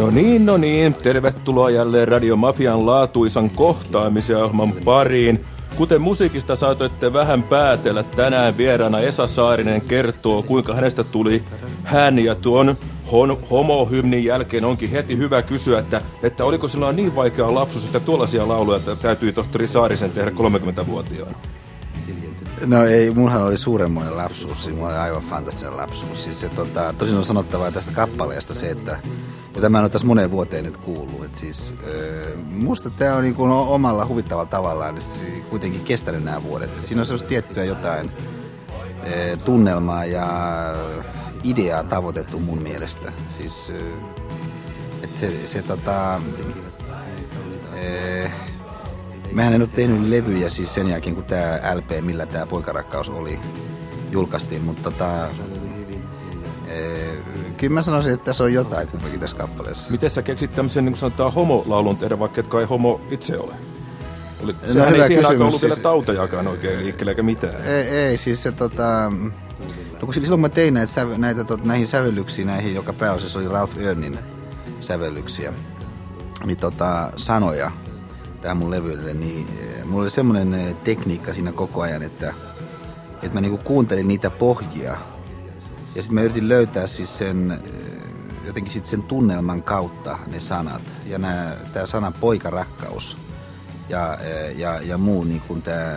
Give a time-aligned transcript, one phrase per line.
[0.00, 0.94] No niin, no niin.
[0.94, 5.44] Tervetuloa jälleen Radio Mafian laatuisan kohtaamisohjelman pariin.
[5.76, 11.42] Kuten musiikista saatoitte vähän päätellä, tänään vieraana Esa Saarinen kertoo, kuinka hänestä tuli
[11.84, 12.76] hän ja tuon
[13.12, 18.00] hon, homohymnin jälkeen onkin heti hyvä kysyä, että, että oliko sillä niin vaikea lapsuus, että
[18.00, 21.38] tuollaisia lauluja täytyi tohtori Saarisen tehdä 30-vuotiaana?
[22.66, 26.24] No ei, mullahan oli suuremmoinen lapsuus, siis mulla oli aivan fantastinen lapsuus.
[26.24, 28.98] Siis se, tota, tosin on sanottava tästä kappaleesta se, että
[29.60, 31.24] ja tämä on tässä moneen vuoteen nyt kuullut.
[31.24, 31.88] Että siis, äh,
[32.44, 36.76] musta tämä on niin omalla huvittavalla tavallaan niin kuitenkin kestänyt nämä vuodet.
[36.76, 40.26] Et siinä on sellaista tiettyä jotain äh, tunnelmaa ja
[41.44, 43.12] ideaa tavoitettu mun mielestä.
[43.36, 43.76] Siis, äh,
[45.02, 46.22] että se, se tota, äh,
[49.32, 53.38] Mehän en ole tehnyt levyjä siis sen jälkeen, kun tämä LP, millä tämä Poikarakkaus oli,
[54.10, 55.28] julkaistiin, mutta tota,
[56.68, 57.16] ee,
[57.60, 59.90] kyllä mä sanoisin, että tässä on jotain kumminkin tässä kappaleessa.
[59.90, 63.54] Miten sä keksit tämmöisen, niin kuin sanotaan, homolaulun tehdä, vaikka etkä ei homo itse ole?
[64.44, 67.64] Oli, no, sehän ei siihen aikaan ollut siis, vielä oikein liikkeelle eikä mitään.
[67.64, 69.12] Ei, ei siis se tota...
[70.00, 73.48] No kun silloin mä tein näitä, säve, näitä tot, näihin sävellyksiin, näihin, joka pääosassa oli
[73.48, 74.18] Ralph Örnin
[74.80, 75.52] sävellyksiä,
[76.44, 77.70] niin tota, sanoja,
[78.40, 82.34] tähän mun levylle, niin eh, mulla oli semmoinen eh, tekniikka siinä koko ajan, että,
[83.14, 84.96] että mä niinku kuuntelin niitä pohjia.
[85.94, 87.80] Ja sitten mä yritin löytää siis sen, eh,
[88.46, 90.82] jotenkin sit sen tunnelman kautta ne sanat.
[91.06, 91.18] Ja
[91.72, 93.16] tämä sana poikarakkaus
[93.88, 94.18] ja,
[94.56, 95.96] ja, ja muu niin kuin tämä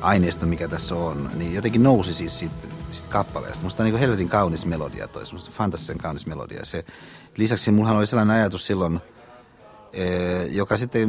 [0.00, 2.54] aineisto, mikä tässä on, niin jotenkin nousi siis siitä,
[2.90, 3.64] siitä kappaleesta.
[3.64, 6.64] Musta on niin helvetin kaunis melodia toi, semmoista fantastisen kaunis melodia.
[6.64, 6.84] Se,
[7.36, 9.00] lisäksi mullahan oli sellainen ajatus silloin–
[10.50, 11.08] joka sitten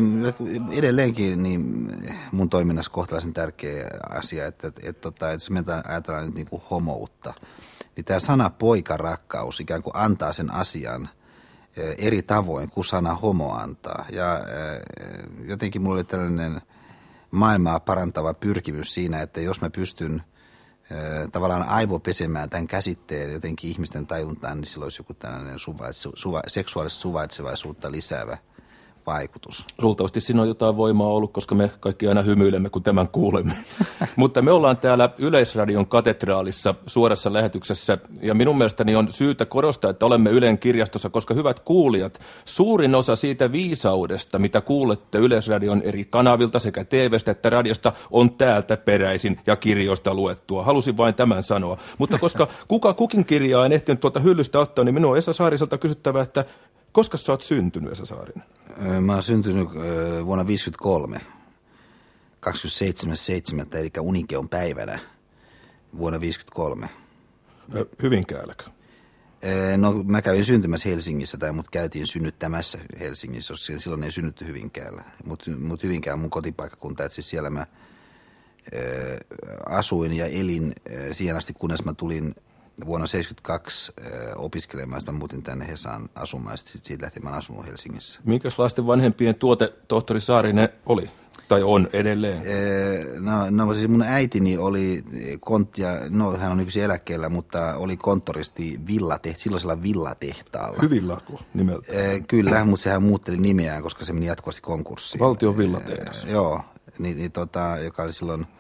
[0.71, 1.87] edelleenkin niin
[2.31, 6.49] mun toiminnassa kohtalaisen tärkeä asia, että, että, että, tota, että jos me ajatellaan nyt niin
[6.49, 7.33] kuin homoutta,
[7.95, 11.09] niin tämä sana poikarakkaus ikään kuin antaa sen asian
[11.77, 14.05] eh, eri tavoin kuin sana homo antaa.
[14.11, 14.81] Ja eh,
[15.49, 16.61] jotenkin mulla oli tällainen
[17.31, 20.23] maailmaa parantava pyrkimys siinä, että jos mä pystyn
[21.31, 26.99] tavallaan aivopesemään tämän käsitteen jotenkin ihmisten tajuntaan, niin sillä olisi joku tällainen suvaitse, suva, seksuaalista
[26.99, 28.37] suvaitsevaisuutta lisäävä–
[29.09, 29.65] vaikutus.
[29.81, 33.53] Luultavasti siinä on jotain voimaa ollut, koska me kaikki aina hymyilemme, kun tämän kuulemme.
[34.15, 40.05] Mutta me ollaan täällä Yleisradion katedraalissa suorassa lähetyksessä, ja minun mielestäni on syytä korostaa, että
[40.05, 46.59] olemme Ylen kirjastossa, koska hyvät kuulijat, suurin osa siitä viisaudesta, mitä kuulette Yleisradion eri kanavilta
[46.59, 50.63] sekä TVstä että radiosta, on täältä peräisin ja kirjoista luettua.
[50.63, 51.77] Halusin vain tämän sanoa.
[51.97, 55.77] Mutta koska kuka kukin kirjaa en ehtinyt tuota hyllystä ottaa, niin minun on Esa Saariselta
[55.77, 56.45] kysyttävä, että
[56.91, 58.43] koska sä oot syntynyt, Esa Saarinen?
[59.01, 59.69] Mä oon syntynyt
[60.25, 61.21] vuonna 1953,
[63.71, 63.77] 27.7.
[63.77, 64.99] eli Unikeon päivänä
[65.97, 66.89] vuonna 1953.
[68.01, 68.63] Hyvinkäälläkö?
[69.77, 75.03] No mä kävin syntymässä Helsingissä tai mut käytiin synnyttämässä Helsingissä, silloin ei synnytty Hyvinkäällä.
[75.25, 77.65] Mutta mut Hyvinkää on mun kotipaikkakunta, että siis siellä mä
[79.65, 80.73] asuin ja elin
[81.11, 82.35] siihen asti, kunnes mä tulin
[82.85, 83.93] vuonna 1972
[84.35, 88.21] opiskelemaan, sitten muutin tänne Hesaan asumaan, ja siitä lähtien mä asunut Helsingissä.
[88.25, 91.09] Minkälaisten vanhempien tuote tohtori Saarinen oli?
[91.47, 92.43] Tai on edelleen?
[93.19, 95.03] No, no siis mun äitini oli
[95.39, 100.77] konttia, no hän on nykyisin eläkkeellä, mutta oli konttoristi villatehti, silloisella villatehtaalla.
[100.81, 101.93] Hyvilläko nimeltä?
[102.27, 105.19] Kyllä, mutta sehän muutteli nimeään, koska se meni jatkuvasti konkurssiin.
[105.19, 106.25] Valtion villatehdas.
[106.25, 106.61] Joo,
[106.99, 108.45] niin, niin, tota, joka oli silloin–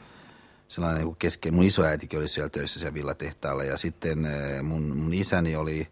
[0.69, 1.53] sellainen niin kesken.
[1.53, 5.87] Mun isoäitikin oli siellä töissä siellä villatehtaalla ja sitten eh, mun, mun isäni oli,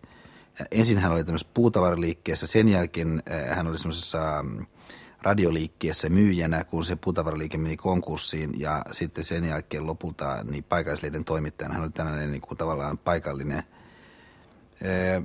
[0.72, 4.66] ensin hän oli tämmöisessä puutavaraliikkeessä, sen jälkeen eh, hän oli semmoisessa mm,
[5.22, 11.74] radioliikkeessä myyjänä, kun se puutavaraliike meni konkurssiin ja sitten sen jälkeen lopulta niin paikallisleiden toimittajana
[11.74, 13.64] hän oli tällainen niin kuin tavallaan paikallinen
[14.82, 15.24] eh,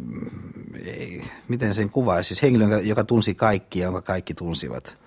[1.48, 5.02] miten sen kuvaisi, siis henkilö, joka tunsi kaikkia, jonka kaikki tunsivat.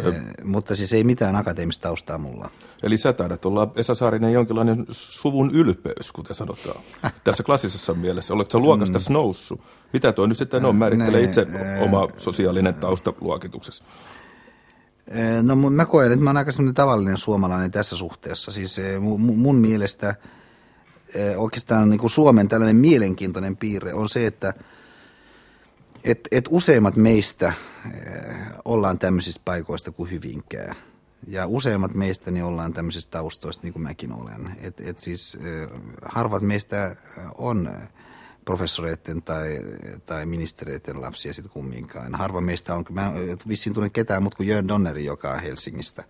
[0.00, 0.12] Ö,
[0.44, 2.50] mutta siis ei mitään akateemista taustaa mulla.
[2.82, 6.80] Eli sä taidat olla Esa Saarinen jonkinlainen suvun ylpeys, kuten sanotaan.
[7.24, 8.34] Tässä klassisessa mielessä.
[8.34, 9.12] Oletko luokasta mm.
[9.12, 9.60] noussut?
[9.92, 10.76] Mitä tuo nyt sitten on?
[10.76, 11.46] Määrittelee itse
[11.80, 13.84] oma sosiaalinen taustaluokituksessa.
[15.42, 18.52] No mä koen, että mä oon aika semmoinen tavallinen suomalainen tässä suhteessa.
[18.52, 18.80] Siis
[19.18, 20.14] mun mielestä
[21.36, 24.54] oikeastaan niin kuin Suomen tällainen mielenkiintoinen piirre on se, että–
[26.04, 27.56] et, et useimmat meistä äh,
[28.64, 30.74] ollaan tämmöisistä paikoista kuin Hyvinkää.
[31.26, 34.56] Ja useimmat meistä niin ollaan tämmöisistä taustoista, niin kuin mäkin olen.
[34.60, 36.96] Et, et siis äh, harvat meistä
[37.38, 37.70] on
[38.44, 39.60] professoreiden tai,
[40.06, 42.14] tai ministereiden lapsia sitten kumminkaan.
[42.14, 43.12] Harva meistä on, mä
[43.48, 46.04] vissiin tunnen ketään mutta kuin Jörn Donneri, joka on Helsingistä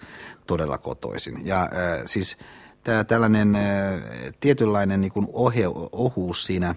[0.47, 1.47] todella kotoisin.
[1.47, 2.37] Ja äh, siis
[2.85, 3.63] tämä tällainen äh,
[4.41, 5.63] tietynlainen niin kuin ohe,
[5.93, 6.75] ohuus siinä...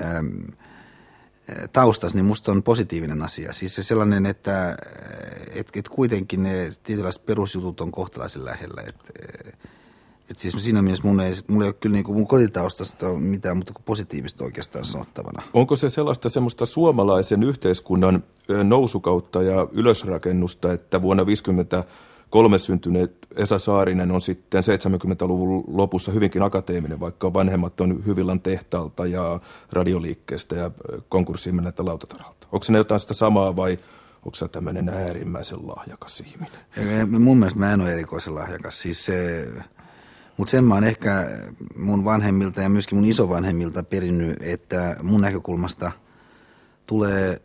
[0.00, 0.40] Ähm,
[1.72, 3.52] taustassa, niin musta on positiivinen asia.
[3.52, 4.76] Siis se sellainen, että
[5.54, 8.82] et, et kuitenkin ne tietynlaiset perusjutut on kohtalaisen lähellä.
[8.86, 8.96] Et,
[10.30, 13.56] et siis siinä mielessä mun ei, mulla ei ole kyllä niin kuin mun kotitaustasta mitään
[13.56, 15.42] muuta kuin positiivista oikeastaan sanottavana.
[15.54, 18.24] Onko se sellaista semmoista suomalaisen yhteiskunnan
[18.64, 21.84] nousukautta ja ylösrakennusta, että vuonna 50
[22.32, 29.06] kolme syntyneet Esa Saarinen on sitten 70-luvun lopussa hyvinkin akateeminen, vaikka vanhemmat on Hyvillan tehtaalta
[29.06, 29.40] ja
[29.72, 30.70] radioliikkeestä ja
[31.08, 32.48] konkurssiin menneeltä lautatarhalta.
[32.52, 33.78] Onko se jotain sitä samaa vai
[34.16, 37.20] onko se tämmöinen äärimmäisen lahjakas ihminen?
[37.20, 38.80] Mun mielestä mä en ole erikoisen lahjakas.
[38.80, 39.48] Siis se,
[40.36, 41.30] mutta sen mä oon ehkä
[41.76, 45.92] mun vanhemmilta ja myöskin mun isovanhemmilta perinnyt, että mun näkökulmasta
[46.86, 47.42] tulee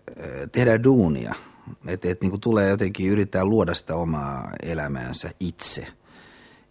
[0.52, 1.36] tehdä duunia–
[1.88, 5.88] että et, niin tulee jotenkin yrittää luoda sitä omaa elämäänsä itse.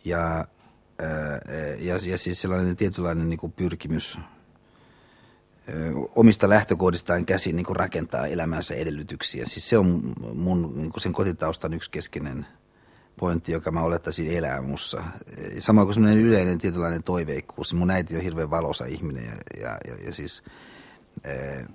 [0.04, 0.20] Ja,
[0.98, 1.40] ää,
[1.78, 5.74] ja, ja siis sellainen tietynlainen niin pyrkimys ää,
[6.14, 9.44] omista lähtökohdistaan käsin niin rakentaa elämänsä edellytyksiä.
[9.46, 12.46] Siis se on mun niin sen kotitaustan yksi keskeinen
[13.18, 15.04] pointti, joka mä olettaisin elää mussa.
[15.58, 17.74] Samoin kuin semmoinen yleinen tietynlainen toiveikkuus.
[17.74, 20.42] Mun äiti on hirveän valoisa ihminen ja, ja, ja, ja siis...
[21.24, 21.66] Ää,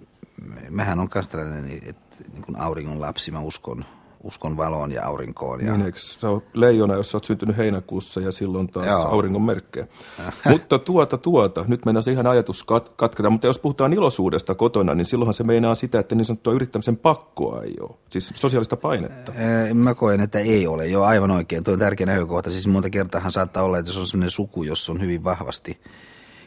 [0.69, 3.85] mähän on myös tällainen, että niin kuin auringon lapsi, mä uskon,
[4.23, 5.65] uskon valoon ja aurinkoon.
[5.65, 5.71] Ja...
[5.71, 9.07] Niin, eikö sä oot leijona, jos sä oot syntynyt heinäkuussa ja silloin taas Joo.
[9.07, 9.87] auringon merkkejä.
[10.49, 15.05] mutta tuota, tuota, nyt mennään ihan ajatus kat- katketa, mutta jos puhutaan iloisuudesta kotona, niin
[15.05, 19.31] silloinhan se meinaa sitä, että niin sanottua yrittämisen pakkoa ei ole, siis sosiaalista painetta.
[19.73, 22.51] Mä koen, että ei ole, joo aivan oikein, tuo on tärkeä näkökohta.
[22.51, 25.79] Siis monta kertaa saattaa olla, että jos on sellainen suku, jossa on hyvin vahvasti–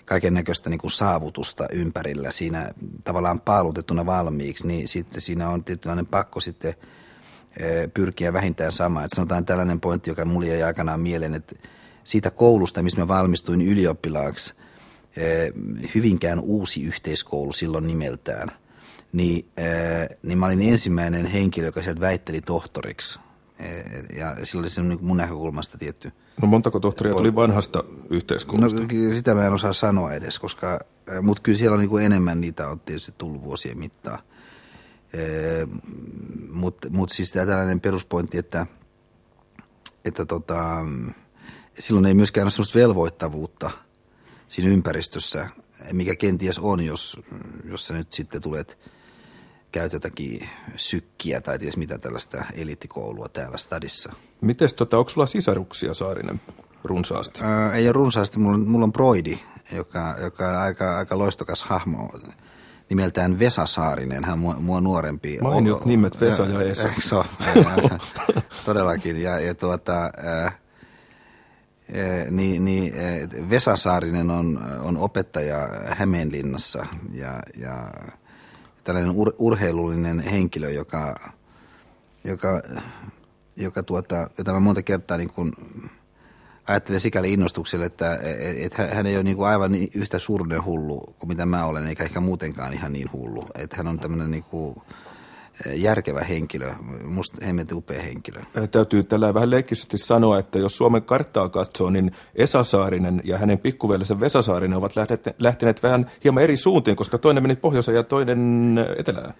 [0.05, 2.71] kaiken näköistä niin saavutusta ympärillä siinä
[3.05, 6.75] tavallaan paalutettuna valmiiksi, niin sitten siinä on tietynlainen pakko sitten
[7.57, 9.05] e, pyrkiä vähintään samaan.
[9.05, 11.57] Että sanotaan tällainen pointti, joka mulle jäi aikanaan mieleen, että
[12.05, 14.55] siitä koulusta, missä mä valmistuin ylioppilaaksi,
[15.17, 15.23] e,
[15.95, 18.49] Hyvinkään uusi yhteiskoulu silloin nimeltään,
[19.13, 19.65] niin, e,
[20.23, 23.21] niin mä olin ensimmäinen henkilö, joka sieltä väitteli tohtoriksi.
[24.17, 26.13] Ja silloin se on niin mun näkökulmasta tietty–
[26.43, 28.81] No montako tohtoria tuli vanhasta yhteiskunnasta?
[28.81, 30.81] No sitä mä en osaa sanoa edes, koska,
[31.23, 34.19] mutta kyllä siellä on niin kuin enemmän niitä on tietysti tullut vuosien mittaan.
[36.51, 38.67] Mutta mut siis tämä tällainen peruspointi, että,
[40.05, 40.87] että tota,
[41.79, 43.71] silloin ei myöskään ole sellaista velvoittavuutta
[44.49, 45.49] siinä ympäristössä,
[45.93, 47.21] mikä kenties on, jos,
[47.65, 48.79] jos sä nyt sitten tulet–
[49.75, 54.13] käyt jotakin sykkiä tai ties mitä tällaista eliittikoulua täällä stadissa.
[54.41, 56.41] Mites tota, onko sulla sisaruksia Saarinen
[56.85, 57.41] runsaasti?
[57.45, 59.39] Öö, ei ole runsaasti, mulla on, mulla on Broidi,
[59.73, 62.11] joka, joka on aika, aika loistokas hahmo
[62.91, 65.39] nimeltään Vesa Saarinen, hän mua, mua nuorempi.
[65.43, 66.89] Mainiot o, nimet Vesa ja Esa.
[66.99, 67.25] So,
[68.65, 69.23] todellakin.
[69.23, 70.11] Ja, ja tuota,
[70.45, 70.57] äh,
[72.31, 72.95] niin, niin
[73.51, 77.93] Vesa Saarinen on, on opettaja Hämeenlinnassa ja, ja
[78.85, 81.33] tällainen ur, urheilullinen henkilö, joka,
[82.25, 82.63] joka,
[83.57, 85.53] joka tuota, jota mä monta kertaa niin kuin
[86.67, 88.19] ajattelen sikäli innostukselle, että
[88.57, 91.87] et, hän ei ole niin kuin aivan niin yhtä suurinen hullu kuin mitä mä olen,
[91.87, 93.45] eikä ehkä muutenkaan ihan niin hullu.
[93.55, 94.77] Että hän on tämmöinen niin kuin
[95.75, 96.73] järkevä henkilö,
[97.05, 98.41] musta hemmetin upea henkilö.
[98.71, 103.59] Täytyy tällä vähän leikkisesti sanoa, että jos Suomen karttaa katsoo, niin Esa Saarinen ja hänen
[103.59, 104.93] pikkuveljensä Vesa Saarinen ovat
[105.39, 109.35] lähteneet vähän hieman eri suuntiin, koska toinen meni pohjoiseen ja toinen etelään.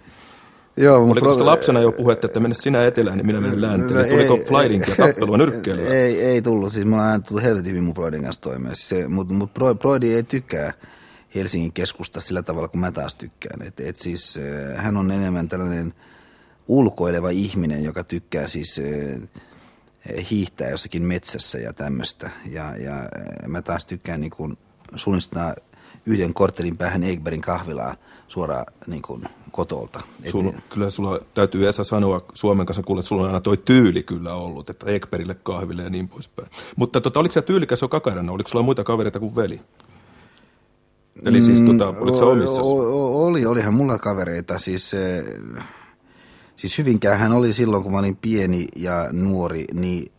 [0.77, 1.47] Joo, Oliko pro...
[1.47, 3.95] lapsena jo puhetta, että mennä sinä etelään, niin minä menen länteen?
[3.95, 5.89] No, Tuliko flightingia, tappelua, nyrkkeilyä?
[5.89, 6.73] Ei, ei tullut.
[6.73, 8.77] Siis mulla on tullut helvetin hyvin mun Broidin kanssa toimeen.
[8.77, 10.73] Siis Mutta mut Broidi ei tykkää
[11.35, 13.63] Helsingin keskusta sillä tavalla kuin mä taas tykkään.
[13.63, 14.39] Et, et siis,
[14.77, 15.95] äh, hän on enemmän tällainen
[16.69, 22.31] ulkoileva ihminen, joka tykkää siis äh, hiihtää jossakin metsässä ja tämmöistä.
[22.51, 24.59] Ja, ja äh, mä taas tykkään niin kuin
[24.97, 25.55] suunnistaa
[26.07, 27.97] yhden korttelin päähän Egberin kahvilaan
[28.29, 30.01] suoraan niin kuin kotolta.
[30.31, 33.57] Sul, Et, kyllä sulla täytyy Esa sanoa Suomen kanssa kuulla, että sulla on aina toi
[33.57, 36.49] tyyli kyllä ollut, että Egberille kahville ja niin poispäin.
[36.77, 38.33] Mutta tota, oliko sä tyylikäs jo kakarana?
[38.33, 39.61] Oliko sulla muita kavereita kuin veli?
[41.23, 42.63] Eli siis tota, mm, oliko sä omissa?
[42.63, 44.59] Oli, olihan mulla kavereita.
[44.59, 44.93] Siis,
[46.57, 50.13] siis Hyvinkään hän oli silloin, kun mä olin pieni ja nuori, niin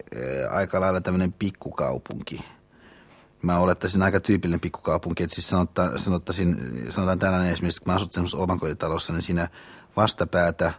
[0.49, 2.39] aika lailla tämmöinen pikkukaupunki.
[3.41, 6.57] Mä olettaisin aika tyypillinen pikkukaupunki, että siis sanotta, sanottaisin,
[6.89, 9.47] sanotaan tällainen esimerkiksi, kun mä asut semmoisessa omakotitalossa, niin siinä
[9.97, 10.73] vastapäätä,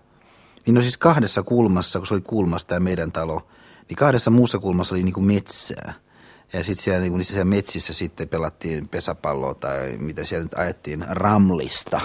[0.67, 3.47] niin no siis kahdessa kulmassa, kun se oli kulmassa tämä meidän talo,
[3.89, 5.93] niin kahdessa muussa kulmassa oli niin kuin metsää–
[6.53, 12.00] ja sitten siellä, niin niissä metsissä sitten pelattiin pesäpalloa tai mitä siellä nyt ajettiin, ramlista,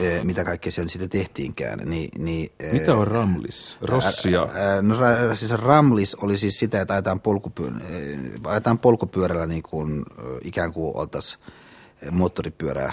[0.00, 1.78] e, mitä kaikkea siellä sitten tehtiinkään.
[1.84, 3.78] Niin, niin, e, mitä on ramlis?
[3.80, 4.48] Rossia?
[4.54, 4.96] Ää, no
[5.34, 7.72] siis ramlis oli siis sitä, että ajetaan, polkupyör,
[8.44, 10.04] ajetaan polkupyörällä niin kuin,
[10.42, 11.42] ikään kuin oltaisiin
[12.10, 12.92] moottoripyörää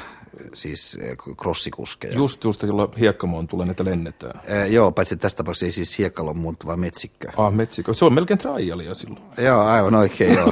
[0.53, 0.97] siis
[1.41, 2.13] crossikuskeja.
[2.13, 4.41] Just, just, jolla hiekkamoon tulee näitä lennetään.
[4.47, 7.31] Ee, joo, paitsi tässä tapauksessa ei siis hiekkalo muuttu, vaan metsikkö.
[7.37, 7.93] Ah, metsikö.
[7.93, 9.21] Se on melkein trialia silloin.
[9.37, 10.51] Joo, aivan oikein, joo.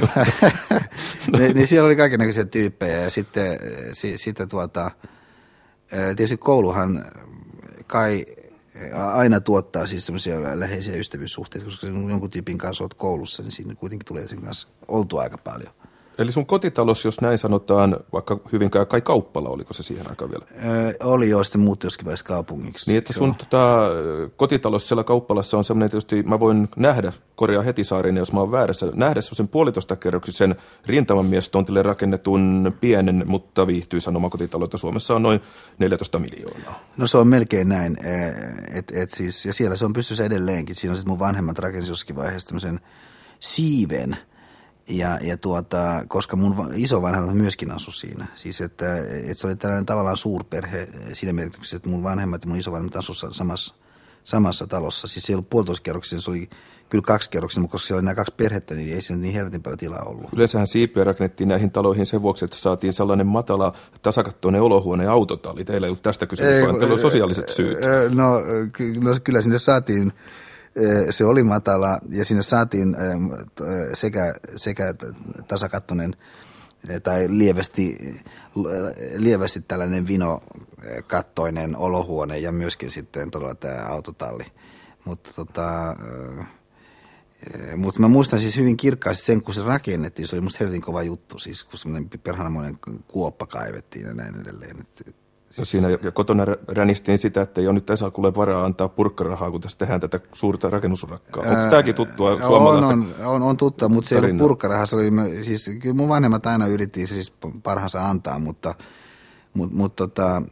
[1.38, 3.58] niin, niin siellä oli kaikenlaisia tyyppejä ja sitten,
[3.92, 4.90] si, sitten tuota,
[6.16, 7.04] tietysti kouluhan
[7.86, 8.26] kai
[9.12, 14.06] aina tuottaa siis semmoisia läheisiä ystävyyssuhteita, koska jonkun tyypin kanssa olet koulussa, niin siinä kuitenkin
[14.06, 15.74] tulee sen kanssa oltua aika paljon.
[16.18, 20.46] Eli sun kotitalous, jos näin sanotaan, vaikka hyvinkään kai kauppala, oliko se siihen aikaan vielä?
[20.64, 22.90] Öö, oli jo, sitten muutti joskin vaiheessa kaupungiksi.
[22.90, 23.88] Niin, että sun tota,
[24.36, 28.52] kotitalous siellä kauppalassa on semmoinen tietysti, mä voin nähdä, korjaa heti saarin, jos mä oon
[28.52, 30.56] väärässä, nähdä sen puolitoista kerroksisen
[30.86, 35.40] rintamamiesttontille rakennetun pienen, mutta viihtyisän omakotitaloutta Suomessa on noin
[35.78, 36.80] 14 miljoonaa.
[36.96, 37.96] No se on melkein näin,
[38.72, 40.76] et, et siis, ja siellä se on pystyssä edelleenkin.
[40.76, 42.80] Siinä on sitten mun vanhemmat rakensi joskin vaiheessa tämmöisen
[43.40, 44.16] siiven,
[44.88, 48.26] ja, ja tuota, koska mun isovanhemmat myöskin asu siinä.
[48.34, 52.58] Siis että, että se oli tällainen tavallaan suurperhe siinä merkityksessä, että mun vanhemmat ja mun
[52.58, 53.74] isovanhemmat asu samassa,
[54.24, 55.08] samassa talossa.
[55.08, 55.48] Siis se ei ollut
[56.04, 56.48] se oli
[56.88, 59.62] kyllä kaksi kerroksia, mutta koska siellä oli nämä kaksi perhettä, niin ei siinä niin helvetin
[59.62, 60.32] paljon tilaa ollut.
[60.32, 63.72] Yleensähän siipiä rakennettiin näihin taloihin sen vuoksi, että saatiin sellainen matala
[64.02, 65.64] tasakattoinen olohuone ja autotalli.
[65.64, 67.78] Teillä ei ollut tästä kysymys, vaan teillä on sosiaaliset syyt.
[68.10, 68.40] No,
[69.00, 70.12] no kyllä sinne saatiin
[71.10, 72.96] se oli matala ja sinne saatiin
[73.94, 74.94] sekä, sekä
[75.48, 76.16] tasakattonen
[77.02, 78.14] tai lievästi,
[79.16, 84.44] lievästi tällainen vinokattoinen olohuone ja myöskin sitten todella tämä autotalli.
[85.04, 85.96] Mutta tota,
[87.76, 90.28] mutta mä muistan siis hyvin kirkkaasti sen, kun se rakennettiin.
[90.28, 92.78] Se oli musta helvetin kova juttu, siis kun semmoinen perhanamoinen
[93.08, 94.80] kuoppa kaivettiin ja näin edelleen.
[94.80, 95.14] Et,
[95.54, 95.70] Siis...
[95.70, 100.00] Siinä kotona ränistiin sitä, että ei ole nyt Esakulle varaa antaa purkkarahaa, kun tässä tehdään
[100.00, 101.44] tätä suurta rakennusurakkaa.
[101.46, 104.86] Onko tämäkin tuttua suomalaista On, on, on, on tuttua, mutta se ei ollut purkkarahaa.
[104.86, 105.10] Se oli,
[105.42, 107.32] siis, kyllä mun vanhemmat aina yritti siis
[107.62, 108.74] parhaansa antaa, mutta
[109.54, 110.42] mut, mut, tota,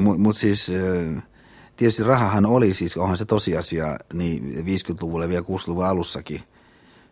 [0.00, 0.72] mut, mut siis...
[1.76, 6.42] Tietysti rahahan oli siis, onhan se tosiasia, niin 50-luvulla ja vielä 60-luvun alussakin–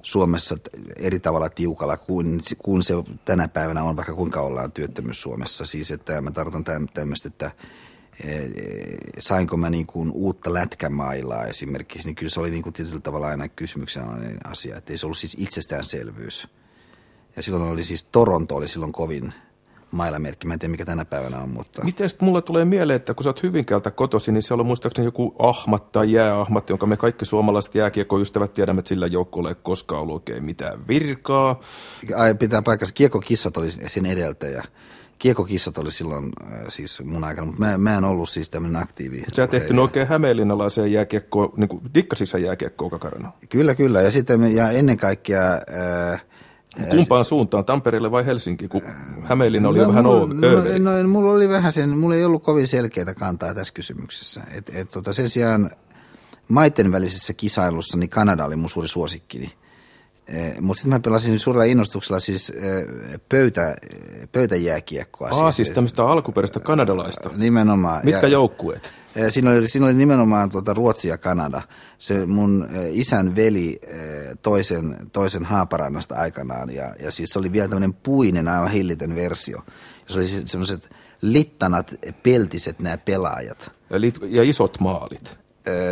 [0.06, 0.56] Suomessa
[0.96, 2.94] eri tavalla tiukalla kuin, kuin se
[3.24, 5.66] tänä päivänä on, vaikka kuinka ollaan työttömyys Suomessa.
[5.66, 7.50] Siis että mä tarkoitan tämmöistä, että
[8.24, 8.48] e,
[9.18, 13.26] sainko mä niin kuin uutta lätkämailaa esimerkiksi, niin kyllä se oli niin kuin tietyllä tavalla
[13.26, 16.48] aina kysymyksenalainen asia, että ei se ollut siis itsestäänselvyys.
[17.36, 19.34] Ja silloin oli siis, Toronto oli silloin kovin
[19.96, 20.46] mailamerkki.
[20.46, 21.84] Mä en tiedä, mikä tänä päivänä on, mutta...
[21.84, 25.34] Miten mulle tulee mieleen, että kun sä oot Hyvinkäältä kotosi, niin siellä on muistaakseni joku
[25.38, 30.14] ahmat tai jääahmat, jonka me kaikki suomalaiset jääkiekkoystävät tiedämme, että sillä joukkueella ei koskaan ollut
[30.14, 31.60] oikein mitään virkaa.
[32.16, 32.94] Ai, pitää paikassa.
[32.94, 34.64] Kiekkokissat oli sen edeltäjä.
[35.18, 39.24] Kiekokissat oli silloin äh, siis mun aikana, mutta mä, mä en ollut siis tämmöinen aktiivi.
[39.32, 43.32] Sä et tehty oikein hämeenlinnalaiseen jääkiekkoon, niin kuin dikkasitko jääkiekkoon kakarana?
[43.48, 44.02] Kyllä, kyllä.
[44.02, 45.52] Ja sitten ja ennen kaikkea...
[46.12, 46.24] Äh,
[46.90, 48.82] Kumpaan suuntaan, Tampereelle vai Helsinki, kun
[49.24, 50.26] Hämeenlinna oli no, jo vähän mulla,
[50.78, 54.42] no, no, mulla oli vähän sen, mulla ei ollut kovin selkeää kantaa tässä kysymyksessä.
[54.54, 55.70] Et, et, tota, sen sijaan
[56.48, 59.44] maiden välisessä kisailussa niin Kanada oli mun suuri suosikkini.
[59.44, 59.65] E,
[60.60, 62.52] Mutta sitten mä pelasin suurella innostuksella siis
[63.28, 63.76] pöytä,
[64.32, 65.28] pöytäjääkiekkoa.
[65.28, 67.30] Ah, siis, siis tämmöistä alkuperäistä kanadalaista.
[67.36, 68.00] Nimenomaan.
[68.04, 68.94] Mitkä ja, joukkueet?
[69.28, 71.62] Siinä oli, siinä oli nimenomaan tuota Ruotsi ja Kanada.
[71.98, 73.80] Se mun isän veli
[74.42, 79.58] toisen, toisen Haaparannasta aikanaan ja, ja siis se oli vielä tämmöinen puinen aivan hillitön versio.
[80.08, 80.90] Ja se oli siis semmoiset
[81.22, 83.72] littanat, peltiset nämä pelaajat.
[83.90, 83.96] Ja,
[84.28, 85.38] ja isot maalit.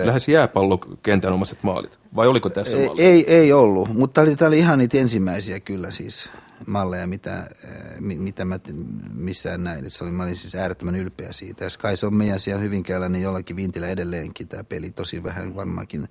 [0.05, 1.99] Lähes jääpallokentän omaiset maalit.
[2.17, 5.61] Vai oliko tässä ei, ei, ei ollut, mutta tämä oli, tämä oli ihan niitä ensimmäisiä
[5.61, 6.31] kyllä siis
[6.67, 7.49] malleja, mitä,
[8.01, 8.61] mitä mä
[9.15, 9.91] missään näin.
[9.91, 11.65] se oli, mä olin siis äärettömän ylpeä siitä.
[11.65, 15.57] Ja kai se on meidän siellä Hyvinkäällä, niin jollakin vintillä edelleenkin tämä peli tosi vähän
[15.57, 16.09] varmaankin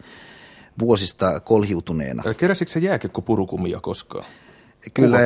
[0.79, 2.24] vuosista kolhiutuneena.
[2.34, 4.25] Keräsikö se jääkekko purukumia koskaan?
[4.93, 5.17] Kyllä,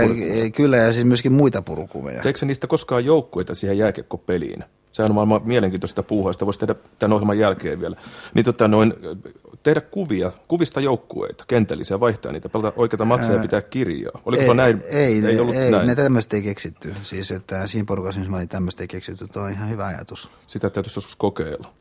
[0.56, 2.22] kyllä, ja siis myöskin muita purukumeja.
[2.22, 4.64] Teekö niistä koskaan joukkueita siihen jääkekkopeliin?
[4.98, 7.96] Sehän on maailman mielenkiintoista puuhaa, sitä voisi tehdä tämän ohjelman jälkeen vielä.
[8.34, 8.94] Niin tota, noin,
[9.64, 14.22] tehdä kuvia, kuvista joukkueita, kentällisiä, vaihtaa niitä, pelata oikeita matseja pitää kirjaa.
[14.26, 14.82] Oliko ei, se näin?
[14.90, 15.88] Ei, ei, ollut ei näin.
[15.88, 16.96] ne tämmöistä ei keksitty.
[17.04, 20.30] Siis että siinä porukassa, missä mä olin tämmöistä ei keksitty, tuo on ihan hyvä ajatus.
[20.48, 21.74] Sitä täytyisi joskus kokeilla.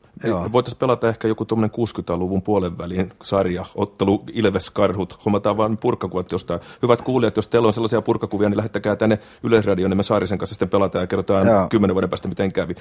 [0.53, 6.33] Voitaisiin pelata ehkä joku tuommoinen 60-luvun puolen välin sarja, ottelu Ilves Karhut, hommataan vaan purkkakuvat
[6.33, 6.61] jostain.
[6.83, 10.55] Hyvät kuulijat, jos teillä on sellaisia purkkakuvia, niin lähettäkää tänne Yleisradioon, niin me Saarisen kanssa
[10.55, 11.69] sitten pelataan ja kerrotaan Joo.
[11.69, 12.75] kymmenen vuoden päästä, miten kävi.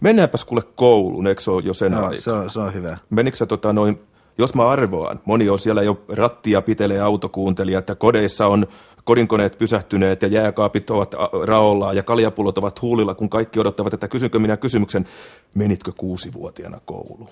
[0.00, 2.98] Mennäänpäs kuule kouluun, eikö se ole jo sen Joo, Se on, se on hyvä.
[3.10, 4.00] Menikö tota noin
[4.38, 8.66] jos mä arvoan, moni on siellä jo rattia pitelee autokuuntelija, että kodeissa on
[9.04, 11.14] kodinkoneet pysähtyneet ja jääkaapit ovat
[11.44, 15.06] raollaan ja kaljapullot ovat huulilla, kun kaikki odottavat, että kysynkö minä kysymyksen,
[15.54, 17.28] menitkö kuusivuotiaana kouluun?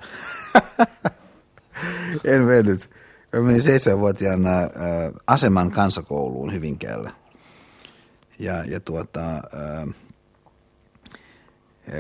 [2.24, 2.90] en mennyt.
[3.32, 4.68] Mä menin seitsemänvuotiaana äh,
[5.26, 7.10] Aseman kansakouluun Hyvinkäällä.
[8.38, 9.94] Ja, ja tuota, äh,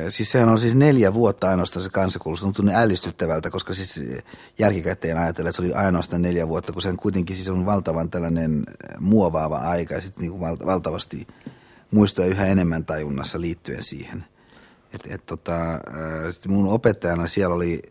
[0.08, 2.36] Siis sehän on siis neljä vuotta ainoastaan se kansakoulu.
[2.36, 4.00] Se tuntuu ällistyttävältä, koska siis
[4.58, 8.10] jälkikäteen ajatellen, että se oli ainoastaan neljä vuotta, kun se on kuitenkin siis on valtavan
[8.10, 8.64] tällainen
[9.00, 11.26] muovaava aika ja sitten niin valtavasti
[11.90, 14.24] muistoja yhä enemmän tajunnassa liittyen siihen.
[14.94, 15.56] Et, et tota,
[16.30, 17.82] sitten mun opettajana siellä oli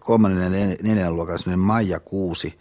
[0.00, 2.58] kolmannen ja neljännen luokan Maija Kuusi,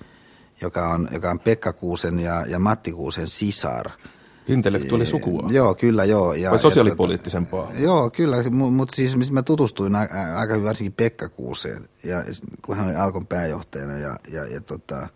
[0.62, 3.90] joka on, joka on Pekka Kuusen ja, ja Matti Kuusen sisar–
[4.48, 5.50] Intellektuaali sukua?
[5.52, 6.34] Joo, kyllä joo.
[6.34, 7.72] Ja, Vai sosiaalipoliittisempaa?
[7.74, 9.96] Ja, joo, kyllä, mutta siis missä mä tutustuin
[10.36, 12.24] aika hyvin varsinkin Pekka Kuuseen, ja,
[12.62, 15.08] kun hän oli Alkon pääjohtajana ja, ja, ja tota,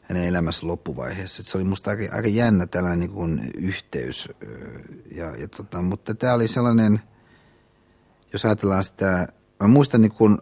[0.00, 1.40] hänen elämässä loppuvaiheessa.
[1.40, 4.28] Et se oli musta aika, aika jännä tällainen niin kuin yhteys.
[5.16, 7.00] Ja, ja tota, mutta tämä oli sellainen,
[8.32, 9.28] jos ajatellaan sitä,
[9.60, 10.38] mä muistan niin kuin,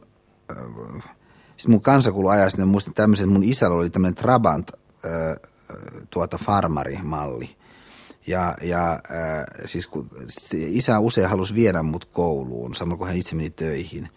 [1.56, 4.72] siis mun kansakouluajasta, niin muistan tämmöisen, mun isällä oli tämmöinen Trabant
[6.10, 7.56] tuota farmarimalli–
[8.26, 10.10] ja, ja äh, siis kun
[10.52, 14.08] isä usein halusi viedä mut kouluun, samalla kun hän itse meni töihin.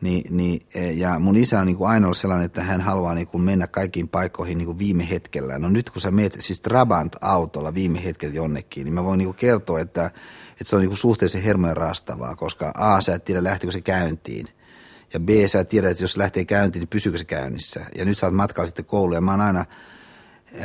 [0.00, 0.60] Ni, niin,
[0.94, 3.66] ja mun isä on niin kuin aina ollut sellainen, että hän haluaa niin kuin mennä
[3.66, 5.58] kaikkiin paikkoihin niin kuin viime hetkellä.
[5.58, 9.36] No nyt kun sä meet siis Trabant-autolla viime hetkellä jonnekin, niin mä voin niin kuin
[9.36, 10.06] kertoa, että,
[10.50, 13.80] että se on niin kuin suhteellisen hermojen rastavaa, koska A, sä et tiedä lähtikö se
[13.80, 14.48] käyntiin.
[15.14, 17.86] Ja B, sä et tiedä, että jos lähtee käyntiin, niin pysyykö se käynnissä.
[17.94, 19.64] Ja nyt sä oot matkalla sitten kouluun ja mä oon aina–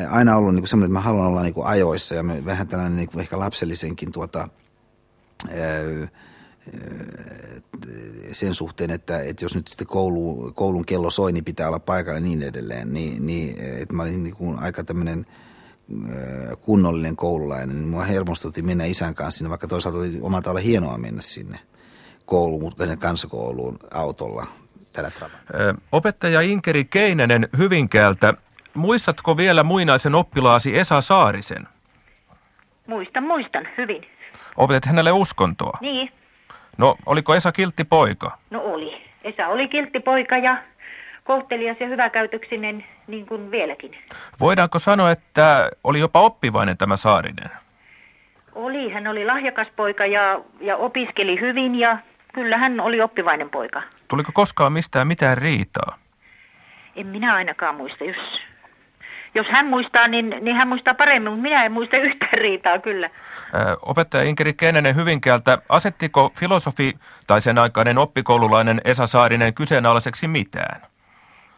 [0.09, 3.09] aina ollut niin semmoinen, että mä haluan olla niin kuin ajoissa ja vähän tällainen niin
[3.09, 4.47] kuin ehkä lapsellisenkin tuota,
[8.31, 12.17] sen suhteen, että, että jos nyt sitten koulu, koulun kello soi, niin pitää olla paikalla
[12.17, 15.25] ja niin edelleen, niin, niin että mä olin niin kuin aika tämmöinen
[16.61, 21.21] kunnollinen koululainen, mua hermostutti mennä isän kanssa sinne, vaikka toisaalta oli omalta olla hienoa mennä
[21.21, 21.59] sinne
[22.25, 24.47] kouluun, kansakouluun autolla
[24.93, 25.11] tällä.
[25.91, 28.33] Opettaja Inkeri Keinänen Hyvinkäältä
[28.75, 31.67] Muistatko vielä muinaisen oppilaasi Esa Saarisen?
[32.87, 34.07] Muistan, muistan, hyvin.
[34.57, 35.77] Opetet hänelle uskontoa?
[35.81, 36.11] Niin.
[36.77, 38.37] No, oliko Esa kiltti poika?
[38.49, 39.01] No oli.
[39.23, 40.57] Esa oli kiltti poika ja
[41.23, 43.97] kohtelias ja hyväkäytöksinen niin kuin vieläkin.
[44.39, 47.49] Voidaanko sanoa, että oli jopa oppivainen tämä Saarinen?
[48.55, 51.97] Oli, hän oli lahjakas poika ja, ja opiskeli hyvin ja
[52.33, 53.81] kyllä hän oli oppivainen poika.
[54.07, 55.97] Tuliko koskaan mistään mitään riitaa?
[56.95, 58.17] En minä ainakaan muista, jos
[59.35, 63.09] jos hän muistaa, niin, niin hän muistaa paremmin, mutta minä en muista yhtään riitaa kyllä.
[63.81, 66.93] Opettaja Inkeri Keinänen Hyvinkäältä, asettiko filosofi
[67.27, 70.81] tai sen aikainen oppikoululainen Esa Saarinen kyseenalaiseksi mitään?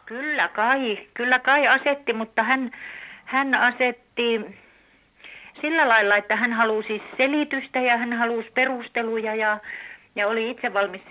[0.06, 2.70] Kyllä kai, kyllä kai asetti, mutta hän,
[3.24, 4.40] hän asetti
[5.60, 9.58] sillä lailla, että hän halusi selitystä ja hän halusi perusteluja ja,
[10.16, 11.02] ja oli itse valmis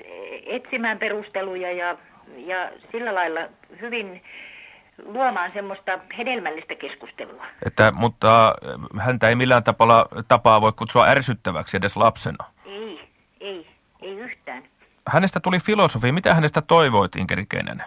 [0.46, 1.98] etsimään perusteluja ja,
[2.38, 3.42] ja sillä lailla
[3.82, 4.22] hyvin
[5.06, 7.46] luomaan semmoista hedelmällistä keskustelua.
[7.66, 12.46] Että, mutta äh, häntä ei millään tapaa, tapaa voi kutsua ärsyttäväksi edes lapsena.
[12.66, 13.02] Ei,
[13.42, 13.68] ei,
[14.02, 14.64] ei yhtään.
[15.08, 16.12] Hänestä tuli filosofi.
[16.12, 17.86] Mitä hänestä toivoit, Inkeri Keinänen?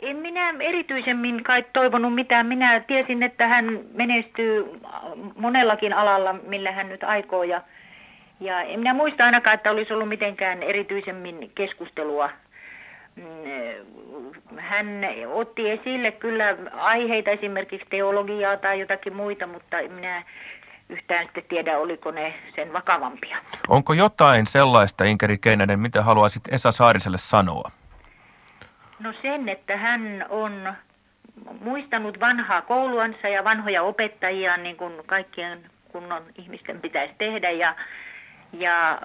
[0.00, 2.46] En minä erityisemmin kai toivonut mitään.
[2.46, 4.80] Minä tiesin, että hän menestyy
[5.36, 7.42] monellakin alalla, millä hän nyt aikoo.
[7.42, 7.62] Ja,
[8.40, 12.30] ja en minä muista ainakaan, että olisi ollut mitenkään erityisemmin keskustelua
[14.58, 14.86] hän
[15.32, 20.22] otti esille kyllä aiheita, esimerkiksi teologiaa tai jotakin muita, mutta minä
[20.88, 23.38] yhtään sitten tiedä, oliko ne sen vakavampia.
[23.68, 27.70] Onko jotain sellaista, Inkeri Keinänen, mitä haluaisit Esa Saariselle sanoa?
[28.98, 30.74] No sen, että hän on
[31.60, 37.50] muistanut vanhaa kouluansa ja vanhoja opettajia, niin kuin kaikkien kunnon ihmisten pitäisi tehdä.
[37.50, 37.74] Ja
[38.52, 39.00] ja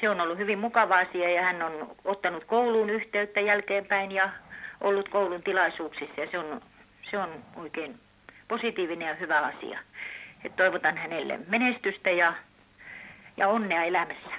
[0.00, 4.32] se on ollut hyvin mukava asia ja hän on ottanut kouluun yhteyttä jälkeenpäin ja
[4.80, 6.60] ollut koulun tilaisuuksissa ja se on,
[7.10, 8.00] se on oikein
[8.48, 9.78] positiivinen ja hyvä asia.
[10.44, 12.34] Et toivotan hänelle menestystä ja,
[13.36, 14.30] ja onnea elämässä.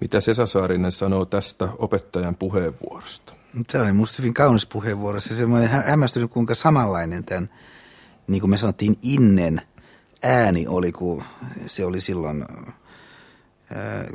[0.00, 3.34] Mitä Sesa Saarinen sanoo tästä opettajan puheenvuorosta?
[3.68, 5.20] Se oli musta hyvin kaunis puheenvuoro.
[5.20, 7.50] Se semmoinen hämmästynyt, kuinka samanlainen tämän,
[8.26, 9.62] niin kuin me sanottiin, innen
[10.22, 11.22] ääni oli, kun
[11.66, 12.44] se oli silloin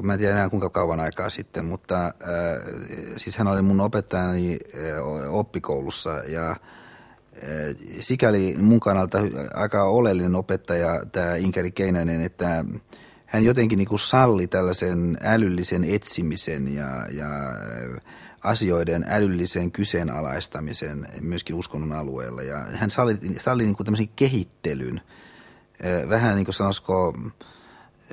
[0.04, 2.14] mä en tiedä enää kuinka kauan aikaa sitten, mutta äh,
[3.18, 6.56] siis hän oli mun opettajani äh, oppikoulussa ja
[8.00, 9.18] sikäli mun kannalta
[9.54, 12.66] aika oleellinen opettaja tämä Inkeri Keinänen, että
[13.26, 17.28] hän jotenkin niin kuin salli tällaisen älyllisen etsimisen ja, ja
[18.44, 22.44] asioiden älyllisen kyseenalaistamisen myöskin uskonnon alueella.
[22.44, 25.02] Ja hän salli, salli niin kuin tämmöisen kehittelyn,
[26.10, 27.14] vähän niin kuin sanoisiko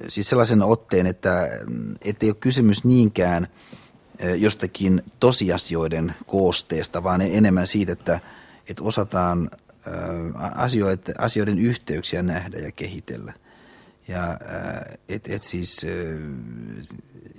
[0.09, 1.49] siis sellaisen otteen, että
[2.05, 3.47] ei ole kysymys niinkään
[4.37, 8.21] jostakin tosiasioiden koosteesta, vaan enemmän siitä, että,
[8.69, 9.51] että osataan
[10.55, 13.33] asioiden, asioiden yhteyksiä nähdä ja kehitellä.
[14.09, 14.39] Ja
[15.09, 15.87] et, et siis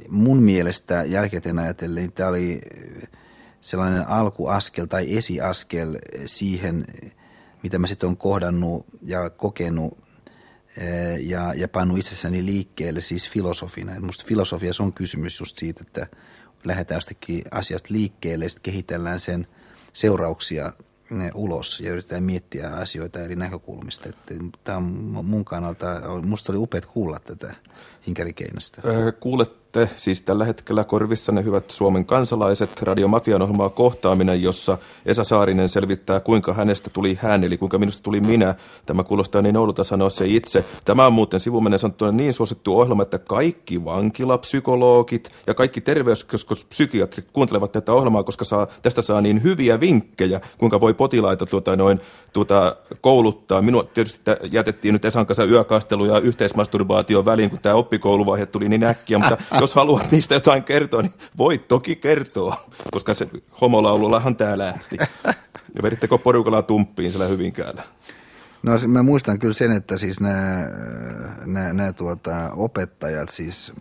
[0.09, 2.61] mun mielestä jälkikäteen ajatellen tämä oli
[3.61, 6.85] sellainen alkuaskel tai esiaskel siihen,
[7.63, 10.04] mitä mä sitten olen kohdannut ja kokenut
[11.19, 13.95] ja, ja pannut itsessäni liikkeelle siis filosofina.
[13.95, 16.07] Et musta filosofiassa on kysymys just siitä, että
[16.63, 19.47] lähdetään jostakin asiasta liikkeelle ja sitten kehitellään sen
[19.93, 20.71] seurauksia
[21.33, 24.09] ulos ja yritetään miettiä asioita eri näkökulmista.
[24.63, 27.55] Tämä on mun kannalta, musta oli upeat kuulla tätä
[28.07, 28.81] Hinkärikeinästä.
[29.19, 35.69] Kuulet kuuntelette siis tällä hetkellä korvissanne hyvät Suomen kansalaiset radiomafian ohjelmaa kohtaaminen, jossa Esa Saarinen
[35.69, 38.55] selvittää, kuinka hänestä tuli hän, eli kuinka minusta tuli minä.
[38.85, 40.65] Tämä kuulostaa niin oudolta sanoa se itse.
[40.85, 47.71] Tämä on muuten sivumennen sanottuna niin suosittu ohjelma, että kaikki vankilapsykologit ja kaikki terveyskeskuspsykiatrit kuuntelevat
[47.71, 51.99] tätä ohjelmaa, koska saa, tästä saa niin hyviä vinkkejä, kuinka voi potilaita tuota, noin,
[52.33, 53.61] tuota, kouluttaa.
[53.61, 58.83] Minua tietysti jätettiin nyt Esan kanssa yökastelu ja yhteismasturbaatio väliin, kun tämä oppikouluvaihe tuli niin
[58.83, 63.27] äkkiä, mutta jos haluat niistä jotain kertoa, niin voit toki kertoa, koska se
[63.61, 64.97] homolaulullahan tämä lähti.
[65.75, 67.83] Ja vedittekö porukalla tumppiin siellä Hyvinkäällä?
[68.63, 70.67] No mä muistan kyllä sen, että siis nämä,
[71.45, 73.73] nämä, nämä tuota, opettajat, siis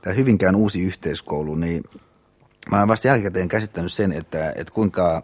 [0.00, 1.84] tämä Hyvinkään uusi yhteiskoulu, niin
[2.70, 5.22] mä olen vasta jälkikäteen käsittänyt sen, että, että kuinka,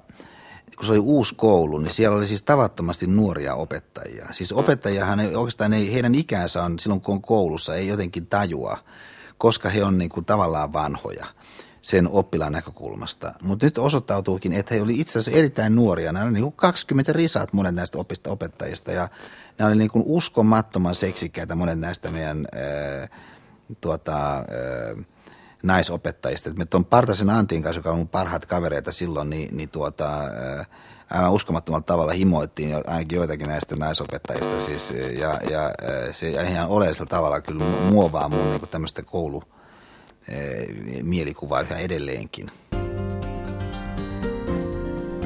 [0.77, 4.27] kun se oli uusi koulu, niin siellä oli siis tavattomasti nuoria opettajia.
[4.33, 8.79] Siis opettajahan ei, oikeastaan ei, heidän ikänsä on silloin kun on koulussa, ei jotenkin tajua–
[9.38, 11.27] koska he on niin kuin tavallaan vanhoja
[11.83, 13.33] sen oppilaan näkökulmasta.
[13.42, 16.12] Mutta nyt osoittautuukin, että he olivat itse asiassa erittäin nuoria.
[16.12, 19.09] Nämä olivat niin kuin 20 risaat monet näistä opista opettajista ja
[19.59, 23.09] nämä olivat niin kuin uskomattoman seksikkäitä monet näistä meidän ää,
[23.81, 24.44] tuota, ää,
[25.62, 26.51] naisopettajista.
[26.51, 30.20] Et me tuon Partasen Antin kanssa, joka on mun parhaat kavereita silloin, niin, niin tuota,
[30.20, 30.64] ää,
[31.11, 35.71] aivan uskomattomalla tavalla himoittiin jo, ainakin joitakin näistä naisopettajista siis, ja, ja
[36.12, 39.43] se ihan oleellisella tavalla kyllä muovaa mun niin tämmöistä koulu
[41.03, 42.51] mielikuvaa yhä edelleenkin.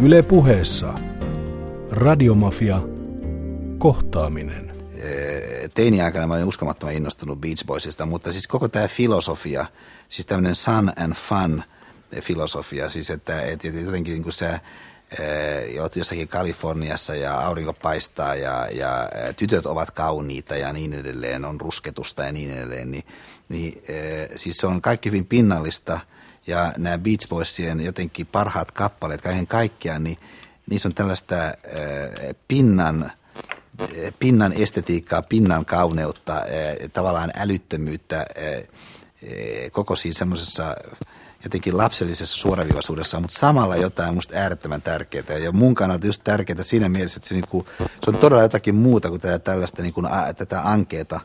[0.02, 0.94] Yle puheessa
[1.90, 2.82] Radiomafia
[3.78, 4.72] kohtaaminen.
[5.74, 9.66] Teini-aikana mä olin uskomattoman innostunut Beach Boysista, mutta siis koko tämä filosofia,
[10.08, 11.62] siis tämmöinen sun and fun
[12.20, 14.60] filosofia, siis että, että jotenkin niin kuin se
[15.96, 21.60] jossakin Kaliforniassa ja aurinko paistaa ja, ja eh, tytöt ovat kauniita ja niin edelleen, on
[21.60, 23.04] rusketusta ja niin edelleen, niin,
[23.48, 26.00] niin eh, siis se on kaikki hyvin pinnallista.
[26.46, 30.18] Ja nämä Beach Boysien jotenkin parhaat kappaleet kaiken kaikkiaan, niin
[30.70, 31.36] niissä on tällaista
[32.48, 33.12] pinnan,
[34.18, 36.42] pinnan estetiikkaa, pinnan kauneutta,
[36.92, 38.26] tavallaan älyttömyyttä
[39.72, 40.76] koko siinä semmoisessa
[41.44, 45.38] jotenkin lapsellisessa suoraviivaisuudessa, mutta samalla jotain musta äärettömän tärkeää.
[45.38, 47.66] Ja mun kannalta just tärkeää siinä mielessä, että se, niinku,
[48.04, 51.20] se on todella jotakin muuta kuin tätä, tällaista niinku, a, tätä ankeeta,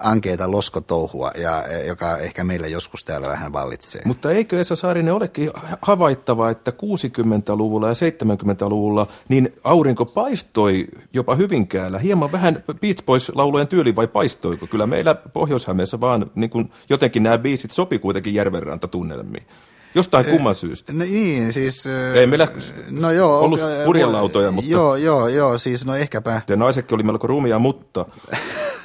[0.00, 4.02] ankeita loskotouhua, ja, joka ehkä meillä joskus täällä vähän vallitsee.
[4.04, 5.50] Mutta eikö Esa Saarinen olekin
[5.82, 11.98] havaittava, että 60-luvulla ja 70-luvulla niin aurinko paistoi jopa Hyvinkäällä.
[11.98, 14.66] Hieman vähän Beach Boys-laulujen tyyli vai paistoiko?
[14.66, 15.66] Kyllä meillä pohjois
[16.00, 19.46] vaan niin kuin jotenkin nämä biisit sopi kuitenkin järvenrantatunnelmiin.
[19.94, 20.92] Jostain kumman syystä.
[20.92, 21.84] No, niin, siis...
[22.14, 22.48] Ei meillä
[22.90, 24.70] no joo, ollut purjelautoja, mutta...
[24.70, 26.42] Joo, joo, joo, siis no ehkäpä...
[26.48, 28.06] Ja naisetkin oli melko rumia, mutta...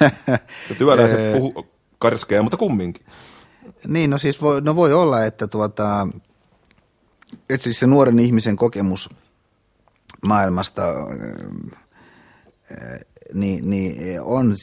[0.68, 1.66] ja työläiset puhu
[1.98, 3.06] karskeja, mutta kumminkin.
[3.86, 6.08] Niin, no siis voi, no voi olla, että tuota...
[7.50, 9.10] Että siis se nuoren ihmisen kokemus
[10.22, 10.82] maailmasta
[13.34, 14.54] niin, niin on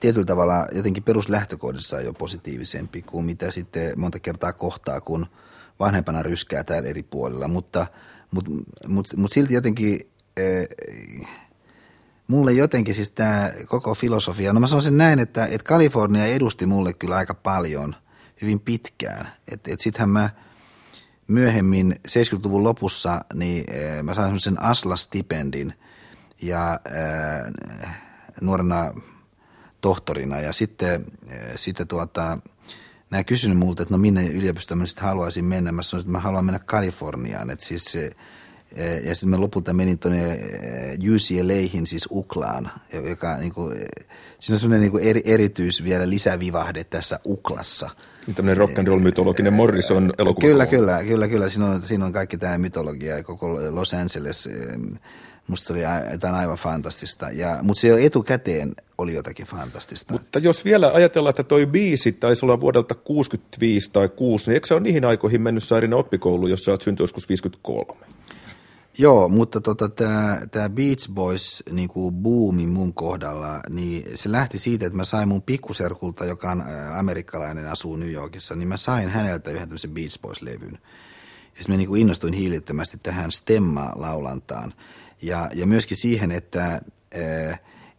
[0.00, 5.26] tietyllä tavalla jotenkin peruslähtökohdissa jo positiivisempi kuin mitä sitten monta kertaa kohtaa, kun–
[5.80, 7.86] vanhempana ryskää täällä eri puolilla, mutta,
[8.30, 8.50] mutta,
[8.88, 10.00] mutta, mutta silti jotenkin
[10.40, 11.28] äh,
[12.28, 16.92] mulle jotenkin siis tämä koko filosofia, no mä sanoisin näin, että, että Kalifornia edusti mulle
[16.92, 17.94] kyllä aika paljon,
[18.42, 19.28] hyvin pitkään.
[19.52, 20.30] Että et sittenhän mä
[21.28, 25.72] myöhemmin 70-luvun lopussa, niin äh, mä sain sen Asla-stipendin
[26.42, 27.98] ja äh,
[28.40, 28.94] nuorena
[29.80, 32.38] tohtorina ja sitten, äh, sitten tuota,
[33.10, 35.72] nämä kysynyt multa, että no minne yliopistoon mä sitten haluaisin mennä.
[35.72, 37.50] Mä sanoin, että mä haluan mennä Kaliforniaan.
[37.50, 38.10] Että siis, e,
[39.04, 42.70] ja sitten mä lopulta menin tuonne e, UCLAihin, siis Uklaan,
[43.08, 43.86] joka niin kuin, e,
[44.38, 47.90] siinä on semmoinen niin eri, erityis vielä lisävivahde tässä Uklassa.
[48.26, 50.48] Niin tämmöinen rock and roll mytologinen Morrison elokuva.
[50.48, 51.48] Kyllä, kyllä, kyllä, kyllä.
[51.48, 54.48] Siinä on, siinä on kaikki tämä mytologia ja koko Los Angeles
[55.48, 55.82] Musta oli
[56.12, 60.12] jotain aivan fantastista, ja, mutta se jo etukäteen oli jotakin fantastista.
[60.12, 64.66] Mutta jos vielä ajatellaan, että toi biisi taisi olla vuodelta 65 tai 6, niin eikö
[64.66, 68.06] se ole niihin aikoihin mennyt Saarinen oppikoulu, jos sä oot syntynyt joskus 53?
[69.00, 69.88] Joo, mutta tota,
[70.50, 75.42] tämä Beach Boys niinku boomi mun kohdalla, niin se lähti siitä, että mä sain mun
[75.42, 76.64] pikkuserkulta, joka on
[76.98, 80.72] amerikkalainen, asuu New Yorkissa, niin mä sain häneltä yhden tämmöisen Beach Boys-levyn.
[80.72, 84.74] Ja sitten mä niinku innostuin hiilittömästi tähän Stemma-laulantaan.
[85.22, 86.80] Ja, ja myöskin siihen, että,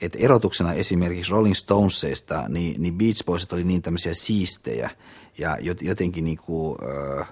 [0.01, 4.89] että erotuksena esimerkiksi Rolling Stonesista, niin, niin Beach Boysit oli niin tämmöisiä siistejä
[5.38, 6.77] ja jotenkin niinku,
[7.19, 7.27] äh,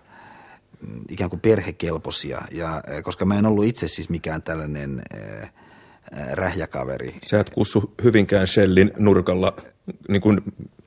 [1.10, 5.54] ikään kuin perhekelpoisia, ja, koska mä en ollut itse siis mikään tällainen äh,
[6.32, 7.16] rähjäkaveri.
[7.26, 9.58] Sä et kussu Hyvinkään Shellin nurkalla,
[10.08, 10.42] niin kuin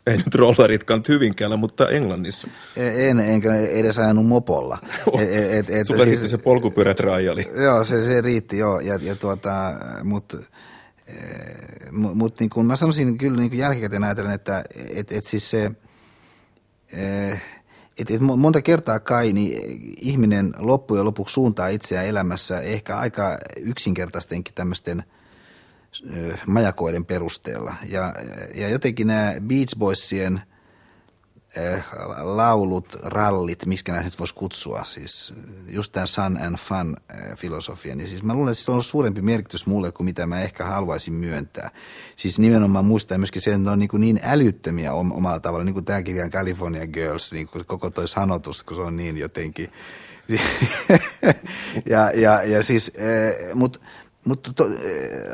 [0.07, 2.49] ei nyt rollaritkaan Hyvinkäällä, mutta Englannissa.
[2.77, 4.79] E, en, enkä edes ajanut mopolla.
[5.21, 7.51] Et, et, et, Sulla siis, se polkupyörätrajali.
[7.63, 10.37] Joo, se, se riitti joo, ja, ja tuota, mutta
[11.91, 15.71] mut, mut niin kuin mä sanoisin kyllä niin jälkikäteen ajatellen, että et, et siis se,
[17.99, 19.61] et, et monta kertaa kai niin
[20.01, 25.03] ihminen loppujen lopuksi suuntaa itseään elämässä ehkä aika yksinkertaistenkin tämmöisten
[26.47, 27.75] majakoiden perusteella.
[27.89, 28.15] Ja,
[28.55, 30.41] ja jotenkin nämä Beach Boysien–
[32.23, 35.35] laulut, rallit, miksi näitä nyt voisi kutsua, siis
[35.69, 39.23] just tämä sun and fun eh, filosofia, niin siis mä luulen, että se on suurempi
[39.23, 41.71] merkitys mulle kuin mitä mä ehkä haluaisin myöntää.
[42.17, 45.85] Siis nimenomaan muistaa myöskin se, että ne on niin, niin älyttömiä omalla tavalla, niin kuin
[45.85, 49.69] tämäkin California Girls, niin kuin koko toi sanotus, kun se on niin jotenkin.
[51.87, 52.93] ja, ja, ja siis,
[53.55, 53.81] mutta
[54.31, 54.65] mutta to,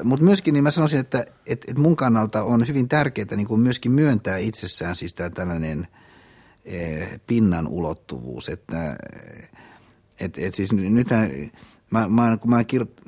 [0.04, 3.60] mut myöskin niin mä sanoisin, että et, et mun kannalta on hyvin tärkeää niin kuin
[3.60, 5.88] myöskin myöntää itsessään siis tämä tällainen–
[6.66, 8.48] Eh, pinnan ulottuvuus.
[8.48, 8.96] Että,
[10.20, 11.30] et, et siis nythän,
[11.90, 12.64] mä, mä, kun mä oon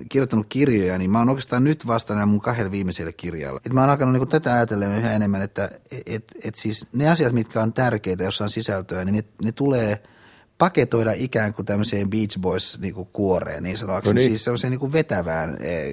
[0.08, 3.60] kirjoittanut kirjoja, niin mä oon oikeastaan nyt vastannut mun kahdella viimeisellä kirjalla.
[3.66, 5.70] Et mä oon alkanut niin tätä ajatella yhä enemmän, että
[6.06, 10.02] et, et siis ne asiat, mitkä on tärkeitä, jos on sisältöä, niin ne, ne tulee–
[10.58, 14.28] paketoida ikään kuin tämmöiseen Beach Boys niin kuin kuoreen, niin sanoakseni, no niin.
[14.28, 15.92] siis semmoiseen niin vetävään e,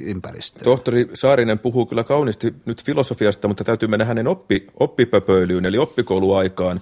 [0.00, 0.64] ympäristöön.
[0.64, 6.80] Tohtori Saarinen puhuu kyllä kauniisti nyt filosofiasta, mutta täytyy mennä hänen oppi, oppipöpöilyyn, eli oppikouluaikaan.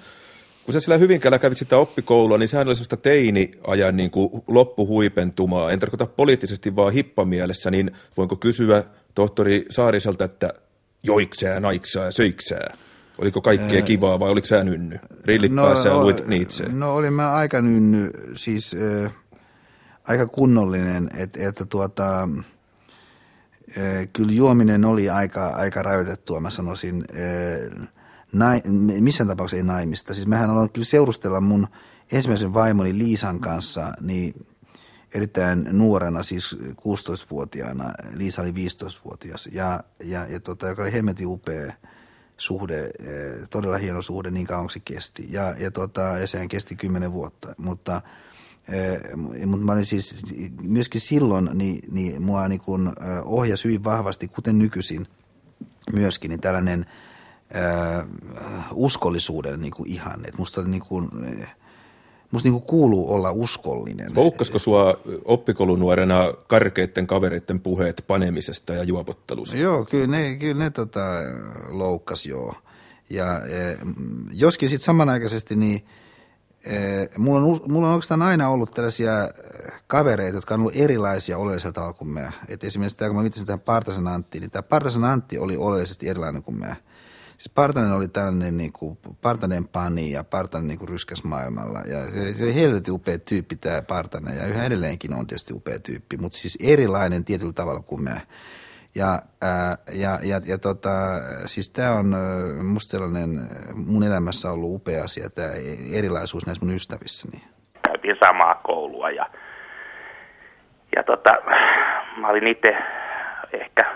[0.65, 5.71] Kun sä sillä Hyvinkäällä kävit sitä oppikoulua, niin sehän oli sellaista teini-ajan niin kuin loppuhuipentumaa.
[5.71, 8.85] En tarkoita poliittisesti, vaan hippamielessä, niin voinko kysyä
[9.15, 10.55] tohtori Saariselta, että
[11.03, 12.77] joiksää, naiksää söiksää?
[13.19, 14.99] Oliko kaikkea kivaa vai oliko sä nynny?
[15.25, 16.69] Rillit no, päässä ja luit niitse?
[16.69, 19.13] No olin mä aika nynny, siis äh,
[20.05, 27.05] aika kunnollinen, että et, tuota, äh, kyllä juominen oli aika, aika rajoitettua, mä sanoisin.
[27.15, 27.89] Äh,
[28.33, 28.63] nai,
[29.01, 30.15] missään tapauksessa ei naimista.
[30.15, 31.67] Siis mehän ollaan kyllä seurustella mun
[32.13, 34.47] ensimmäisen vaimoni Liisan kanssa, niin
[35.15, 37.93] erittäin nuorena, siis 16-vuotiaana.
[38.15, 41.73] Liisa oli 15-vuotias ja, ja, ja tota, joka oli hemmetin upea–
[42.37, 45.27] suhde, eh, todella hieno suhde, niin kauan se kesti.
[45.31, 47.55] Ja, ja, tota, ja sehän kesti kymmenen vuotta.
[47.57, 48.03] Mutta,
[48.69, 50.23] eh, mutta mä olin siis
[50.63, 55.07] myöskin silloin, niin, niin mua niin kun, eh, ohjasi hyvin vahvasti, kuten nykyisin
[55.93, 56.87] myöskin, niin tällainen
[57.57, 58.07] äh,
[58.73, 60.29] uskollisuuden niin kuin ihanne.
[60.39, 61.09] musta niin kuin,
[61.43, 61.57] äh,
[62.37, 64.13] musta niinku kuuluu olla uskollinen.
[64.17, 69.57] Loukkasko sua oppikoulunuorena karkeitten kavereiden puheet panemisesta ja juopottelusta?
[69.57, 71.05] Joo, kyllä ne, kyllä ne tota,
[71.69, 72.55] loukkas joo.
[73.11, 73.79] Ja e,
[74.33, 75.87] joskin sitten samanaikaisesti niin
[76.65, 76.75] e,
[77.19, 79.13] mulla, on, mulla on oikeastaan aina ollut tällaisia
[79.87, 82.33] kavereita, jotka on ollut erilaisia oleellisella tavalla kuin me.
[82.49, 86.09] Et esimerkiksi tämä, kun mä viittasin tähän Partasen Anttiin, niin tämä Partasen Antti oli oleellisesti
[86.09, 86.77] erilainen kuin me.
[87.39, 91.79] Siis Partanen oli tällainen niin kuin, Partanen pani ja Partanen niin kuin ryskäs maailmalla.
[91.79, 96.17] Ja se, se helvetin upea tyyppi tämä Partanen ja yhä edelleenkin on tietysti upea tyyppi,
[96.17, 98.23] mutta siis erilainen tietyllä tavalla kuin me.
[98.95, 100.91] Ja, ää, ja, ja, ja tota,
[101.47, 102.17] siis tämä on
[102.63, 105.49] musta sellainen mun elämässä ollut upea asia, tämä
[105.93, 107.43] erilaisuus näissä mun ystävissäni.
[107.83, 109.31] Käytiin samaa koulua ja,
[110.97, 111.31] ja tota,
[112.21, 112.77] mä olin itse
[113.53, 113.96] ehkä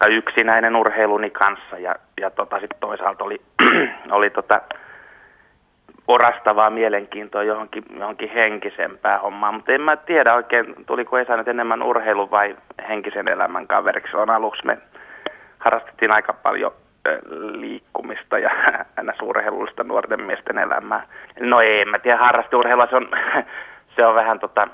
[0.00, 3.40] aika yksinäinen urheiluni kanssa ja, ja tota, sitten toisaalta oli,
[4.10, 4.60] oli tota,
[6.08, 11.82] orastavaa mielenkiintoa johonkin, johonkin henkisempään hommaan, mutta en mä tiedä oikein, tuliko Esa nyt enemmän
[11.82, 12.56] urheilu vai
[12.88, 14.16] henkisen elämän kaveriksi.
[14.16, 14.78] On aluksi me
[15.58, 16.72] harrastettiin aika paljon
[17.30, 18.50] liikkumista ja
[18.96, 21.06] aina urheilullista nuorten miesten elämää.
[21.40, 23.08] No ei, mä tiedä, harrasteurheilua se on,
[23.96, 24.68] se on vähän tota,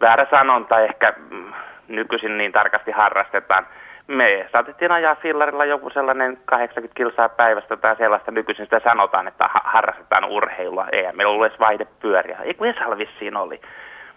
[0.00, 1.52] väärä sanonta ehkä mm,
[1.96, 3.66] nykyisin niin tarkasti harrastetaan.
[4.06, 8.30] Me saatettiin ajaa fillarilla joku sellainen 80 kilsaa päivästä tai sellaista.
[8.30, 10.86] Nykyisin sitä sanotaan, että harrastetaan urheilua.
[10.92, 12.38] Ei meillä ollut edes vaihdepyöriä.
[12.42, 13.60] Ei kun Esal vissiin oli.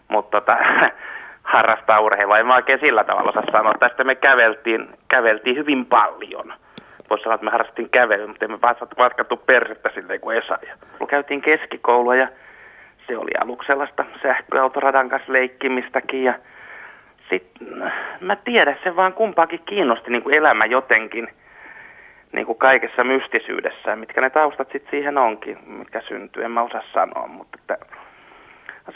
[0.07, 0.57] Mutta tota,
[1.53, 2.37] harrastaa urheilua.
[2.37, 3.73] En mä oikein sillä tavalla osaa sanoa.
[3.79, 6.53] Tästä me käveltiin, käveltiin hyvin paljon.
[7.09, 10.57] Voisi sanoa, että me harrastettiin kävelyä, mutta emme vaan matkattu persettä silleen kuin Esa.
[10.67, 12.27] Ja käytiin keskikoulua ja
[13.07, 16.33] se oli aluksi sellaista sähköautoradan kanssa leikkimistäkin ja
[17.33, 17.91] sitten
[18.21, 21.27] mä tiedän, se vaan kumpaakin kiinnosti niin kuin elämä jotenkin
[22.31, 26.83] niin kuin kaikessa mystisyydessä, mitkä ne taustat sitten siihen onkin, mitkä syntyy, en mä osaa
[26.93, 27.77] sanoa, mutta että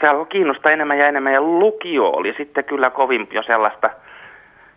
[0.00, 3.90] se alkoi kiinnostaa enemmän ja enemmän ja lukio oli sitten kyllä kovin jo sellaista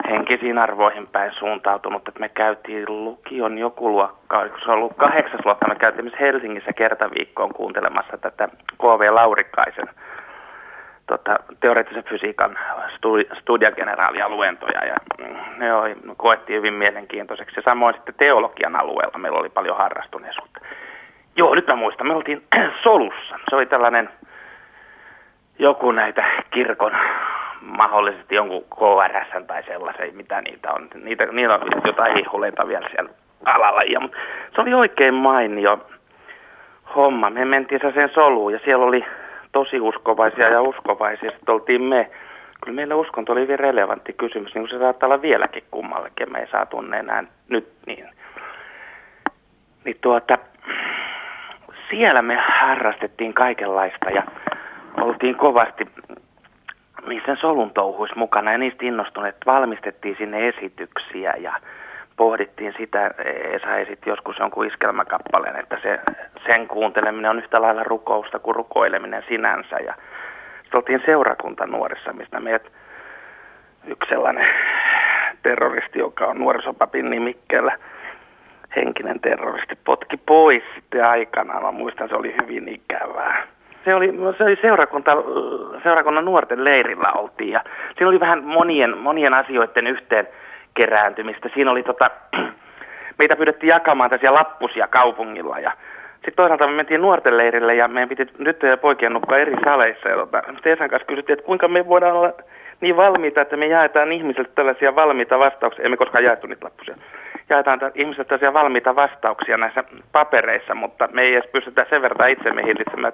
[0.09, 5.67] henkisiin arvoihin päin suuntautunut, että me käytiin lukion joku luokka, se on ollut kahdeksas luokka,
[5.67, 8.47] me käytiin myös Helsingissä kertaviikkoon kuuntelemassa tätä
[8.77, 9.13] K.V.
[9.13, 9.89] Laurikaisen
[11.11, 12.59] tota, teoreettisen fysiikan
[12.95, 14.95] studi, studiageneraalia luentoja ja
[15.57, 17.55] ne oli, koettiin hyvin mielenkiintoiseksi.
[17.55, 20.59] Ja samoin sitten teologian alueella meillä oli paljon harrastuneisuutta.
[21.35, 22.43] Joo, nyt mä muistan, me oltiin
[22.83, 23.39] Solussa.
[23.49, 24.09] Se oli tällainen
[25.59, 26.91] joku näitä kirkon
[27.61, 30.87] mahdollisesti jonkun KRS tai sellaisen, mitä niitä on.
[31.03, 33.09] Niitä, niillä on jotain hihuleita vielä siellä
[33.45, 33.81] alalla.
[33.81, 34.17] Ja, mutta
[34.55, 35.87] se oli oikein mainio
[36.95, 37.29] homma.
[37.29, 39.05] Me mentiin sen soluun ja siellä oli
[39.51, 41.31] tosi uskovaisia ja uskovaisia.
[41.31, 42.11] Sitten oltiin me.
[42.63, 46.31] Kyllä meillä uskonto oli hyvin relevantti kysymys, niin kuin se saattaa olla vieläkin kummallekin.
[46.31, 48.09] Me ei saa tunne enää nyt niin.
[49.85, 50.37] Niin tuota,
[51.89, 54.23] siellä me harrastettiin kaikenlaista ja
[55.01, 55.87] oltiin kovasti
[57.07, 61.53] niissä solun touhuissa mukana ja niistä innostuneet valmistettiin sinne esityksiä ja
[62.21, 63.11] pohdittiin sitä,
[63.51, 65.99] Esa esitti joskus jonkun iskelmäkappaleen, että se,
[66.47, 69.75] sen kuunteleminen on yhtä lailla rukousta kuin rukoileminen sinänsä.
[69.85, 69.93] Ja
[70.61, 72.71] sitten oltiin seurakunta nuorissa, mistä meidät
[73.87, 74.47] yksi sellainen
[75.43, 77.77] terroristi, joka on nuorisopapin nimikkeellä,
[78.75, 81.63] henkinen terroristi, potki pois sitten aikanaan.
[81.63, 83.47] Mä muistan, se oli hyvin ikävää.
[83.85, 85.11] Se oli, se oli seurakunta,
[85.83, 87.63] seurakunnan nuorten leirillä oltiin ja
[87.97, 90.27] siinä oli vähän monien, monien asioiden yhteen
[90.73, 91.49] kerääntymistä.
[91.53, 92.09] Siinä oli tota,
[93.19, 95.71] meitä pyydettiin jakamaan tässä lappusia kaupungilla ja
[96.13, 100.09] sitten toisaalta me mentiin nuorten leirille ja meidän piti tyttöjä ja poikien nukkua eri saleissa.
[100.09, 102.33] Ja tota, Teesan kanssa kysyttiin, että kuinka me voidaan olla
[102.81, 105.85] niin valmiita, että me jaetaan ihmisille tällaisia valmiita vastauksia.
[105.85, 106.95] Emme koskaan jaettu niitä lappusia.
[107.49, 112.65] Jaetaan ihmisille tällaisia valmiita vastauksia näissä papereissa, mutta me ei edes pystytä sen verran itsemme
[112.65, 113.13] hillitsemään,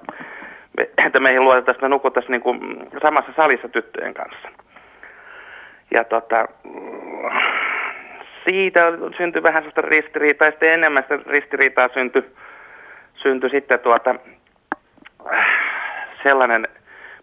[1.05, 4.49] että meihin luotetaan, että me nukuttaisiin niin samassa salissa tyttöjen kanssa.
[5.91, 6.47] Ja tota,
[8.45, 12.23] siitä syntyi vähän sellaista ristiriitaa, ja sitten enemmän sitä ristiriitaa syntyi,
[13.15, 14.15] syntyi sitten tuota,
[16.23, 16.67] sellainen,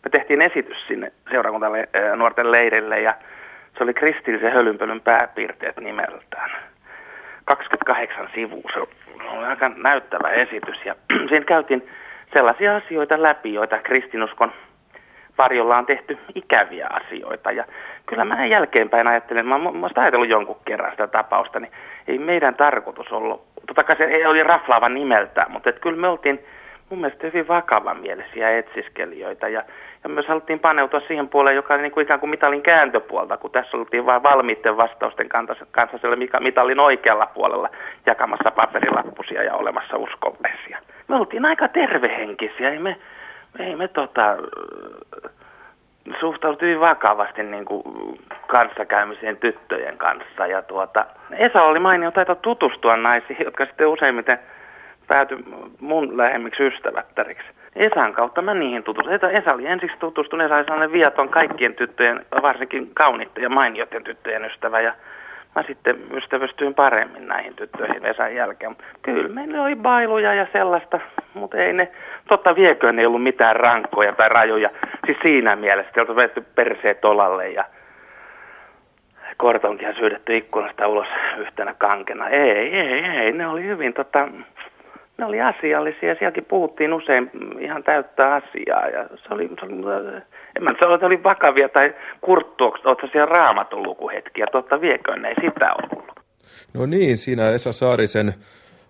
[0.04, 3.14] me tehtiin esitys sinne seurakuntalle nuorten leirille, ja
[3.78, 6.50] se oli kristillisen hölynpölyn pääpiirteet nimeltään.
[7.44, 10.94] 28 sivua, se oli aika näyttävä esitys, ja
[11.28, 11.88] siinä käytiin
[12.32, 14.52] sellaisia asioita läpi, joita kristinuskon
[15.38, 17.52] varjolla on tehty ikäviä asioita.
[17.52, 17.64] Ja
[18.06, 21.72] kyllä mä jälkeenpäin ajattelen, mä, oon ajatellut jonkun kerran sitä tapausta, niin
[22.08, 26.08] ei meidän tarkoitus ollut, totta kai se ei oli raflaava nimeltään, mutta et kyllä me
[26.08, 26.44] oltiin
[26.90, 29.62] mun mielestä hyvin vakavanmielisiä etsiskelijöitä ja,
[30.04, 33.50] ja myös haluttiin paneutua siihen puoleen, joka oli niin kuin ikään kuin mitalin kääntöpuolta, kun
[33.50, 37.68] tässä oltiin vain valmiitten vastausten kanssa, siellä mitalin oikealla puolella
[38.06, 40.78] jakamassa paperilappusia ja olemassa uskovaisia.
[41.08, 42.96] Me oltiin aika tervehenkisiä, ei me,
[43.58, 44.36] ei me tota,
[46.20, 47.82] suhtautui vakavasti niin kuin
[48.46, 50.46] kanssakäymiseen tyttöjen kanssa.
[50.46, 54.38] Ja tuota, Esa oli mainio taito tutustua naisiin, jotka sitten useimmiten
[55.06, 55.38] päätyi
[55.80, 57.48] mun lähemmiksi ystävättäriksi.
[57.76, 59.20] Esan kautta mä niihin tutustuin.
[59.32, 64.44] Esa oli ensiksi tutustunut, Esa oli sellainen viaton kaikkien tyttöjen, varsinkin kauniitten ja mainioiden tyttöjen
[64.44, 64.80] ystävä.
[64.80, 64.92] Ja
[65.54, 68.76] mä sitten ystävystyin paremmin näihin tyttöihin Esan jälkeen.
[69.02, 71.00] Kyllä meillä oli bailuja ja sellaista,
[71.34, 71.92] mutta ei ne,
[72.28, 74.70] totta vieköön ei ollut mitään rankkoja tai rajoja.
[75.06, 77.64] Siis siinä mielessä, että on vetty perseet olalle ja
[79.36, 82.28] kortonkia syydetty ikkunasta ulos yhtenä kankena.
[82.28, 84.28] Ei, ei, ei, ne oli hyvin tota,
[85.18, 89.74] ne oli asiallisia sielläkin puhuttiin usein ihan täyttä asiaa ja se oli, se oli
[90.56, 95.34] en mä sano, että oli vakavia tai kurttuoksi, oletko siellä raamatun lukuhetkiä, totta vieköön ei
[95.34, 96.04] sitä ollut.
[96.74, 98.34] No niin, siinä Esa Saarisen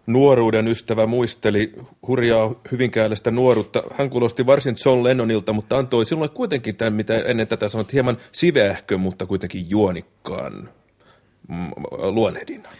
[0.06, 1.72] nuoruuden ystävä muisteli
[2.08, 3.82] hurjaa hyvinkäällistä nuoruutta.
[3.98, 8.16] Hän kuulosti varsin John Lennonilta, mutta antoi sinulle kuitenkin tämän, mitä ennen tätä sanoit, hieman
[8.32, 10.68] siveähkö, mutta kuitenkin juonikkaan
[11.48, 12.72] mm, luonnehdinnan.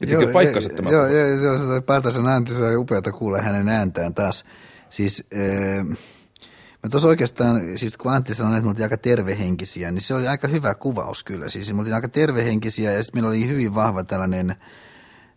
[0.00, 0.90] Pitikö joo, paikkansa tämä?
[0.90, 4.44] Joo, joo, joo, se Päätäsen äänti, se oli upeata kuulla hänen ääntään taas.
[4.90, 5.86] Siis, äh,
[6.82, 10.28] mä tuossa oikeastaan, siis kun Antti sanoi, että me oltiin aika tervehenkisiä, niin se oli
[10.28, 11.48] aika hyvä kuvaus kyllä.
[11.48, 14.54] Siis me oltiin aika tervehenkisiä ja sitten meillä oli hyvin vahva tällainen,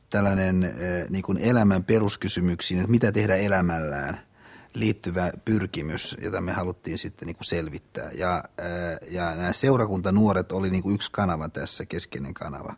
[0.09, 4.19] tällainen äh, niin kuin elämän peruskysymyksiin, että mitä tehdä elämällään
[4.73, 8.09] liittyvä pyrkimys, jota me haluttiin sitten niin kuin selvittää.
[8.17, 12.73] Ja, äh, ja nämä seurakuntanuoret oli niin kuin yksi kanava tässä, keskeinen kanava.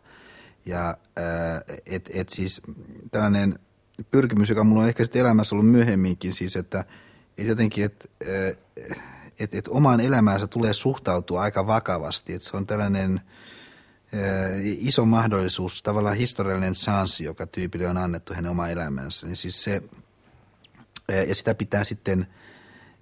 [0.66, 0.96] Ja
[1.86, 2.60] että et siis
[3.10, 3.58] tällainen
[4.10, 6.84] pyrkimys, joka mulla on ehkä sitten elämässä ollut myöhemminkin, siis että
[7.38, 8.08] et jotenkin, että
[9.40, 12.34] et, et omaan elämäänsä tulee suhtautua aika vakavasti.
[12.34, 13.20] Et se on tällainen
[14.62, 19.26] iso mahdollisuus, tavallaan historiallinen chanssi, joka tyypille on annettu hänen oma elämänsä.
[19.26, 19.82] Niin siis se,
[21.28, 22.26] ja sitä pitää sitten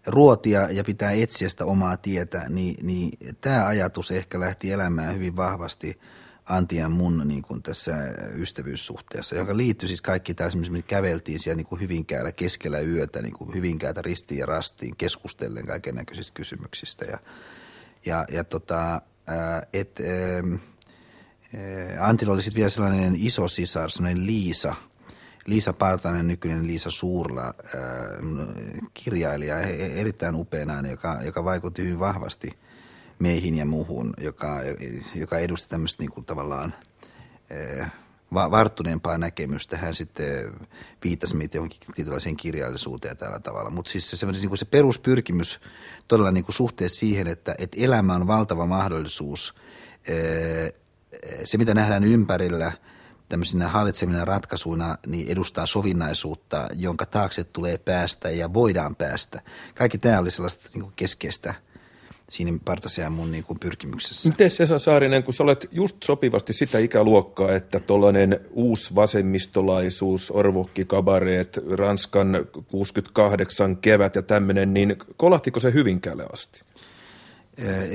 [0.07, 5.37] ruotia ja pitää etsiä sitä omaa tietä, niin, niin tämä ajatus ehkä lähti elämään hyvin
[5.37, 5.99] vahvasti–
[6.47, 7.93] Antti ja mun niin kuin tässä
[8.35, 13.33] ystävyyssuhteessa, joka liittyi siis kaikki tämä, me käveltiin siellä niin kuin Hyvinkäällä keskellä yötä, niin
[13.33, 17.05] kuin Hyvinkäältä ristiin ja rastiin keskustellen kaiken näköisistä kysymyksistä.
[17.05, 17.19] Ja,
[18.07, 19.03] ja, ja tota,
[19.73, 20.01] et,
[22.01, 24.75] Antilla oli sitten vielä sellainen iso sisar, sellainen Liisa,
[25.47, 27.55] Liisa Partanen, nykyinen Liisa Suurla,
[28.95, 32.51] kirjailija, erittäin upeana, joka, joka vaikutti hyvin vahvasti–
[33.19, 34.61] meihin ja muuhun, joka,
[35.15, 36.75] joka edusti tämmöistä niin kuin tavallaan
[37.51, 37.87] eh,
[38.35, 39.77] varttuneempaa näkemystä.
[39.77, 40.53] Hän sitten
[41.05, 43.71] viittasi meitä johonkin tietynlaiseen kirjallisuuteen tällä tavalla.
[43.71, 45.61] Mutta siis se, niin kuin se peruspyrkimys
[46.09, 49.55] todella niin kuin suhteessa siihen, että, että elämä on valtava mahdollisuus.
[50.07, 50.73] Eh,
[51.45, 52.73] se, mitä nähdään ympärillä
[53.29, 59.43] tämmöisinä hallitsemina ratkaisuina, niin edustaa sovinnaisuutta, jonka taakse tulee päästä ja voidaan päästä.
[59.75, 61.55] Kaikki tämä oli sellaista niin keskeistä–
[62.31, 64.29] siinä Partasian mun niin kuin pyrkimyksessä.
[64.29, 70.85] Miten Esa Saarinen, kun sä olet just sopivasti sitä ikäluokkaa, että tuollainen uusi vasemmistolaisuus, orvokki,
[70.85, 76.61] kabareet, Ranskan 68 kevät ja tämmöinen, niin kolahtiko se Hyvinkäälle asti?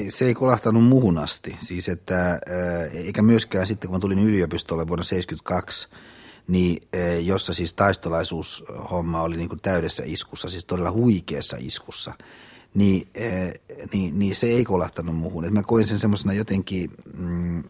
[0.09, 2.39] Se ei kolahtanut muhun asti, siis että,
[2.93, 5.89] eikä myöskään sitten kun mä tulin yliopistolle vuonna 1972,
[6.47, 6.81] niin
[7.25, 12.13] jossa siis taistolaisuushomma oli niin kuin täydessä iskussa, siis todella huikeassa iskussa–
[12.73, 13.51] niin, äh,
[13.93, 15.45] niin, niin se ei kolahtanut muuhun.
[15.45, 17.63] Et mä koin sen semmoisena jotenkin mm,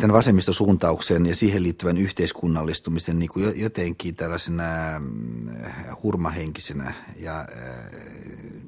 [0.00, 4.64] tämän vasemmistosuuntauksen ja siihen liittyvän yhteiskunnallistumisen niin kuin jotenkin tällaisena
[4.98, 5.48] mm,
[6.02, 7.46] hurmahenkisenä ja äh,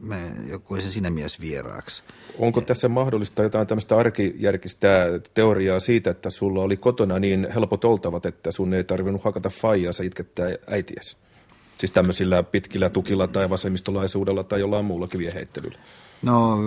[0.00, 0.16] mä
[0.64, 2.02] koin sen siinä mielessä vieraaksi.
[2.38, 8.26] Onko tässä mahdollista jotain tämmöistä arkijärkistä teoriaa siitä, että sulla oli kotona niin helpot oltavat,
[8.26, 11.16] että sun ei tarvinnut hakata faijaa, sä itkettää äitiäsi?
[11.80, 15.78] Siis tämmöisillä pitkillä tukilla tai vasemmistolaisuudella tai jollain muullakin vieheittelyllä?
[16.22, 16.58] No...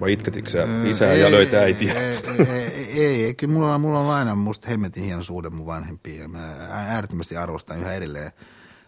[0.00, 1.94] Vai itketikö sä isää ei, ja löytä äitiä?
[1.94, 6.20] Ei, ei, ei, ei, kyllä mulla, mulla on aina musta hemmetin hieno suhde mun vanhempiin
[6.20, 8.32] ja mä äärettömästi arvostan yhä edelleen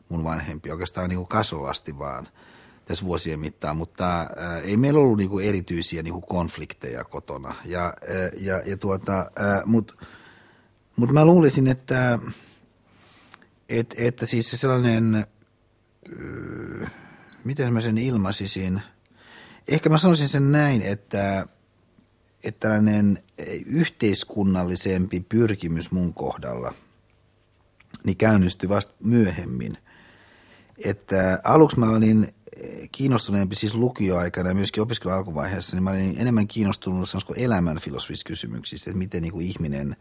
[0.08, 2.28] mun vanhempia oikeastaan niin kuin kasvavasti vaan
[2.84, 4.28] tässä vuosien mittaan, mutta äh,
[4.64, 7.54] ei meillä ollut niin kuin erityisiä niin kuin konflikteja kotona.
[7.64, 9.94] Ja, äh, ja, ja tuota, äh, mutta
[10.96, 12.18] mut mä luulisin, että,
[13.68, 15.26] et, että siis se sellainen
[17.44, 18.82] miten mä sen ilmaisisin?
[19.68, 21.46] Ehkä mä sanoisin sen näin, että,
[22.44, 23.18] että tällainen
[23.66, 26.74] yhteiskunnallisempi pyrkimys mun kohdalla
[28.04, 29.78] niin käynnistyi vasta myöhemmin.
[30.84, 32.28] Että aluksi mä olin
[32.92, 38.90] kiinnostuneempi siis lukioaikana ja myöskin opiskelun alkuvaiheessa, niin mä olin enemmän kiinnostunut elämän filosofisista kysymyksistä,
[38.90, 39.96] että miten niin kuin ihminen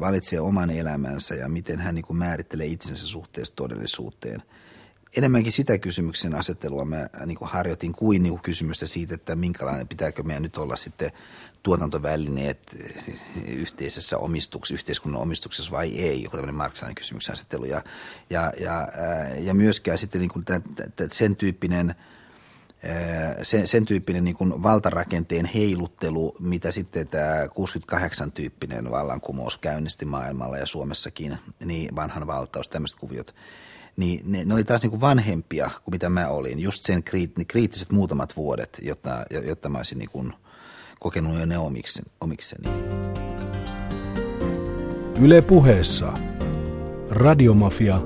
[0.00, 4.42] valitsee oman elämänsä ja miten hän niin kuin määrittelee itsensä suhteessa todellisuuteen–
[5.16, 9.36] enemmänkin sitä kysymyksen asettelua mä äh, niin kuin harjoitin kuin, niin kuin kysymystä siitä, että
[9.36, 11.12] minkälainen pitääkö meidän nyt olla sitten
[11.62, 13.14] tuotantovälineet äh,
[13.48, 17.64] yhteisessä omistuksessa, yhteiskunnan omistuksessa vai ei, joku tämmöinen marksalainen kysymyksen asettelu.
[17.64, 17.82] Ja,
[18.30, 20.62] ja, ja, äh, ja myöskään sitten niin kuin tämän,
[21.10, 21.94] sen tyyppinen
[23.42, 30.66] sen, sen tyyppinen niin kuin valtarakenteen heiluttelu, mitä sitten tämä 68-tyyppinen vallankumous käynnisti maailmalla ja
[30.66, 33.34] Suomessakin, niin vanhan valtaus, tämmöiset kuviot–
[33.96, 36.60] niin ne, ne oli taas niin kuin vanhempia kuin mitä mä olin.
[36.60, 40.32] Just sen kriit, ne kriittiset muutamat vuodet, jotta, jotta mä olisin niin kuin
[41.00, 42.10] kokenut jo ne omikseni.
[42.20, 42.68] omikseni.
[45.20, 46.12] Yle puheessa.
[47.10, 48.00] Radiomafia.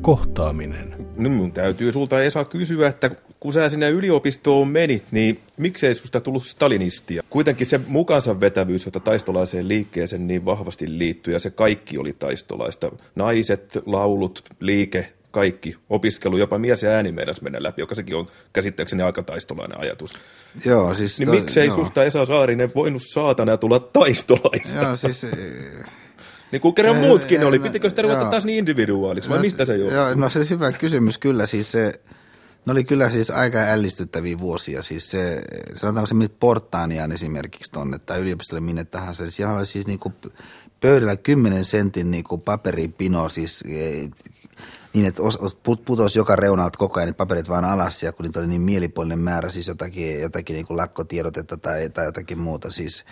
[0.00, 1.06] Kohtaaminen.
[1.16, 3.10] Nyt mun täytyy sulta Esa kysyä, että
[3.40, 7.22] kun sä sinne yliopistoon menit, niin miksei susta tullut stalinistia?
[7.30, 12.90] Kuitenkin se mukansa vetävyys, jota taistolaiseen liikkeeseen niin vahvasti liittyy, ja se kaikki oli taistolaista.
[13.14, 18.26] Naiset, laulut, liike, kaikki, opiskelu, jopa mies ja ääni meidän mennä läpi, joka sekin on
[18.52, 20.18] käsittääkseni aika taistolainen ajatus.
[20.64, 21.18] Joo, siis...
[21.18, 21.76] Niin to, miksei joo.
[21.76, 24.82] susta Esa Saarinen voinut saatana tulla taistolaista?
[24.82, 25.26] Joo, siis...
[26.52, 29.76] Niin kuin kerran muutkin oli, pitikö sitä ruveta taas niin individuaaliksi, vai no, mistä se
[29.76, 29.96] johtuu?
[29.96, 32.00] Joo, no se hyvä kysymys kyllä, siis se,
[32.68, 34.82] ne oli kyllä siis aika ällistyttäviä vuosia.
[34.82, 35.42] Siis se,
[35.74, 39.30] sanotaanko se Portaaniaan esimerkiksi tuonne tai yliopistolle minne tahansa.
[39.30, 40.12] Siellä oli siis niinku
[40.80, 44.08] pöydällä 10 sentin niinku paperipino, siis e,
[44.94, 45.22] niin, että
[45.84, 49.50] putosi joka reunalta koko ajan paperit vaan alas, ja kun niitä oli niin mielipuolinen määrä,
[49.50, 53.04] siis jotakin, jotakin niin kuin lakkotiedotetta tai, tai jotakin muuta, siis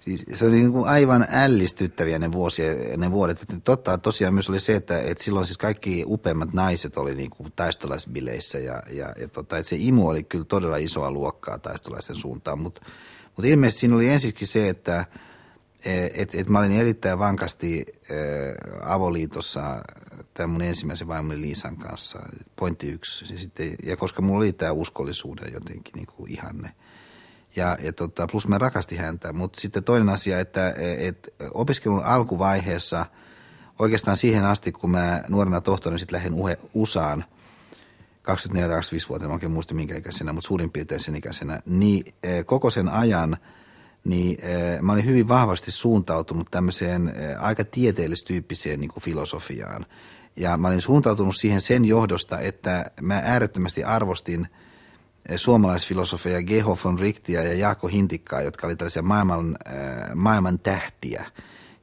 [0.00, 3.42] siis se oli niin kuin aivan ällistyttäviä ne, vuosia, ne vuodet.
[3.42, 7.30] Että totta tosiaan myös oli se, että, että silloin siis kaikki upeimmat naiset oli niin
[7.30, 12.16] kuin taistolaisbileissä ja, ja, ja tota, että se imu oli kyllä todella isoa luokkaa taistolaisen
[12.16, 12.58] suuntaan.
[12.58, 12.82] Mutta
[13.36, 15.04] mut ilmeisesti siinä oli ensiksi se, että
[16.14, 18.14] et, et mä olin erittäin vankasti ä,
[18.94, 19.82] avoliitossa
[20.34, 22.18] tämän mun ensimmäisen vaimoni Liisan kanssa,
[22.56, 23.32] pointti yksi.
[23.32, 26.70] Ja, sitten, ja koska mulla oli tämä uskollisuuden jotenkin niin kuin ihanne–
[27.56, 29.32] ja, ja tota, plus mä rakastin häntä.
[29.32, 33.06] Mutta sitten toinen asia, että et opiskelun alkuvaiheessa,
[33.78, 36.34] oikeastaan siihen asti, kun mä nuorena tohtorina sitten lähdin
[36.74, 37.24] USAan,
[38.30, 42.88] 24-25-vuotiaana, mä oikein muista minkä ikäisenä, mutta suurin piirtein sen ikäisenä, niin e, koko sen
[42.88, 43.36] ajan
[44.04, 49.86] niin e, mä olin hyvin vahvasti suuntautunut tämmöiseen e, aika tieteellistyyppiseen niin filosofiaan.
[50.36, 54.48] Ja mä olin suuntautunut siihen sen johdosta, että mä äärettömästi arvostin–
[55.36, 61.24] suomalaisfilosofeja Geho von Richtia ja Jaakko Hintikkaa, jotka oli tällaisia maailman, äh, maailman tähtiä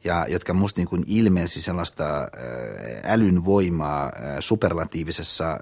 [0.03, 5.59] ja jotka musta niin kuin ilmensi sellaista äh, älyn voimaa superlatiivisessa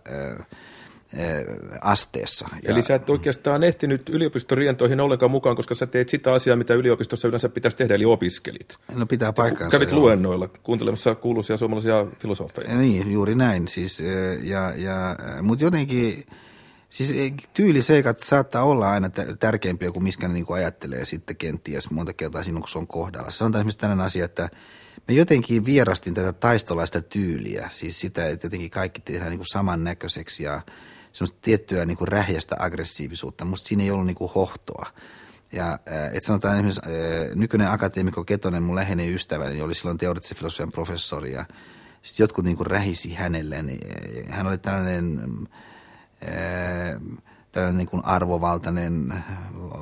[1.82, 2.48] asteessa.
[2.64, 6.74] Eli ja, sä et oikeastaan ehtinyt yliopistorientoihin ollenkaan mukaan, koska sä teet sitä asiaa, mitä
[6.74, 8.78] yliopistossa yleensä pitäisi tehdä, eli opiskelit.
[8.96, 9.78] No pitää paikkaansa.
[9.78, 10.00] Kävit joo.
[10.00, 12.72] luennoilla kuuntelemassa kuuluisia suomalaisia filosofeja.
[12.72, 13.68] Ja niin, juuri näin.
[13.68, 14.04] Siis,
[14.44, 16.26] ja, ja, mutta jotenkin
[16.92, 17.14] Siis
[17.54, 22.44] tyyliseikat saattaa olla aina tärkeämpiä kuin miskä ne niin kuin ajattelee sitten kenties monta kertaa
[22.44, 23.32] silloin, kun se on kohdalla.
[23.32, 24.50] Se on esimerkiksi tällainen asia, että
[25.08, 27.70] me jotenkin vierastin tätä taistolaista tyyliä.
[27.72, 30.62] Siis sitä, että jotenkin kaikki tehdään niin kuin samannäköiseksi ja
[31.12, 33.46] semmoista tiettyä niin kuin rähjästä aggressiivisuutta.
[33.46, 34.86] Musta siinä ei ollut niin kuin hohtoa.
[35.52, 35.80] Ja
[36.14, 36.82] että sanotaan esimerkiksi
[37.36, 41.46] nykyinen akateemikko Ketonen, mun läheinen ystäväni, oli silloin teoreettisen filosofian professori ja
[42.02, 43.64] sitten jotkut niin kuin rähisi hänelle.
[43.64, 45.22] Niin hän oli tällainen
[47.52, 49.14] tällainen niin kuin arvovaltainen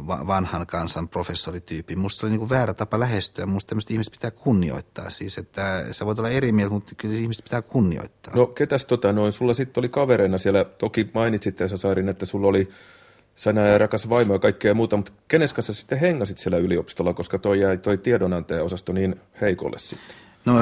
[0.08, 1.96] vanhan kansan professorityyppi.
[1.96, 3.46] Musta se oli niin kuin väärä tapa lähestyä.
[3.46, 5.10] Musta tämmöistä ihmistä pitää kunnioittaa.
[5.10, 8.36] Siis, että sä voit olla eri mieltä, mutta kyllä ihmistä pitää kunnioittaa.
[8.36, 12.48] No ketäs tota noin, sulla sitten oli kavereina siellä, toki mainitsit Esa Saarin, että sulla
[12.48, 12.70] oli
[13.36, 17.40] sä ja rakas vaimo ja kaikkea muuta, mutta kenes kanssa sitten hengasit siellä yliopistolla, koska
[17.40, 20.16] toi jäi toi tiedonantaja-osasto niin heikolle sitten?
[20.46, 20.54] No,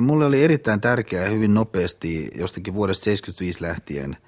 [0.00, 4.16] mulle oli erittäin tärkeää hyvin nopeasti jostakin vuodesta 75 lähtien–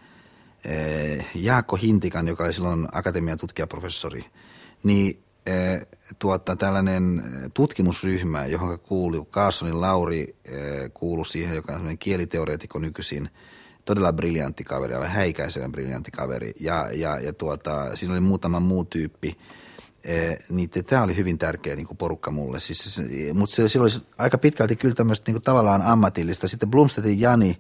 [1.35, 4.25] Jaakko Hintikan, joka oli silloin akatemian tutkijaprofessori,
[4.83, 5.87] niin eh,
[6.19, 7.23] tuota, tällainen
[7.55, 13.29] tutkimusryhmä, johon kuului Kaassonin Lauri, eh, kuului siihen, joka on kieliteoreetikko nykyisin,
[13.85, 16.53] todella briljantti kaveri, aivan häikäisevän briljantti kaveri.
[16.61, 19.37] Ja, ja, ja tuota, siinä oli muutama muu tyyppi,
[20.51, 22.61] niin tämä oli hyvin tärkeä niin porukka mulle.
[22.61, 23.03] Siis,
[23.35, 26.49] mutta se, silloin aika pitkälti kyllä tämmöistä niin tavallaan ammatillista.
[26.49, 27.59] Sitten Blumstedin Jani,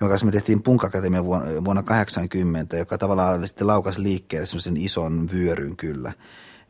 [0.00, 5.28] jonka kanssa me tehtiin Punkakatemia vuonna, vuonna 80, joka tavallaan sitten laukas liikkeelle semmoisen ison
[5.32, 6.12] vyöryn kyllä.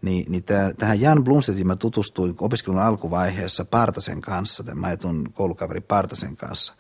[0.03, 5.81] Niin, niin täh, tähän Jan Blumstedtiin mä tutustuin opiskelun alkuvaiheessa Partasen kanssa, tämän maetun koulukaveri
[5.81, 6.75] Partasen kanssa.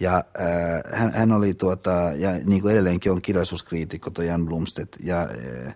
[0.00, 4.96] Ja äh, hän, hän, oli tuota, ja niin kuin edelleenkin on kirjallisuuskriitikko tuo Jan Blumstedt,
[5.00, 5.74] ja, äh,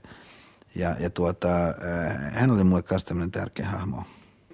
[0.75, 4.03] ja, ja tuota, äh, hän oli mulle myös tämmöinen tärkeä hahmo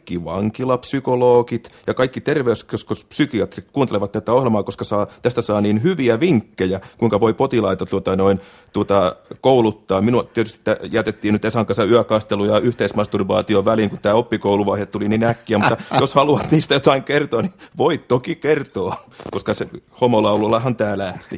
[0.07, 6.81] kaikki vankilapsykologit ja kaikki terveyskeskuspsykiatrit kuuntelevat tätä ohjelmaa, koska saa, tästä saa niin hyviä vinkkejä,
[6.99, 8.41] kuinka voi potilaita tuota, noin,
[8.73, 10.01] tuota, kouluttaa.
[10.01, 15.25] Minua tietysti jätettiin nyt Esan kanssa yökastelu ja yhteismasturbaation väliin, kun tämä oppikouluvaihe tuli niin
[15.25, 18.97] äkkiä, mutta jos haluat niistä jotain kertoa, niin voit toki kertoa,
[19.31, 19.69] koska se
[20.01, 21.37] homolaulullahan tämä lähti.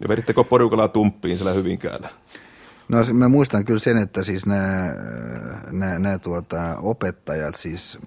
[0.00, 2.08] Ja vedittekö porukalla tumppiin siellä Hyvinkäällä?
[2.92, 4.94] No mä muistan kyllä sen, että siis nämä,
[5.70, 7.98] nämä, nämä tuota, opettajat, siis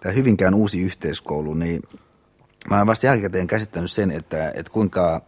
[0.00, 1.82] tämä Hyvinkään uusi yhteiskoulu, niin
[2.70, 5.20] mä olen vasta jälkikäteen käsittänyt sen, että, että kuinka,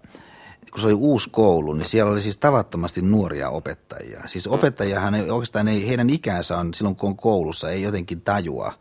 [0.71, 4.23] kun se oli uusi koulu, niin siellä oli siis tavattomasti nuoria opettajia.
[4.27, 8.73] Siis opettajahan ei, oikeastaan ei, heidän ikänsä on silloin kun on koulussa, ei jotenkin tajua,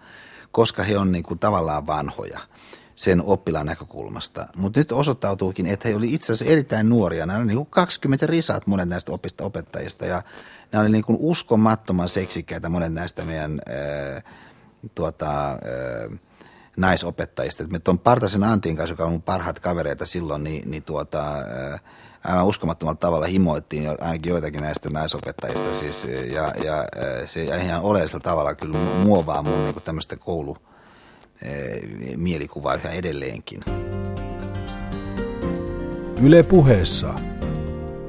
[0.51, 2.39] koska he on niin kuin tavallaan vanhoja
[3.00, 4.47] sen oppilaan näkökulmasta.
[4.56, 7.26] Mutta nyt osoittautuukin, että he olivat itse asiassa erittäin nuoria.
[7.26, 10.22] Nämä olivat niin 20 risat monet näistä opista opettajista ja
[10.72, 14.22] nämä olivat niin uskomattoman seksikkäitä monet näistä meidän ää,
[14.95, 15.58] tuota, ää,
[16.78, 17.64] naisopettajista.
[17.68, 21.24] Me tuon Partasen Antin kanssa, joka on mun parhaat kavereita silloin, niin, niin tuota,
[22.24, 25.76] aivan uskomattomalla tavalla himoittiin jo, ainakin joitakin näistä naisopettajista.
[25.76, 26.86] Siis, ja, ja
[27.26, 30.58] se ihan oleellisella tavalla kyllä muovaa mun niin tämmöistä koulu,
[32.16, 33.60] mielikuva yhä edelleenkin.
[36.22, 37.14] Yle puheessa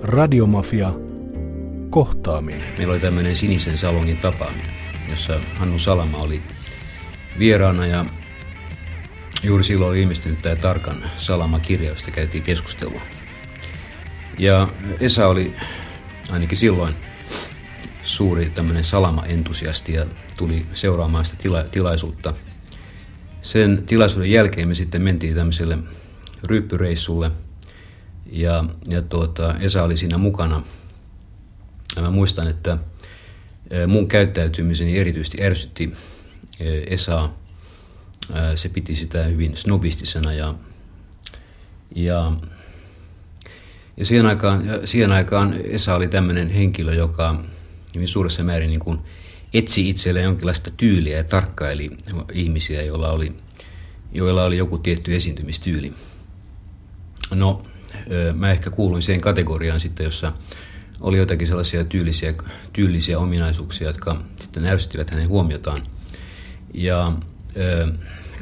[0.02, 0.92] Radiomafia
[1.90, 2.74] kohtaaminen.
[2.78, 4.70] Meillä oli tämmöinen Sinisen salongin tapaaminen,
[5.10, 6.42] jossa Hannu Salama oli
[7.38, 8.04] vieraana ja
[9.42, 13.00] juuri silloin oli ilmestynyt tämä Tarkan Salama-kirja, josta käytiin keskustelua.
[14.38, 14.68] Ja
[15.00, 15.56] Esa oli
[16.30, 16.94] ainakin silloin
[18.02, 20.06] suuri tämmöinen salama-entusiasti ja
[20.36, 22.34] tuli seuraamaan sitä tila, tilaisuutta.
[23.42, 25.78] Sen tilaisuuden jälkeen me sitten mentiin tämmöiselle
[26.44, 27.30] ryppyreissulle
[28.32, 30.62] ja, ja tuota, Esa oli siinä mukana.
[31.96, 32.78] Ja mä muistan, että
[33.86, 35.92] mun käyttäytymiseni erityisesti ärsytti
[36.86, 37.34] Esaa.
[38.54, 40.54] Se piti sitä hyvin snobistisena ja,
[41.94, 42.32] ja,
[43.96, 47.44] ja siihen, aikaan, siihen aikaan Esa oli tämmöinen henkilö, joka
[47.94, 48.98] hyvin suuressa määrin niin kuin
[49.54, 51.90] etsi itselleen jonkinlaista tyyliä ja tarkkaili
[52.32, 53.32] ihmisiä, joilla oli,
[54.12, 55.92] joilla oli joku tietty esiintymistyyli.
[57.34, 57.62] No,
[58.34, 60.32] mä ehkä kuuluin siihen kategoriaan sitten, jossa
[61.00, 62.34] oli jotakin sellaisia tyylisiä,
[62.72, 65.82] tyylisiä ominaisuuksia, jotka sitten ärsyttivät hänen huomiotaan.
[66.74, 67.12] Ja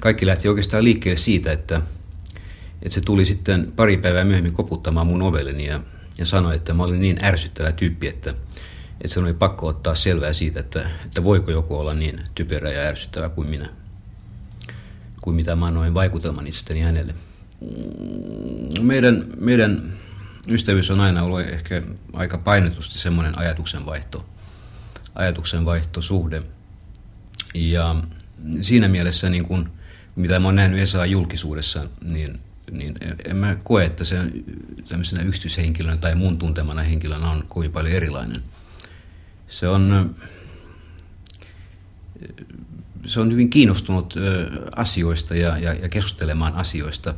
[0.00, 1.82] kaikki lähti oikeastaan liikkeelle siitä, että,
[2.82, 5.80] että se tuli sitten pari päivää myöhemmin koputtamaan mun ovelleni ja,
[6.18, 8.34] ja sanoi, että mä olin niin ärsyttävä tyyppi, että,
[9.01, 12.88] että se oli pakko ottaa selvää siitä, että, että voiko joku olla niin typerä ja
[12.88, 13.68] ärsyttävä kuin minä,
[15.20, 17.14] kuin mitä mä annoin vaikutelman itsestäni hänelle.
[17.61, 19.92] Mm, meidän, meidän
[20.51, 21.82] ystävyys on aina ollut ehkä
[22.12, 24.26] aika painetusti semmoinen ajatuksenvaihto,
[25.14, 26.42] ajatuksenvaihtosuhde.
[27.55, 28.03] Ja
[28.61, 29.70] siinä mielessä, niin kun,
[30.16, 32.40] mitä mä oon nähnyt Esaa julkisuudessa, niin,
[32.70, 32.94] niin
[33.24, 34.16] en mä koe, että se
[34.88, 38.42] tämmöisenä yksityishenkilönä tai mun tuntemana henkilönä on kovin paljon erilainen.
[39.49, 40.14] Se on,
[43.07, 44.14] se on hyvin kiinnostunut
[44.76, 47.14] asioista ja, ja, ja keskustelemaan asioista.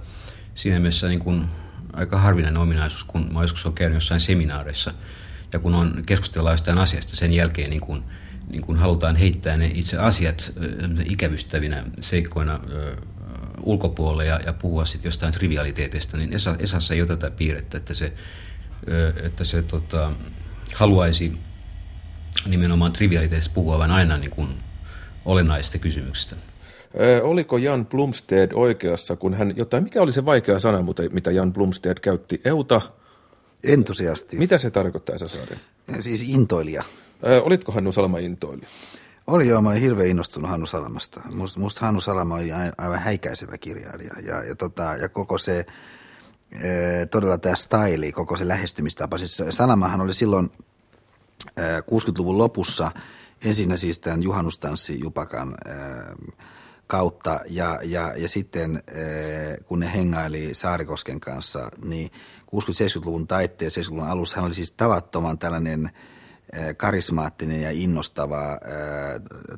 [0.55, 1.49] Siinä mielessä niin kun
[1.93, 4.95] aika harvinainen ominaisuus, kun mä joskus olen käynyt jossain seminaareissa
[5.53, 8.05] ja kun on keskustellaan jostain asiasta sen jälkeen niin kun,
[8.49, 10.53] niin kun halutaan heittää ne itse asiat
[11.11, 12.61] ikävystävinä seikkoina
[13.62, 17.95] ulkopuolelle ja, ja puhua sitten jostain trivialiteeteista, niin Esa, Esassa ei ole tätä piirrettä, että
[17.95, 18.12] se,
[19.22, 20.12] että se tota,
[20.74, 21.39] haluaisi
[22.47, 24.55] nimenomaan trivialiteetista puhua, vaan aina niin kun
[25.24, 26.37] olennaisista kysymyksistä.
[27.22, 31.99] Oliko Jan Blumsted oikeassa, kun hän jotain, mikä oli se vaikea sana, mitä Jan Blumsted
[32.01, 32.41] käytti?
[32.45, 32.81] Euta?
[33.64, 34.37] Entusiasti.
[34.37, 35.57] Mitä se tarkoittaa, Saari?
[36.01, 36.83] Siis intoilija.
[37.43, 38.68] Olitko Hannu Salama intoilija?
[39.26, 41.20] Oli joo, mä olin hirveän innostunut Hannu Salamasta.
[41.31, 45.66] Musta, musta Hannu Salama oli aivan häikäisevä kirjailija ja, ja, tota, ja koko se,
[47.11, 49.18] todella tämä staili, koko se lähestymistapa.
[49.18, 50.51] Siis Salamahan oli silloin
[51.80, 52.91] 60-luvun lopussa
[53.45, 55.70] ensinnä siis tämän juhannustanssi Jupakan e,
[56.91, 62.11] kautta ja, ja, ja sitten eh, kun ne hengaili Saarikosken kanssa, niin
[62.57, 65.91] 60-70-luvun taitteen 70-luvun alussa hän oli siis tavattoman tällainen
[66.53, 68.59] eh, karismaattinen ja innostava,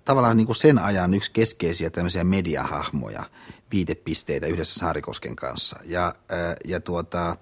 [0.04, 3.24] tavallaan niin kuin sen ajan yksi keskeisiä tämmöisiä mediahahmoja,
[3.72, 5.80] viitepisteitä yhdessä Saarikosken kanssa.
[5.84, 6.14] Ja,
[6.64, 7.36] ja tuota,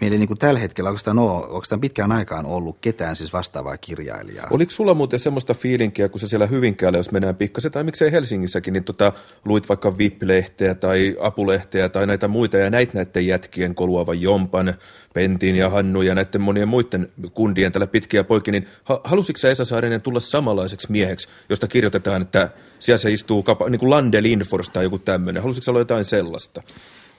[0.00, 3.76] meillä ei niin kuin tällä hetkellä oikeastaan, ole, oikeastaan pitkään aikaan ollut ketään siis vastaavaa
[3.76, 4.46] kirjailijaa.
[4.50, 8.72] Oliko sulla muuten semmoista fiilinkiä, kun sä siellä Hyvinkäällä, jos mennään pikkasen, tai miksei Helsingissäkin,
[8.72, 9.12] niin tota,
[9.44, 14.74] luit vaikka VIP-lehteä tai Apulehteä tai näitä muita, ja näitä näiden jätkien koluavan Jompan,
[15.14, 18.66] Pentin ja Hannu ja näiden monien muiden kundien tällä pitkiä poikki, niin
[19.04, 23.78] halusitko sä Esa Saarinen tulla samanlaiseksi mieheksi, josta kirjoitetaan, että siellä se istuu kapa, niin
[23.78, 25.42] kuin Lande Lindfors tai joku tämmöinen.
[25.42, 26.62] Halusitko olla jotain sellaista?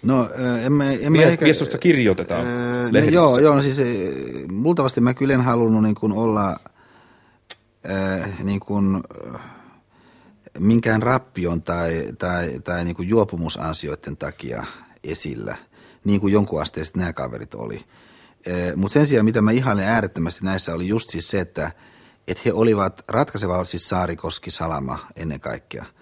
[0.03, 0.29] No,
[0.65, 1.45] en mä, en mä ehkä...
[1.45, 2.45] Miestosta kirjoitetaan
[2.91, 3.81] no, Joo, joo, no siis
[4.51, 6.59] multavasti mä kyllä en halunnut niin kuin olla
[7.91, 9.03] äh, niin kuin,
[10.59, 14.63] minkään rappion tai, tai, tai niin kuin juopumusansioiden takia
[15.03, 15.55] esillä,
[16.03, 17.79] niin kuin jonkun asteiset nämä kaverit oli.
[18.75, 21.71] Mutta sen sijaan, mitä mä ihailen äärettömästi näissä, oli just siis se, että,
[22.27, 25.85] että he olivat ratkaisevalla siis Saarikoski Salama ennen kaikkea–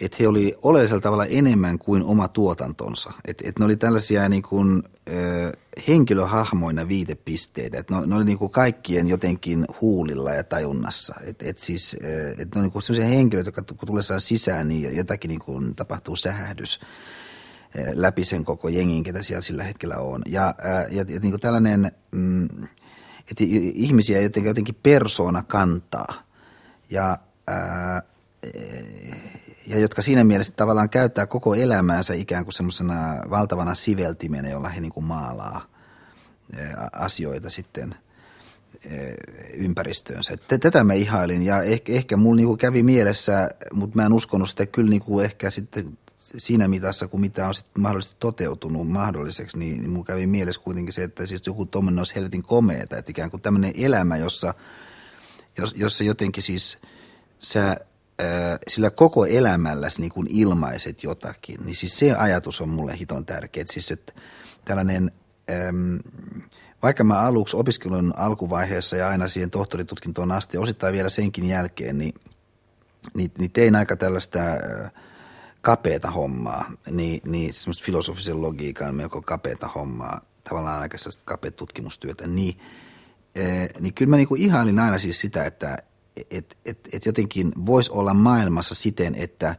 [0.00, 3.12] että he oli oleellisella tavalla enemmän kuin oma tuotantonsa.
[3.24, 5.52] Että et ne oli tällaisia niin kuin, ö,
[5.88, 7.78] henkilöhahmoina viitepisteitä.
[7.78, 11.14] Että ne, ne oli niin kuin kaikkien jotenkin huulilla ja tajunnassa.
[11.24, 11.96] Että et siis,
[12.38, 16.16] et ne oli niin sellaisia henkilöitä, jotka kun tulee sisään, niin jotakin niin kuin tapahtuu
[16.16, 16.80] sähähdys
[17.94, 20.22] läpi sen koko jengin, ketä siellä sillä hetkellä on.
[20.26, 20.54] Ja,
[20.90, 22.44] ja, ja niin kuin tällainen, mm,
[23.30, 23.44] että
[23.74, 26.14] ihmisiä jotenkin, jotenkin persoona kantaa.
[26.90, 28.02] Ja ää,
[29.70, 32.94] ja jotka siinä mielessä tavallaan käyttää koko elämäänsä ikään kuin semmoisena
[33.30, 35.66] valtavana siveltimenä, jolla he niin kuin maalaa
[36.92, 37.94] asioita sitten
[39.54, 40.36] ympäristöönsä.
[40.60, 44.66] Tätä mä ihailin ja ehkä, ehkä mulla niinku kävi mielessä, mutta mä en uskonut sitä
[44.66, 45.98] kyllä niinku ehkä sitten
[46.36, 50.92] siinä mitassa, kun mitä on sitten mahdollisesti toteutunut mahdolliseksi, niin, niin mulla kävi mielessä kuitenkin
[50.92, 54.54] se, että siis joku tuommoinen olisi helvetin komeeta, että ikään kuin tämmöinen elämä, jossa,
[55.58, 56.78] jos, jossa jotenkin siis
[57.38, 57.76] sä
[58.68, 63.64] sillä koko elämälläsi niin kuin ilmaiset jotakin, niin siis se ajatus on mulle hiton tärkeä.
[63.66, 64.12] Siis että
[64.64, 65.12] tällainen
[65.68, 65.98] äm,
[66.82, 72.14] vaikka mä aluksi opiskelun alkuvaiheessa ja aina siihen tohtoritutkintoon asti osittain vielä senkin jälkeen, niin,
[73.14, 74.38] niin, niin tein aika tällaista
[75.60, 82.26] kapeata hommaa, niin, niin semmoista filosofisen logiikan melko kapeata hommaa, tavallaan aika sellaista kapeat tutkimustyötä,
[82.26, 82.58] niin,
[83.38, 85.78] äh, niin kyllä mä niinku ihailin aina siis sitä, että
[86.30, 89.56] et, et, et jotenkin voisi olla maailmassa siten, että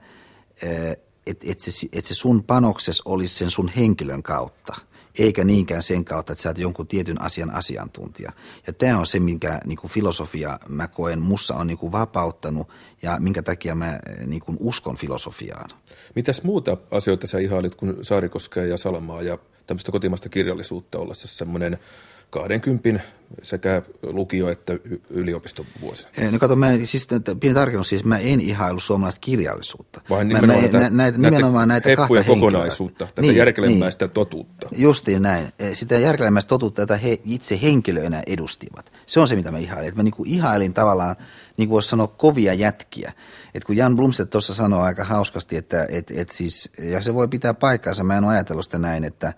[1.26, 4.74] et, et, se, et se sun panokses olisi sen sun henkilön kautta–
[5.20, 8.32] eikä niinkään sen kautta, että sä oot jonkun tietyn asian asiantuntija.
[8.68, 12.70] Ja tämä on se, minkä niin kuin filosofia mä koen mussa on niin kuin vapauttanut
[13.02, 15.70] ja minkä takia mä niin kuin uskon filosofiaan.
[16.16, 19.38] Mitäs muuta asioita sä ihailit kuin Saarikoskea ja Salmaa ja
[19.68, 21.78] tämmöistä kotimaista kirjallisuutta ollessa semmoinen–
[22.32, 23.02] 20
[23.44, 24.74] sekä lukio- että
[25.10, 26.10] yliopistovuosina.
[26.32, 27.08] No kato, mä, siis
[27.40, 30.02] pieni tarkennus, siis mä en ihailu suomalaista kirjallisuutta.
[30.10, 34.70] Vaan nimenomaan, mä, mä, näitä, nimenomaan näitä kahta kokonaisuutta, tätä niin, järkelemäistä niin, totuutta.
[34.72, 35.48] Justiin näin.
[35.60, 38.92] E, sitä järkelemäistä totuutta, jota he itse henkilöinä edustivat.
[39.06, 39.88] Se on se, mitä mä ihailin.
[39.88, 41.16] Että mä niinku ihailin tavallaan,
[41.58, 43.14] niin kuin voisi sanoa, kovia jätkiä.
[43.56, 47.28] Et kun Jan Blumstedt tuossa sanoi aika hauskasti, että et, et siis, ja se voi
[47.28, 49.34] pitää paikkaansa, mä en ole ajatellut sitä näin, että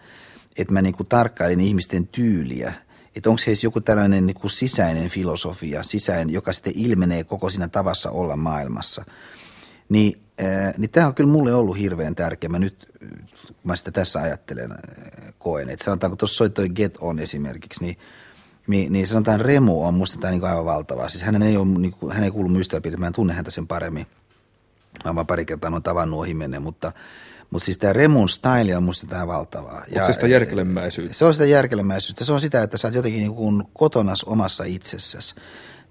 [0.58, 2.74] että mä niinku tarkkailin ihmisten tyyliä,
[3.16, 8.12] että onko heissä joku tällainen niinku sisäinen filosofia, sisäinen, joka sitten ilmenee koko siinä tavassa
[8.12, 9.06] olla maailmassa.
[9.90, 12.50] Niin, äh, niin tämä on kyllä mulle ollut hirveän tärkeä.
[12.50, 12.92] Mä nyt,
[13.64, 14.72] mä sitä tässä ajattelen,
[15.38, 15.70] koen.
[15.70, 17.98] Että sanotaanko tuossa soi toi Get On esimerkiksi, niin
[18.68, 21.10] niin, niin sanotaan Remu on musta tämä niin aivan valtava.
[21.10, 22.50] Siis hän ei, ole, niin kuin, hän ei kuulu
[22.98, 24.08] mä en tunne häntä sen paremmin.
[25.06, 26.92] Mä oon pari kertaa noin tavannut ohi menne, mutta
[27.54, 29.86] mutta siis tämä Remun style on musta tämä valtavaa.
[29.96, 31.14] Onko se sitä järkelemäisyyttä?
[31.14, 32.26] Se on sitä järkelemäisyyttä.
[32.26, 35.36] Se on sitä, että sä oot jotenkin niin kotonas omassa itsessäsi.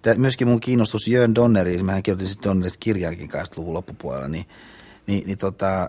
[0.02, 4.44] Tämä, myöskin mun kiinnostus Jörn Donneriin, mähän kirjoitin sitten Donnerista kirjaakin 80-luvun loppupuolella, niin,
[5.06, 5.88] niin, niin tota, äh,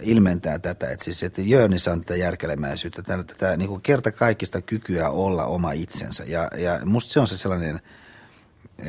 [0.00, 4.62] ilmentää tätä, että siis että Jörnissä on tätä järkelemäisyyttä, tätä, tätä niin kuin kerta kaikista
[4.62, 6.24] kykyä olla oma itsensä.
[6.26, 8.86] Ja, ja musta se on se sellainen äh,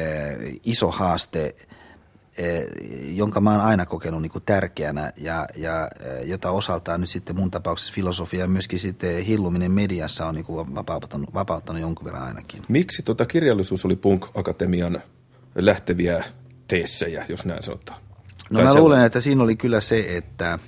[0.64, 1.56] iso haaste,
[3.14, 7.52] jonka mä oon aina kokenut niin tärkeänä ja, ja eh, jota osaltaan nyt sitten mun
[7.52, 12.64] tapauksessa filosofia ja myöskin sitten hilluminen mediassa on niin vapauttanut, vapauttanut jonkun verran ainakin.
[12.68, 15.02] Miksi tota kirjallisuus oli Punk-akatemian
[15.56, 16.24] lähteviä
[16.68, 18.00] teessejä, jos näin sanotaan?
[18.50, 20.60] No tai mä luulen, että siinä oli kyllä se, että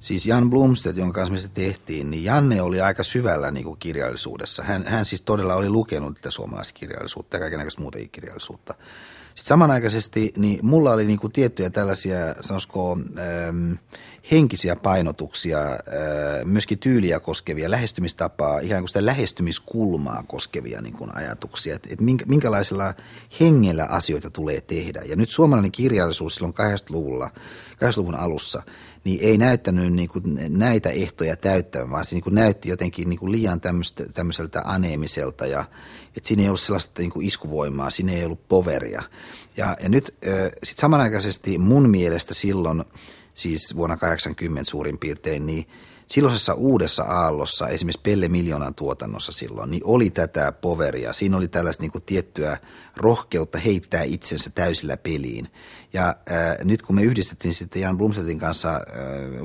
[0.00, 3.78] siis Jan Blumstedt, jonka kanssa me se tehtiin, niin Janne oli aika syvällä niin kuin
[3.78, 4.62] kirjallisuudessa.
[4.62, 8.74] Hän, hän siis todella oli lukenut tätä suomalaista kirjallisuutta ja kaikenlaista muuta kirjallisuutta.
[9.36, 13.72] Sitten samanaikaisesti niin mulla oli niin kuin tiettyjä tällaisia, sanoisiko, ähm,
[14.30, 15.78] henkisiä painotuksia, äh,
[16.44, 22.94] myöskin tyyliä koskevia, lähestymistapaa, ihan kuin sitä lähestymiskulmaa koskevia niin kuin ajatuksia, että, että minkälaisella
[23.40, 25.02] hengellä asioita tulee tehdä.
[25.08, 27.30] Ja nyt suomalainen kirjallisuus silloin 80-luvulla,
[27.72, 28.62] 80-luvun alussa,
[29.06, 33.18] niin ei näyttänyt niin kuin näitä ehtoja täyttävän, vaan se niin kuin näytti jotenkin niin
[33.18, 33.60] kuin liian
[34.14, 35.64] tämmöiseltä aneemiselta ja
[36.16, 39.02] että siinä ei ollut sellaista niin kuin iskuvoimaa, siinä ei ollut poveria.
[39.56, 40.14] Ja, ja nyt
[40.62, 42.84] sitten samanaikaisesti mun mielestä silloin,
[43.34, 45.66] siis vuonna 80 suurin piirtein, niin
[46.06, 51.12] silloisessa uudessa aallossa, esimerkiksi Pelle Miljoonan tuotannossa silloin, niin oli tätä poveria.
[51.12, 52.58] Siinä oli tällaista niin kuin tiettyä
[52.96, 55.48] rohkeutta heittää itsensä täysillä peliin.
[55.92, 58.80] Ja ää, nyt kun me yhdistettiin sitten Jan Blumstedtin kanssa ää,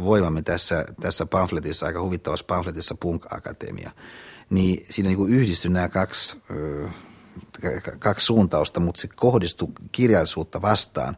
[0.04, 3.92] voimamme tässä, tässä pamfletissa, aika huvittavassa pamfletissa Punk Akatemia,
[4.50, 6.38] niin siinä niin yhdistyi nämä kaksi,
[8.00, 11.18] kaksi suuntausta, mutta se kohdistui kirjallisuutta vastaan.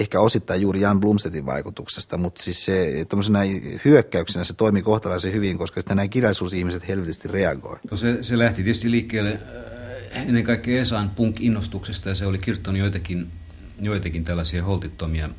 [0.00, 3.04] Ehkä osittain juuri Jan Blumstedtin vaikutuksesta, mutta siis se
[3.84, 7.78] hyökkäyksenä se toimi kohtalaisen hyvin, koska sitten nämä kirjallisuusihmiset helvetisti reagoi.
[7.90, 9.40] No se, se lähti tietysti liikkeelle
[10.10, 13.32] ennen kaikkea Esan punk-innostuksesta ja se oli kirjoittanut joitakin,
[13.82, 15.30] joitakin tällaisia holtittomia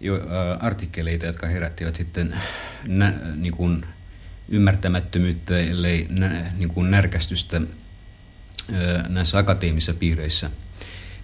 [0.00, 2.34] jo, äh, artikkeleita, jotka herättivät sitten
[2.86, 3.86] nä, niin kuin,
[4.48, 7.60] ymmärtämättömyyttä, ellei nä, niin kuin närkästystä
[9.08, 10.50] näissä akateemisissa piireissä.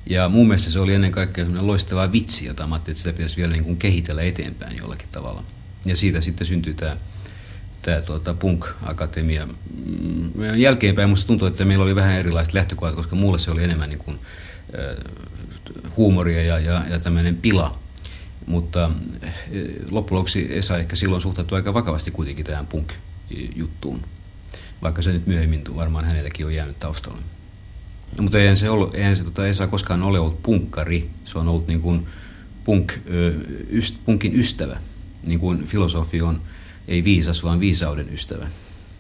[0.07, 3.37] Ja mun mielestä se oli ennen kaikkea sellainen loistava vitsi, jota mä että sitä pitäisi
[3.37, 5.45] vielä niin kuin kehitellä eteenpäin jollakin tavalla.
[5.85, 6.97] Ja siitä sitten syntyi tämä,
[7.83, 9.47] tämä tuota Punk-akatemia.
[9.47, 13.91] Mm, jälkeenpäin musta tuntuu, että meillä oli vähän erilaiset lähtökohdat, koska mulle se oli enemmän
[13.91, 14.19] niin kuin,
[15.97, 17.79] huumoria ja, ja, ja tämmöinen pila
[18.49, 18.91] mutta
[19.23, 19.33] eh,
[19.91, 24.01] loppujen Esa ehkä silloin suhtautui aika vakavasti kuitenkin tähän punk-juttuun,
[24.83, 27.21] vaikka se nyt myöhemmin varmaan hänelläkin on jäänyt taustalle.
[28.17, 31.49] No, mutta eihän se, ollut, eihän se tota, Esa koskaan ole ollut punkkari, se on
[31.49, 32.07] ollut niin kuin
[32.65, 32.93] punk,
[33.71, 34.81] yst, punkin ystävä,
[35.27, 36.41] niin kuin filosofi on
[36.89, 38.47] ei viisas, vaan viisauden ystävä.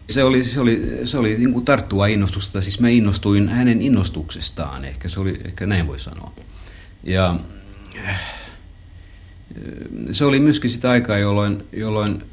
[0.08, 4.84] Se oli, se oli, se oli niin kuin tarttua innostusta, siis mä innostuin hänen innostuksestaan,
[4.84, 6.32] ehkä se oli, ehkä näin voi sanoa.
[7.02, 7.40] Ja
[10.10, 12.24] se oli myöskin sitä aikaa, jolloin, jolloin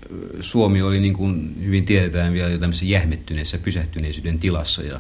[0.41, 4.99] Suomi oli niin kuin hyvin tiedetään vielä jo tämmöisessä jähmettyneessä pysähtyneisyyden tilassa ja,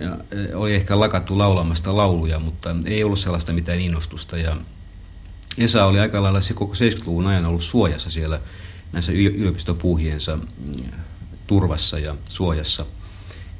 [0.00, 0.16] ja
[0.54, 4.38] oli ehkä lakattu laulamasta lauluja, mutta ei ollut sellaista mitään innostusta.
[4.38, 4.56] Ja
[5.58, 8.40] Esa oli aika lailla se koko 70-luvun ajan ollut suojassa siellä
[8.92, 10.44] näissä yliopistopuuhiensa mm,
[11.46, 12.86] turvassa ja suojassa–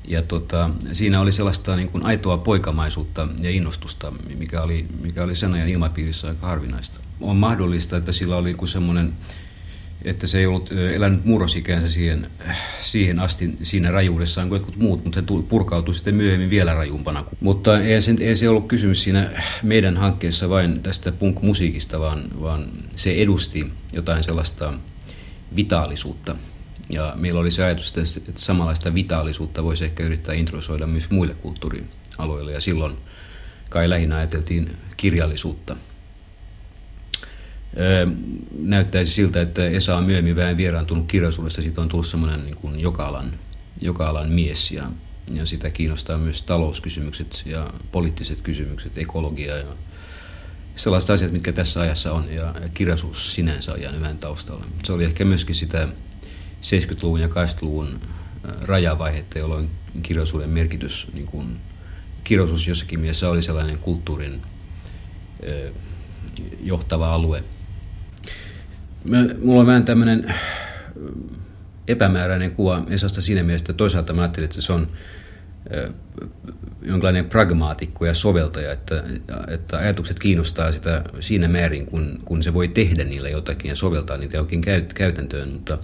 [0.07, 5.35] ja tota, siinä oli sellaista niin kuin aitoa poikamaisuutta ja innostusta, mikä oli, mikä oli
[5.35, 7.01] sen ajan ilmapiirissä aika harvinaista.
[7.21, 9.13] On mahdollista, että sillä oli semmoinen,
[10.05, 12.31] että se ei ollut elänyt murrosikäänsä siihen,
[12.83, 17.25] siihen asti siinä rajuudessaan kuin jotkut muut, mutta se purkautui sitten myöhemmin vielä rajumpana.
[17.41, 19.31] Mutta ei se, ei se ollut kysymys siinä
[19.63, 24.75] meidän hankkeessa vain tästä punk-musiikista, vaan, vaan se edusti jotain sellaista
[25.57, 26.37] vitaalisuutta,
[26.91, 32.53] ja meillä oli se ajatus, että samanlaista vitaalisuutta voisi ehkä yrittää introsoida myös muille kulttuurialoille.
[32.53, 32.97] Ja silloin
[33.71, 35.77] kai lähinnä ajateltiin kirjallisuutta.
[38.59, 41.63] näyttäisi siltä, että Esa on myöhemmin vähän vieraantunut kirjallisuudesta.
[41.63, 43.33] Siitä on tullut semmoinen niin kuin joka-alan,
[43.81, 44.91] joka-alan mies ja,
[45.35, 49.67] ja sitä kiinnostaa myös talouskysymykset ja poliittiset kysymykset, ekologia ja
[50.77, 52.33] sellaiset asiat, mitkä tässä ajassa on.
[52.33, 54.65] Ja kirjallisuus sinänsä on jäänyt vähän taustalla.
[54.85, 55.89] Se oli ehkä myöskin sitä
[56.67, 58.01] 70-luvun ja 80-luvun
[58.63, 59.71] rajavaihetta, jolloin
[60.03, 61.57] kirjallisuuden merkitys, niin kuin,
[62.25, 64.43] kirjallisuus jossakin mielessä oli sellainen kulttuurin
[66.61, 67.45] johtava alue.
[69.05, 70.35] Mä, mulla on vähän tämmöinen
[71.89, 74.89] epämääräinen kuva Esasta siinä mielessä, että toisaalta mä ajattelin, että se on
[76.83, 79.05] jonkinlainen pragmaatikko ja soveltaja, että,
[79.49, 84.17] että ajatukset kiinnostaa sitä siinä määrin, kun, kun se voi tehdä niillä jotakin ja soveltaa
[84.17, 84.63] niitä jokin
[84.95, 85.79] käytäntöön, mutta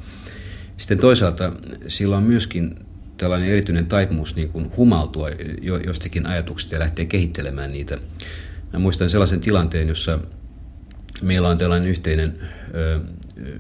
[0.77, 1.53] sitten toisaalta
[1.89, 2.75] sillä on myöskin
[3.17, 5.29] tällainen erityinen taipumus niin kuin humaltua
[5.87, 7.99] jostakin ajatuksista ja lähteä kehittelemään niitä.
[8.73, 10.19] Mä muistan sellaisen tilanteen, jossa
[11.23, 12.39] meillä on tällainen yhteinen
[12.75, 13.01] ö,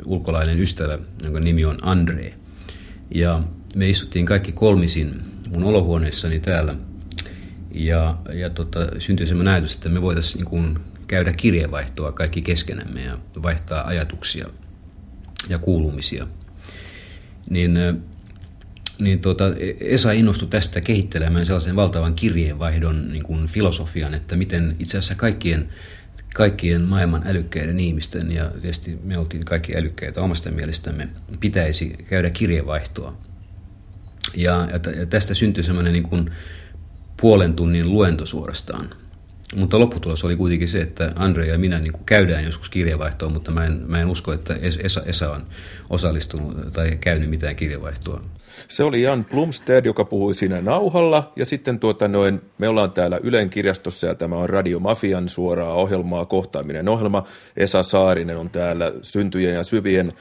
[0.07, 2.35] ulkolainen ystävä, jonka nimi on Andre.
[3.15, 3.43] Ja
[3.77, 6.75] me istuttiin kaikki kolmisin mun olohuoneessani täällä.
[7.75, 13.19] Ja, ja tota, syntyi sellainen ajatus, että me voitaisiin niin käydä kirjeenvaihtoa kaikki keskenämme ja
[13.43, 14.49] vaihtaa ajatuksia
[15.49, 16.27] ja kuulumisia–
[17.51, 17.79] niin,
[18.99, 19.45] niin tuota,
[19.81, 25.69] Esa innostui tästä kehittelemään sellaisen valtavan kirjeenvaihdon niin kuin filosofian, että miten itse asiassa kaikkien,
[26.35, 31.09] kaikkien maailman älykkäiden ihmisten, ja tietysti me oltiin kaikki älykkäitä omasta mielestämme,
[31.41, 33.17] pitäisi käydä kirjeenvaihtoa.
[34.37, 36.31] Ja, ja tästä syntyi semmoinen niin kuin
[37.21, 38.91] puolen tunnin luento suorastaan–
[39.57, 43.65] mutta lopputulos oli kuitenkin se, että Andre ja minä niin käydään joskus kirjavaihtoa, mutta mä
[43.65, 45.47] en, mä en usko, että Esa, Esa on
[45.91, 48.21] osallistunut tai käynyt mitään kirjavaihtoa.
[48.69, 53.21] Se oli Jan Plumstead, joka puhui siinä nauhalla, ja sitten tuota noin, me ollaan täällä
[53.23, 57.25] Ylen kirjastossa, ja tämä on Radio Mafian suoraa ohjelmaa, kohtaaminen ohjelma.
[57.57, 60.13] Esa Saarinen on täällä syntyjen ja syvien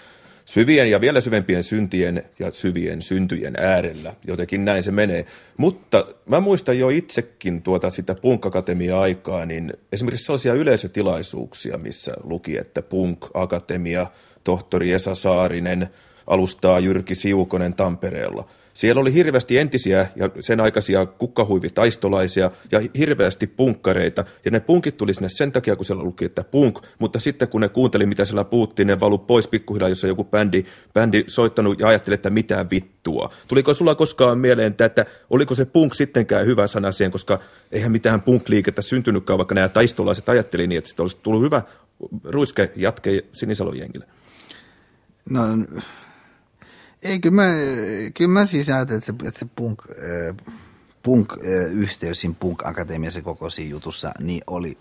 [0.45, 4.13] syvien ja vielä syvempien syntien ja syvien syntyjen äärellä.
[4.27, 5.25] Jotenkin näin se menee.
[5.57, 12.81] Mutta mä muistan jo itsekin tuota sitä Punk-akatemia-aikaa, niin esimerkiksi sellaisia yleisötilaisuuksia, missä luki, että
[12.81, 14.07] Punk-akatemia,
[14.43, 15.87] tohtori Esa Saarinen
[16.27, 24.23] alustaa Jyrki Siukonen Tampereella– siellä oli hirveästi entisiä ja sen aikaisia kukkahuivitaistolaisia ja hirveästi punkkareita.
[24.45, 27.61] Ja ne punkit tuli sinne sen takia, kun siellä luki, että punk, mutta sitten kun
[27.61, 31.87] ne kuunteli, mitä siellä puhuttiin, ne valu pois pikkuhiljaa, jossa joku bändi, bändi soittanut ja
[31.87, 33.33] ajatteli, että mitä vittua.
[33.47, 37.39] Tuliko sulla koskaan mieleen, että, oliko se punk sittenkään hyvä sana siihen, koska
[37.71, 41.61] eihän mitään punk-liikettä syntynytkään, vaikka nämä taistolaiset ajatteli niin, että sitten olisi tullut hyvä
[42.23, 44.05] ruiske jatke Sinisalon jengille.
[45.29, 45.41] No
[47.03, 47.51] ei, kyllä mä,
[48.13, 50.53] kyllä mä siis ajattelin, että se, että se punk, äh,
[51.03, 54.77] punk-yhteys siinä punk-akatemiassa koko siinä jutussa, niin oli,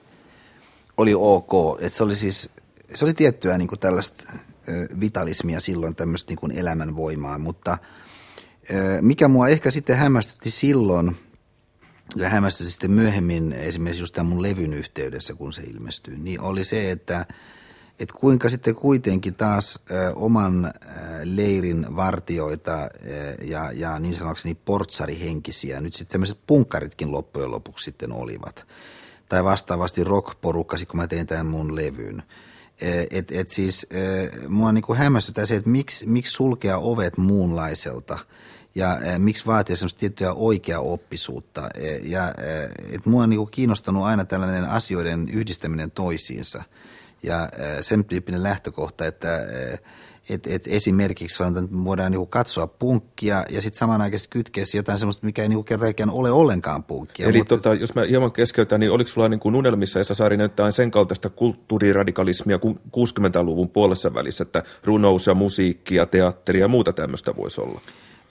[0.96, 1.52] oli ok.
[1.80, 2.50] Että se oli siis,
[2.94, 4.38] se oli tiettyä niin kuin tällaista äh,
[5.00, 7.78] vitalismia silloin, tämmöistä niin kuin elämänvoimaa, mutta äh,
[9.00, 11.16] mikä mua ehkä sitten hämmästytti silloin,
[12.16, 16.64] ja hämmästytti sitten myöhemmin esimerkiksi just tämän mun levyn yhteydessä, kun se ilmestyi, niin oli
[16.64, 17.26] se, että–
[18.00, 20.70] että kuinka sitten kuitenkin taas ö, oman ö,
[21.22, 22.88] leirin vartioita ö,
[23.42, 28.66] ja, ja niin sanokseni portsarihenkisiä, nyt sitten semmoiset punkkaritkin loppujen lopuksi sitten olivat.
[29.28, 32.22] Tai vastaavasti rockporukka, kun mä tein tämän mun levyn.
[33.10, 33.86] Et, et siis
[34.48, 38.18] mua niinku hämmästytää se, että miksi, miksi sulkea ovet muunlaiselta
[38.74, 41.68] ja miksi vaatia semmoista tiettyä oikea oppisuutta.
[42.02, 42.34] Ja
[42.92, 46.62] et mua on niinku kiinnostanut aina tällainen asioiden yhdistäminen toisiinsa–
[47.22, 47.48] ja
[47.80, 49.40] sen tyyppinen lähtökohta, että,
[50.28, 51.42] et, et esimerkiksi
[51.84, 56.30] voidaan niinku katsoa punkkia ja sitten samanaikaisesti kytkeä jotain sellaista, mikä ei niinku kertaakaan ole
[56.30, 57.28] ollenkaan punkkia.
[57.28, 57.56] Eli mutta...
[57.56, 61.30] tota, jos mä hieman keskeytän, niin oliko sulla niinku unelmissa Esa Saarinen jotain sen kaltaista
[61.30, 62.58] kulttuuriradikalismia
[62.96, 67.80] 60-luvun puolessa välissä, että runous ja musiikki ja teatteri ja muuta tämmöistä voisi olla?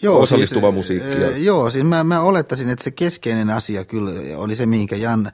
[0.02, 1.22] Joo, osallistuva siis, musiikki.
[1.22, 1.38] Ja...
[1.38, 5.32] Joo, siis mä, mä olettaisin, että se keskeinen asia kyllä oli se, mihinkä Jan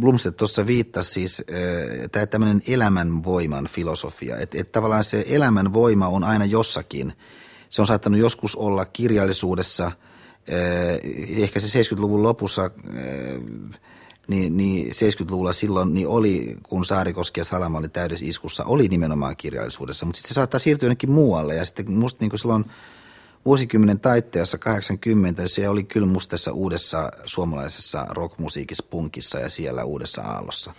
[0.00, 1.44] Blumstedt tuossa viittasi siis
[2.12, 7.12] tämä tämmöinen elämänvoiman filosofia, että et tavallaan se elämänvoima on aina jossakin.
[7.68, 9.92] Se on saattanut joskus olla kirjallisuudessa,
[11.36, 12.70] ehkä se 70-luvun lopussa,
[14.28, 19.36] niin, niin 70-luvulla silloin niin oli, kun Saarikoski ja Salama oli täydessä iskussa, oli nimenomaan
[19.36, 22.64] kirjallisuudessa, mutta sitten se saattaa siirtyä jonnekin muualle ja sitten musta niin silloin–
[23.44, 30.22] vuosikymmenen taitteessa 80 se oli kyllä musta tässä uudessa suomalaisessa rockmusiikissa, punkissa ja siellä uudessa
[30.22, 30.72] aallossa.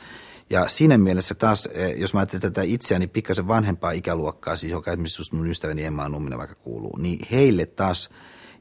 [0.50, 4.92] Ja siinä mielessä taas, eh, jos mä ajattelen tätä itseäni pikkasen vanhempaa ikäluokkaa, siis joka
[4.92, 8.10] esimerkiksi mun ystäväni Emma Numminen vaikka kuuluu, niin heille taas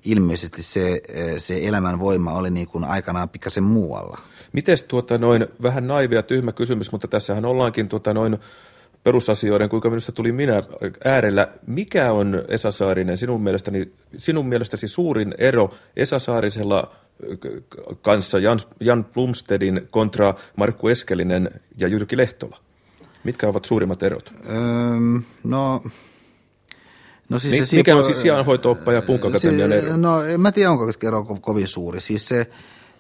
[0.05, 4.18] ilmeisesti se, eh, se elämän voima oli niin kuin aikanaan pikkasen muualla.
[4.53, 8.38] Mites tuota noin, vähän naivia tyhmä kysymys, mutta tässähän ollaankin tuota noin
[9.03, 10.62] perusasioiden, kuinka minusta tuli minä
[11.05, 11.49] äärellä.
[11.66, 16.94] Mikä on Esa Saarinen sinun, mielestäni, sinun mielestäsi suurin ero Esa Saarisella
[18.03, 22.59] kanssa Jan, Jan Plumstedin kontra Markku Eskelinen ja Jyrki Lehtola?
[23.24, 24.34] Mitkä ovat suurimmat erot?
[24.51, 25.82] Öm, no...
[27.28, 29.96] No siis Mik, se mikä on siis sijaanhoito-oppa ja punkakatemian ero?
[29.96, 32.01] No en mä tiedä, onko ero kovin suuri.
[32.01, 32.46] Siis se,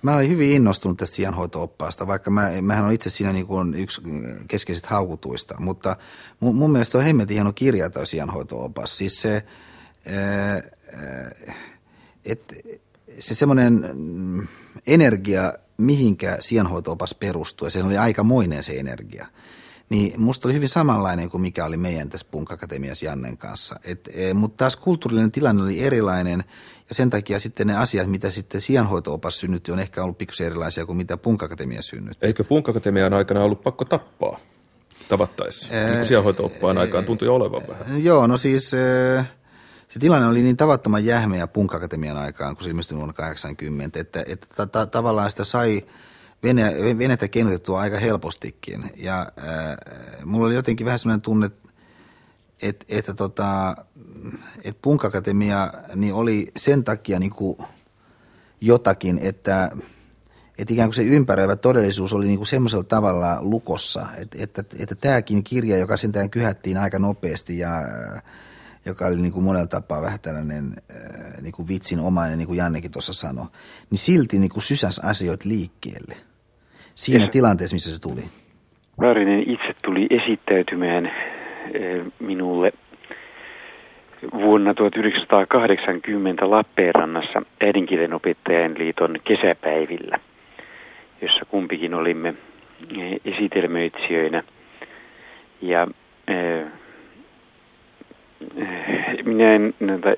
[0.02, 4.00] Mä olin hyvin innostunut tästä sijanhoito-oppaasta, vaikka mä, mähän on itse siinä niin kuin yksi
[4.48, 5.96] keskeisistä haukutuista, mutta
[6.40, 8.98] mun, mun mielestä se on hemmetin hieno kirja toi sijanhoito-opas.
[8.98, 9.44] Siis se,
[12.24, 12.54] että
[13.18, 13.84] se semmoinen
[14.86, 19.26] energia, mihinkä sijanhoito-opas perustuu, ja se oli aikamoinen se energia–
[19.88, 23.80] niin musta oli hyvin samanlainen kuin mikä oli meidän tässä Punk Akatemiassa Jannen kanssa.
[23.84, 26.44] Et, e, mutta taas kulttuurillinen tilanne oli erilainen
[26.88, 30.86] ja sen takia sitten ne asiat, mitä sitten sijanhoito-opas synnytti, on ehkä ollut pikkusen erilaisia
[30.86, 32.26] kuin mitä Punk Akatemia synnytti.
[32.26, 34.38] Eikö Punk Akatemian aikana ollut pakko tappaa
[35.08, 35.74] tavattaessa?
[35.74, 38.04] Ee, niin sijanhoito-oppaan aikaan tuntui olevan vähän.
[38.04, 38.74] Joo, no siis...
[38.74, 39.24] E,
[39.88, 44.24] se tilanne oli niin tavattoman jähmeä Punk Akatemian aikaan, kun se ilmestyi vuonna 80, että,
[44.26, 45.84] että ta- ta- tavallaan sitä sai
[46.42, 48.84] vene, venettä keinotettua aika helpostikin.
[48.96, 49.76] Ja äh,
[50.24, 51.50] mulla oli jotenkin vähän sellainen tunne,
[52.62, 53.76] että, että, tota,
[54.64, 57.58] että punkakatemia niin oli sen takia niin kuin
[58.60, 59.70] jotakin, että,
[60.58, 64.94] että ikään kuin se ympäröivä todellisuus oli niin kuin semmoisella tavalla lukossa, että, että, että
[64.94, 67.70] tämäkin kirja, joka sentään kyhättiin aika nopeasti ja
[68.86, 70.76] joka oli niin kuin monella tapaa vähän tällainen
[71.42, 73.46] niin kuin vitsin omainen, niin kuin Jannekin tuossa sanoi,
[73.90, 76.16] niin silti niin kuin sysäs asioita liikkeelle–
[76.98, 78.20] siinä ja, tilanteessa, missä se tuli?
[79.00, 82.72] Väärinen itse tuli esittäytymään eh, minulle
[84.32, 90.18] vuonna 1980 Lappeenrannassa äidinkielen opettajan liiton kesäpäivillä,
[91.22, 92.34] jossa kumpikin olimme
[92.98, 94.42] eh, esitelmöitsijöinä.
[95.62, 95.82] Ja
[96.30, 96.72] äh,
[99.24, 100.14] minä en näitä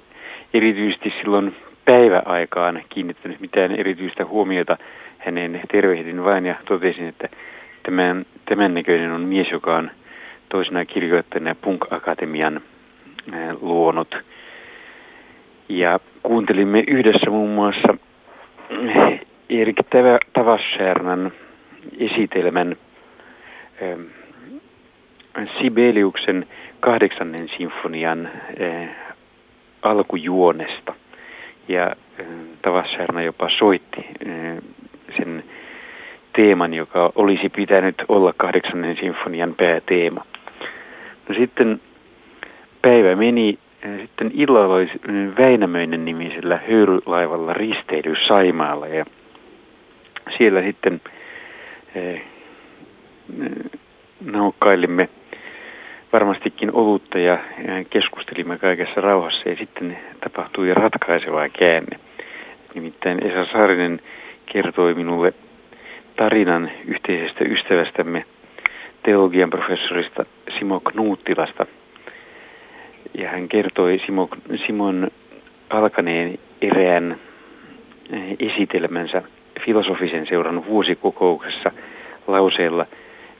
[0.55, 4.77] erityisesti silloin päiväaikaan kiinnittänyt mitään erityistä huomiota
[5.19, 7.29] hänen tervehdin vain ja totesin, että
[7.83, 9.91] tämän, tämän näköinen on mies, joka on
[10.49, 12.61] toisena kirjoittajana Punk Akatemian
[13.61, 14.17] luonut.
[15.69, 17.95] Ja kuuntelimme yhdessä muun muassa
[19.51, 19.77] Erik
[20.33, 21.33] Tavassärnan
[21.99, 22.77] esitelmän
[25.59, 26.47] Sibeliuksen
[26.81, 28.89] kahdeksannen sinfonian äh,
[29.83, 30.95] alkujuonesta.
[31.69, 31.87] Ja
[32.21, 32.27] äh,
[32.63, 34.59] Tavassärna jopa soitti äh,
[35.17, 35.45] sen
[36.33, 40.25] teeman, joka olisi pitänyt olla kahdeksannen sinfonian pääteema.
[41.29, 41.81] No sitten
[42.83, 43.59] päivä meni,
[44.01, 44.91] sitten illalla oli
[45.39, 49.05] Väinämöinen nimisellä höyrylaivalla risteily Saimaalla ja
[50.37, 51.01] siellä sitten
[51.95, 52.23] eh,
[54.21, 55.09] naukkailimme
[56.13, 57.39] varmastikin olutta ja
[57.91, 61.99] keskustelimme kaikessa rauhassa ja sitten tapahtui ratkaiseva käänne.
[62.75, 64.01] Nimittäin Esa Saarinen
[64.47, 65.33] kertoi minulle
[66.17, 68.25] tarinan yhteisestä ystävästämme,
[69.03, 70.25] teologian professorista
[70.59, 71.67] Simo Knuuttilasta.
[73.15, 74.29] Ja hän kertoi Simo,
[74.67, 75.11] Simon
[75.71, 77.21] alkaneen erään
[78.13, 79.23] eh, esitelmänsä
[79.65, 81.71] filosofisen seuran vuosikokouksessa
[82.27, 82.87] lauseella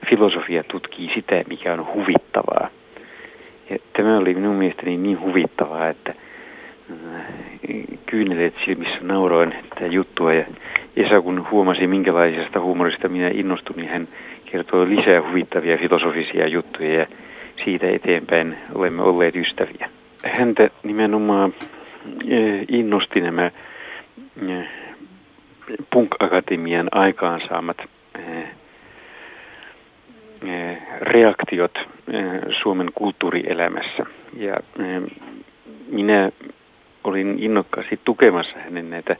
[0.09, 2.69] filosofia tutkii sitä, mikä on huvittavaa.
[3.69, 6.13] Ja tämä oli minun mielestäni niin huvittavaa, että
[7.69, 10.45] eh, kyynelet silmissä nauroin tätä juttua ja
[10.97, 14.07] Esa, kun huomasi minkälaisesta huumorista minä innostun, niin hän
[14.45, 17.05] kertoi lisää huvittavia filosofisia juttuja ja
[17.65, 19.89] siitä eteenpäin olemme olleet ystäviä.
[20.23, 21.53] Häntä nimenomaan
[22.67, 23.51] innosti nämä
[25.89, 27.77] Punk-akatemian aikaansaamat
[31.01, 31.79] reaktiot
[32.61, 34.05] Suomen kulttuurielämässä.
[34.37, 34.55] Ja
[35.87, 36.31] minä
[37.03, 39.15] olin innokkaasti tukemassa hänen näitä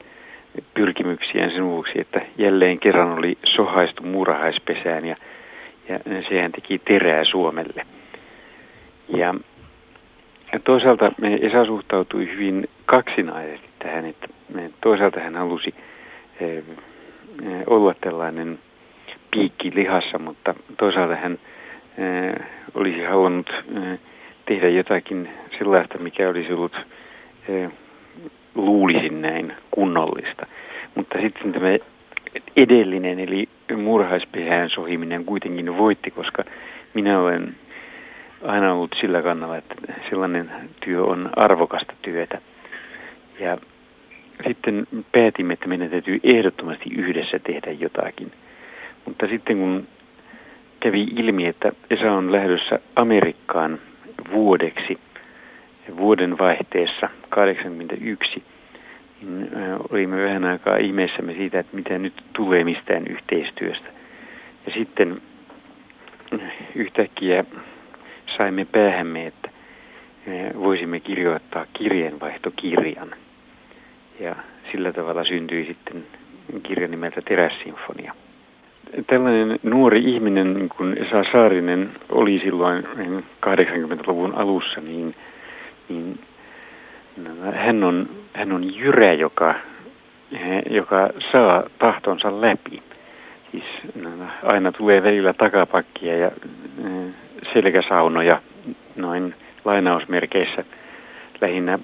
[0.74, 5.16] pyrkimyksiään sen vuoksi, että jälleen kerran oli sohaistu muurahaispesään ja,
[5.88, 5.98] ja
[6.28, 7.86] sehän teki terää Suomelle.
[9.08, 9.34] Ja
[10.64, 14.28] toisaalta Esa suhtautui hyvin kaksinaisesti tähän, että
[14.80, 15.74] toisaalta hän halusi
[17.66, 18.58] olla tällainen
[19.32, 21.38] piikki lihassa, mutta toisaalta hän
[22.74, 23.50] olisi halunnut
[24.46, 25.28] tehdä jotakin
[25.58, 26.76] sellaista, mikä olisi ollut
[28.54, 30.46] luulisin näin kunnollista.
[30.94, 31.68] Mutta sitten tämä
[32.56, 36.44] edellinen, eli murhaispehään sohiminen kuitenkin voitti, koska
[36.94, 37.56] minä olen
[38.42, 39.74] aina ollut sillä kannalla, että
[40.10, 40.50] sellainen
[40.84, 42.40] työ on arvokasta työtä.
[43.40, 43.58] Ja
[44.46, 48.32] sitten päätimme, että meidän täytyy ehdottomasti yhdessä tehdä jotakin.
[49.04, 49.88] Mutta sitten kun
[50.80, 53.78] kävi ilmi, että Esa on lähdössä Amerikkaan
[54.32, 54.98] vuodeksi–
[55.96, 58.42] vuoden vaihteessa 81,
[59.22, 59.50] niin
[59.90, 63.88] olimme vähän aikaa ihmeessämme siitä, että mitä nyt tulee mistään yhteistyöstä.
[64.66, 65.22] Ja sitten
[66.74, 67.44] yhtäkkiä
[68.36, 69.50] saimme päähämme, että
[70.58, 73.14] voisimme kirjoittaa kirjeenvaihtokirjan.
[74.20, 74.36] Ja
[74.72, 76.06] sillä tavalla syntyi sitten
[76.62, 78.14] kirja nimeltä Terässinfonia.
[79.06, 82.84] Tällainen nuori ihminen, niin kuin Esa Saarinen oli silloin
[83.46, 85.14] 80-luvun alussa, niin–
[85.88, 86.18] niin
[87.54, 89.54] hän on, hän on jyrä, joka,
[90.70, 92.82] joka saa tahtonsa läpi.
[93.50, 93.64] Siis
[94.42, 96.30] aina tulee välillä takapakkia ja
[97.52, 98.42] selkäsaunoja
[98.96, 99.34] noin
[99.64, 100.64] lainausmerkeissä
[101.40, 101.78] lähinnä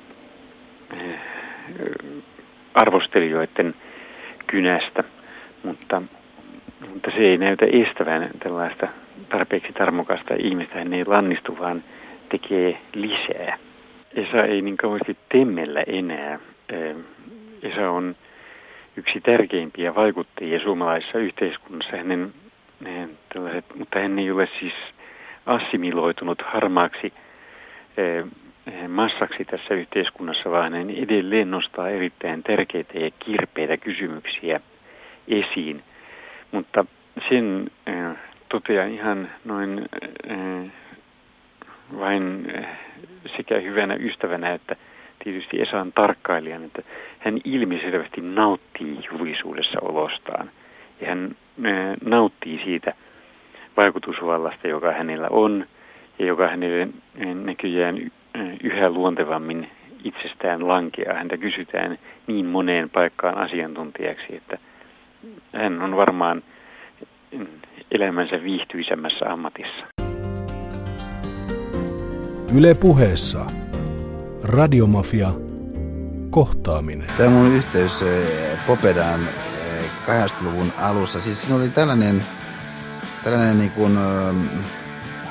[2.75, 3.75] arvostelijoiden
[4.47, 5.05] kynästä,
[5.63, 6.03] mutta,
[6.87, 8.89] mutta se ei näytä estävän tällaista
[9.29, 10.75] tarpeeksi tarmokasta ihmistä.
[10.79, 11.85] Hän ei lannistu, vaan
[12.29, 13.59] tekee lisää.
[14.15, 16.39] Esa ei niin kauheasti temmellä enää.
[17.63, 18.17] Esa on
[18.97, 21.97] yksi tärkeimpiä vaikuttajia suomalaisessa yhteiskunnassa.
[21.97, 22.33] Hänen,
[22.85, 24.75] hänen tällaiset, mutta hän ei ole siis
[25.47, 27.13] assimiloitunut harmaaksi
[28.89, 34.61] massaksi tässä yhteiskunnassa, vaan hän edelleen nostaa erittäin tärkeitä ja kirpeitä kysymyksiä
[35.29, 35.83] esiin.
[36.53, 36.85] Mutta
[37.29, 37.71] sen
[38.49, 39.89] totean ihan noin
[41.99, 42.53] vain
[43.37, 44.77] sekä hyvänä ystävänä että
[45.25, 46.83] tietysti Esan tarkkailijan, että
[47.19, 50.51] hän ilmiselvästi nauttii julisuudessa olostaan.
[51.01, 51.37] Ja hän
[52.05, 52.93] nauttii siitä
[53.77, 55.67] vaikutusvallasta, joka hänellä on
[56.19, 56.89] ja joka hänelle
[57.45, 58.11] näköjään
[58.63, 59.71] yhä luontevammin
[60.05, 61.15] itsestään lankeaa.
[61.15, 64.59] Häntä kysytään niin moneen paikkaan asiantuntijaksi, että
[65.53, 66.43] hän on varmaan
[67.91, 69.87] elämänsä viihtyisemmässä ammatissa.
[72.55, 73.47] Yle puheessa.
[74.43, 75.33] Radiomafia.
[76.31, 77.07] Kohtaaminen.
[77.17, 79.21] Tämä mun yhteys eh, Popedaan
[80.07, 81.21] 80-luvun eh, alussa.
[81.21, 82.23] Siis siinä oli tällainen,
[83.25, 84.61] tällainen niin kuin, eh,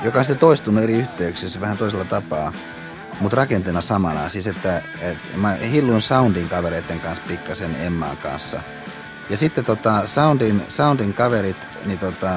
[0.04, 2.52] joka on sitten toistunut eri yhteyksissä vähän toisella tapaa,
[3.20, 4.28] mutta rakenteena samana.
[4.28, 8.60] Siis että, että mä hilluin Soundin kavereiden kanssa pikkasen Emmaan kanssa.
[9.30, 12.30] Ja sitten tota, Soundin, Soundin kaverit, niin tota,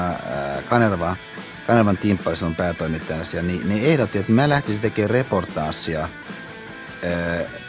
[0.69, 1.15] Kanerva–
[1.67, 6.09] Kanavan Timppari, on päätoimittajana siellä, niin, niin ehdotti, että mä lähtisin tekemään reportaasia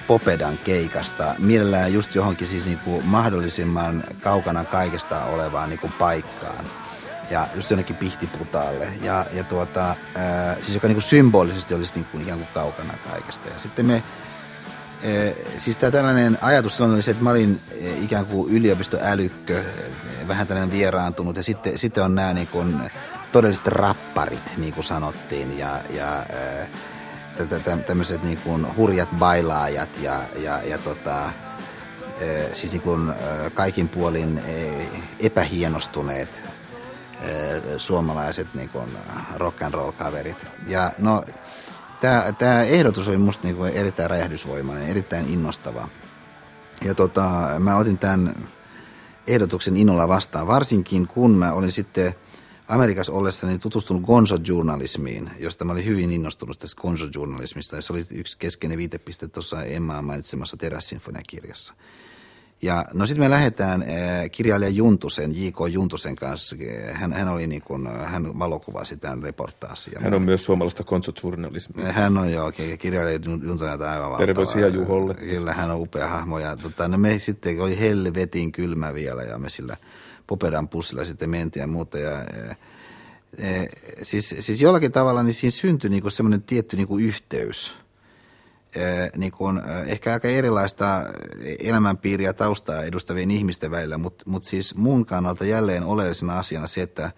[0.06, 6.64] Popedan keikasta, mielellään just johonkin siis niinku mahdollisimman kaukana kaikesta olevaan niinku paikkaan.
[7.30, 8.88] Ja just jonnekin pihtiputaalle.
[9.02, 13.48] Ja, ja tuota, ää, siis joka niinku symbolisesti olisi niinku ikään kuin kaukana kaikesta.
[13.48, 14.02] Ja sitten me,
[15.58, 17.60] siis tämä tällainen ajatus silloin oli se, että mä olin
[18.02, 19.62] ikään kuin yliopistoälykkö,
[20.28, 21.36] vähän tällainen vieraantunut.
[21.36, 22.90] Ja sitten, sitten on nämä niin kuin,
[23.32, 26.26] todelliset rapparit, niin kuin sanottiin, ja, ja
[27.86, 31.32] tämmöiset niin kuin hurjat bailaajat ja, ja, ja tota,
[32.52, 33.12] siis niin kuin
[33.54, 34.42] kaikin puolin
[35.20, 36.42] epähienostuneet
[37.76, 38.98] suomalaiset niin kuin
[39.36, 40.46] rock and roll kaverit.
[40.66, 41.24] Ja no,
[42.38, 45.88] tämä ehdotus oli musta niin kuin erittäin räjähdysvoimainen, erittäin innostava.
[46.84, 48.48] Ja tota, mä otin tämän
[49.26, 52.14] ehdotuksen innolla vastaan, varsinkin kun mä olin sitten–
[52.72, 57.76] Amerikassa ollessani tutustunut gonzo-journalismiin, josta mä olin hyvin innostunut tästä gonzo-journalismista.
[57.76, 61.74] Ja se oli yksi keskeinen viitepiste tuossa Emmaa mainitsemassa Terässinfonia-kirjassa.
[62.62, 65.56] Ja no sitten me lähdetään äh, kirjailija Juntusen, J.K.
[65.68, 66.56] Juntusen kanssa.
[66.92, 70.00] Hän, hän oli niin kuin, hän valokuvasi tämän reportaasia.
[70.02, 71.92] Hän on myös suomalaista konsotjournalismia.
[71.92, 74.18] Hän on joo, kirjailija Juntusen aivan valtava.
[74.18, 75.14] Terveisiä Juholle.
[75.14, 76.38] Kyllä, hän on upea hahmo.
[76.38, 79.76] Ja tota, no me sitten oli helvetin kylmä vielä ja me sillä
[80.26, 81.98] Popedan pussilla sitten mentiin ja muuta.
[81.98, 82.54] Ja, ja
[83.38, 83.66] e,
[84.02, 87.81] siis, siis jollakin tavalla niin siinä syntyi niinku semmoinen tietty niinku yhteys.
[88.74, 91.04] E, niin kuin, ehkä aika erilaista
[91.60, 97.10] elämänpiiriä taustaa edustavien ihmisten välillä, mutta mut siis mun kannalta jälleen oleellisena asiana se, että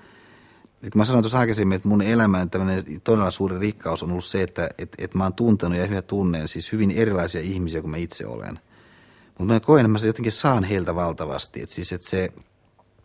[0.82, 4.42] et mä sanoin tuossa aikaisemmin, että mun elämän tämmöinen todella suuri rikkaus on ollut se,
[4.42, 7.96] että et, et mä oon tuntenut ja hyvä tunnen siis hyvin erilaisia ihmisiä kuin mä
[7.96, 8.58] itse olen.
[9.38, 11.62] Mutta mä koen, että mä jotenkin saan heiltä valtavasti.
[11.62, 12.28] Et siis, että se,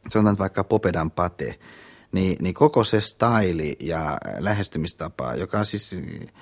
[0.08, 1.60] sanotaan vaikka Popedan pate,
[2.12, 6.34] niin, niin koko se staili ja lähestymistapa, joka on siis eh,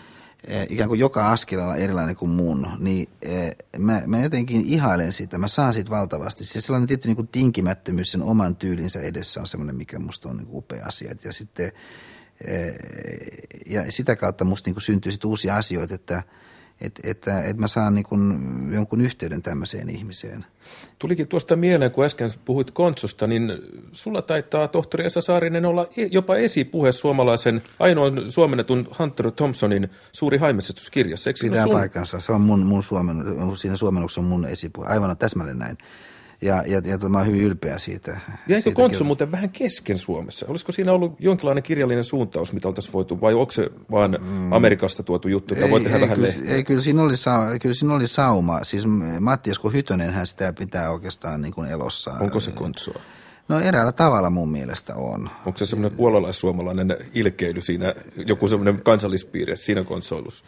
[0.70, 5.48] ikään kuin joka askelella erilainen kuin mun, niin eh, mä, mä jotenkin ihailen sitä, mä
[5.48, 6.44] saan siitä valtavasti.
[6.44, 10.38] Se sellainen tietty niin kuin tinkimättömyys sen oman tyylinsä edessä on semmoinen, mikä musta on
[10.38, 11.16] niin kuin upea asia.
[11.24, 11.72] Ja sitten
[12.46, 12.76] eh,
[13.66, 16.24] ja sitä kautta musta niin kuin syntyy sitten uusia asioita, että–
[16.82, 18.40] että, että, että mä saan niin kuin
[18.74, 20.46] jonkun yhteyden tämmöiseen ihmiseen.
[21.00, 23.52] Tulikin tuosta mieleen, kun äsken puhuit Kontsusta, niin
[23.92, 30.38] sulla taitaa tohtori Esa Saarinen olla e, jopa esipuhe suomalaisen ainoan suomennetun Hunter Thompsonin suuri
[30.38, 31.30] haimetsästyskirjassa.
[31.42, 31.74] Pitää sun...
[31.74, 32.20] paikansa.
[32.20, 33.18] Se on mun, mun suomen,
[33.56, 34.88] siinä suomennoksessa on mun esipuhe.
[34.88, 35.78] Aivan täsmälleen näin.
[36.42, 38.20] Ja, ja, ja mä oon hyvin ylpeä siitä.
[38.48, 40.46] Jäikö Kontsu muuten vähän kesken Suomessa?
[40.50, 44.54] Olisiko siinä ollut jonkinlainen kirjallinen suuntaus, mitä oltaisiin voitu, vai onko se vaan mm.
[44.54, 47.76] Amerikasta tuotu juttu, että voi tehdä ei, vähän kyllä, Ei, kyllä siinä, oli sa, kyllä
[47.76, 48.64] siinä oli sauma.
[48.64, 48.84] Siis
[49.20, 52.12] Matti Esko Hytönen hän sitä pitää oikeastaan niin kuin elossa.
[52.20, 53.02] Onko se Kontsua?
[53.48, 55.30] No eräällä tavalla mun mielestä on.
[55.46, 60.46] Onko se semmoinen puolalaissuomalainen ilkeily siinä, joku semmoinen kansallispiirre siinä konsoilussa?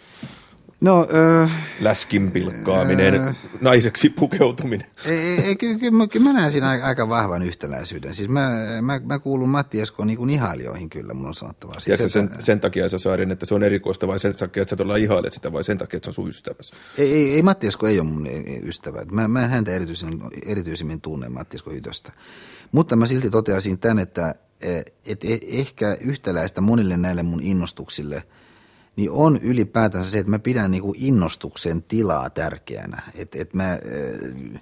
[0.82, 1.08] No,
[1.44, 4.88] äh, Läskin pilkkaaminen, äh, naiseksi pukeutuminen.
[5.06, 8.16] Ei, ei, kyllä, kyllä, kyllä mä näen siinä aika vahvan yhtäläisyyden.
[8.16, 8.52] Siis mä,
[8.82, 11.74] mä, mä kuulun Matti Eskoon niin ihailijoihin kyllä, mun on sanottava.
[11.74, 14.70] Siis Tiedätkö sen, sen takia, sä Saaren, että se on erikoista vai sen takia, että
[14.70, 16.76] sä todella ihailet sitä vai sen takia, että se on sun ystäväsi?
[16.98, 18.28] Ei, ei, ei Matti Esko ei ole mun
[18.64, 19.06] ystävä.
[19.12, 22.12] Mä, mä en häntä erityisemmin, erityisemmin tunne Matti Esko Hytöstä.
[22.72, 28.24] Mutta mä silti toteaisin tämän, että et, et ehkä yhtäläistä monille näille mun innostuksille–
[29.00, 33.02] niin on ylipäätänsä se, että mä pidän niin kuin innostuksen tilaa tärkeänä.
[33.16, 34.62] Että et mä, äh,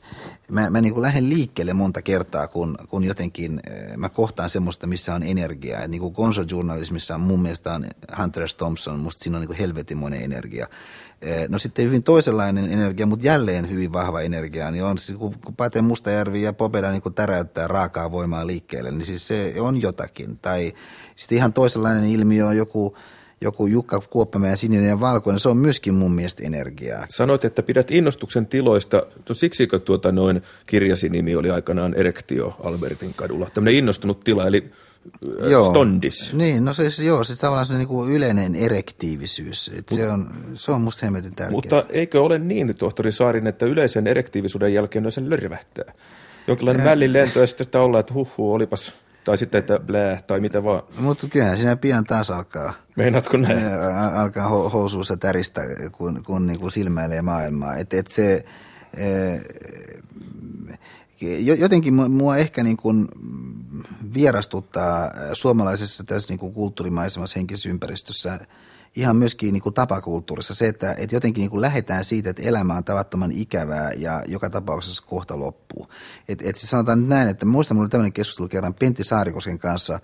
[0.49, 4.87] mä, mä niin kuin lähden liikkeelle monta kertaa, kun, kun jotenkin äh, mä kohtaan semmoista,
[4.87, 5.81] missä on energiaa.
[5.81, 7.85] Et niin kuin konsojournalismissa on mun mielestä on
[8.21, 10.67] Hunter Thompson, musta siinä on niin kuin helvetimoinen energia.
[11.23, 15.35] Äh, no sitten hyvin toisenlainen energia, mutta jälleen hyvin vahva energia, niin on siis, kun
[15.57, 20.39] Pate Mustajärvi ja Popeda niin täräyttää raakaa voimaa liikkeelle, niin siis se on jotakin.
[20.39, 20.73] Tai
[21.15, 22.97] sitten ihan toisenlainen ilmiö on joku
[23.41, 27.05] joku Jukka Kuoppamäen sininen ja valkoinen, se on myöskin mun mielestä energiaa.
[27.09, 29.03] Sanoit, että pidät innostuksen tiloista.
[29.29, 33.49] No siksikö tuota noin kirjasi nimi oli aikanaan Erektio Albertin kadulla?
[33.53, 34.71] Tämmöinen innostunut tila, eli
[35.43, 35.69] äh, joo.
[35.69, 36.33] stondis.
[36.33, 39.71] Niin, no siis joo, siis tavallaan se niin kuin yleinen erektiivisyys.
[39.75, 41.51] Mut, se, on, se on musta hemmetin tärkeää.
[41.51, 45.93] Mutta eikö ole niin, tohtori Saarin, että yleisen erektiivisuuden jälkeen sen lörvähtää?
[46.47, 48.93] Jonkinlainen vällilento ja sitten sitä ollaan, että huhuu, olipas
[49.27, 50.83] tai sitten, että blää, tai mitä vaan.
[50.99, 52.73] Mutta kyllähän siinä pian taas alkaa.
[52.95, 53.63] Meinaatko näin?
[54.15, 57.75] Alkaa ho- housuussa täristä, kun, kun niin kuin silmäilee maailmaa.
[57.75, 58.45] Et, et se,
[61.57, 63.07] jotenkin mua ehkä niin kuin
[64.13, 68.39] vierastuttaa suomalaisessa tässä niin kuin kulttuurimaisemassa henkisessä ympäristössä–
[68.97, 72.77] ihan myöskin niin kuin tapakulttuurissa se, että, että jotenkin niin kuin lähdetään siitä, että elämä
[72.77, 75.87] on tavattoman ikävää ja joka tapauksessa kohta loppuu.
[76.29, 79.99] Et, et siis sanotaan nyt näin, että muistan, mulla tämmöinen keskustelu kerran Pentti Saarikosken kanssa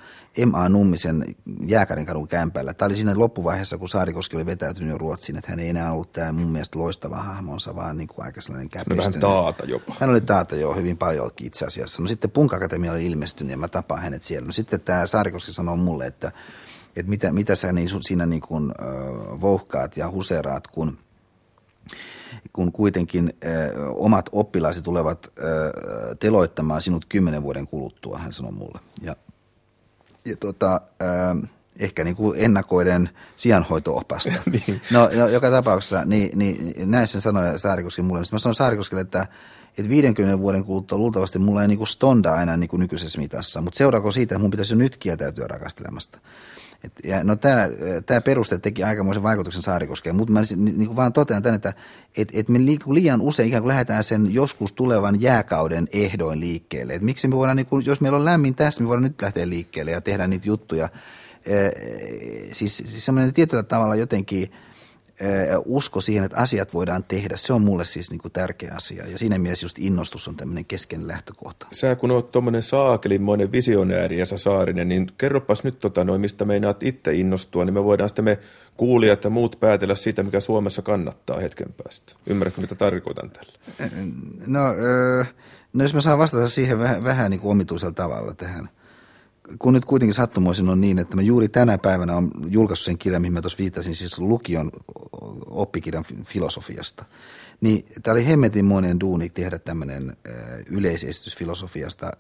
[0.46, 0.70] M.A.
[0.70, 1.36] Nummisen
[1.68, 2.74] Jääkärin kadun kämpällä.
[2.74, 6.12] Tämä oli siinä loppuvaiheessa, kun Saarikoski oli vetäytynyt jo Ruotsiin, että hän ei enää ollut
[6.12, 8.98] tämä mun mielestä loistava hahmonsa, vaan niin kuin aika sellainen käpistynyt.
[8.98, 9.96] vähän taata jopa.
[10.00, 12.02] Hän oli taata jo hyvin paljon itse asiassa.
[12.02, 14.46] No sitten Punk Akatemia oli ilmestynyt ja mä tapaan hänet siellä.
[14.46, 16.32] No sitten tämä Saarikoski sanoi mulle, että
[16.96, 20.98] että mitä, mitä sä niin, siinä niin kuin, äh, vouhkaat ja huseraat, kun,
[22.54, 23.52] kun kuitenkin äh,
[23.96, 25.46] omat oppilaiset tulevat äh,
[26.20, 28.80] teloittamaan sinut kymmenen vuoden kuluttua, hän sanoi mulle.
[29.02, 29.16] Ja,
[30.26, 31.50] ja tota, äh,
[31.80, 34.32] ehkä niin kuin ennakoiden sijanhoito-opasta.
[34.52, 34.82] niin.
[34.92, 38.24] No joka tapauksessa, niin, niin näin sen sanoi Saarikoski mulle.
[38.24, 39.28] Sitten mä sanoin Saarikoskelle, että
[39.78, 44.12] että 50 vuoden kuluttua luultavasti mulla ei niinku stonda aina niinku nykyisessä mitassa, mutta seuraako
[44.12, 46.20] siitä, että mun pitäisi jo nyt kieltäytyä rakastelemasta.
[46.84, 47.68] Et, ja no tämä,
[48.06, 51.74] tämä peruste teki aikamoisen vaikutuksen Saarikoskeen, mutta mä niin, niin vaan totean tämän, että
[52.18, 56.94] et, et me liian usein ikään kuin lähdetään sen joskus tulevan jääkauden ehdoin liikkeelle.
[56.94, 59.50] Et miksi me voidaan, niin kuin, jos meillä on lämmin tässä, me voidaan nyt lähteä
[59.50, 60.90] liikkeelle ja tehdä niitä juttuja.
[61.46, 61.70] E,
[62.52, 64.52] siis, siis semmoinen tietyllä tavalla jotenkin
[65.66, 69.08] usko siihen, että asiat voidaan tehdä, se on mulle siis niin kuin tärkeä asia.
[69.08, 71.68] Ja siinä mielessä just innostus on tämmöinen keskeinen lähtökohta.
[71.72, 76.84] Sä kun oot tuommoinen saakelinmoinen visionääri ja Saarinen, niin kerropas nyt tota noin, mistä meinaat
[76.84, 78.40] itse innostua, niin me voidaan sitten me
[78.78, 82.14] kuulijat ja muut päätellä siitä, mikä Suomessa kannattaa hetken päästä.
[82.28, 83.54] Ymmärrätkö, mitä tarkoitan tällä?
[84.48, 84.60] No,
[85.74, 88.70] no jos mä saan vastata siihen vähän, vähän niin kuin omituisella tavalla tähän–
[89.60, 93.22] kun nyt kuitenkin sattumoisin on niin, että mä juuri tänä päivänä on julkaissut sen kirjan,
[93.22, 94.72] mihin mä tuossa viittasin, siis lukion
[95.48, 97.06] oppikirjan filosofiasta.
[97.62, 100.18] Niin tämä oli hemmetinmoinen duuni tehdä tämmöinen
[100.70, 102.12] yleisesitys filosofiasta,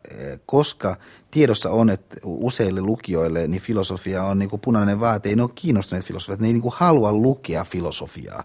[0.45, 0.97] koska
[1.31, 5.51] tiedossa on, että useille lukijoille niin filosofia on niin kuin punainen vaate, ei ne ole
[5.55, 8.43] kiinnostuneet filosofiaa, ne ei niin kuin halua lukea filosofiaa.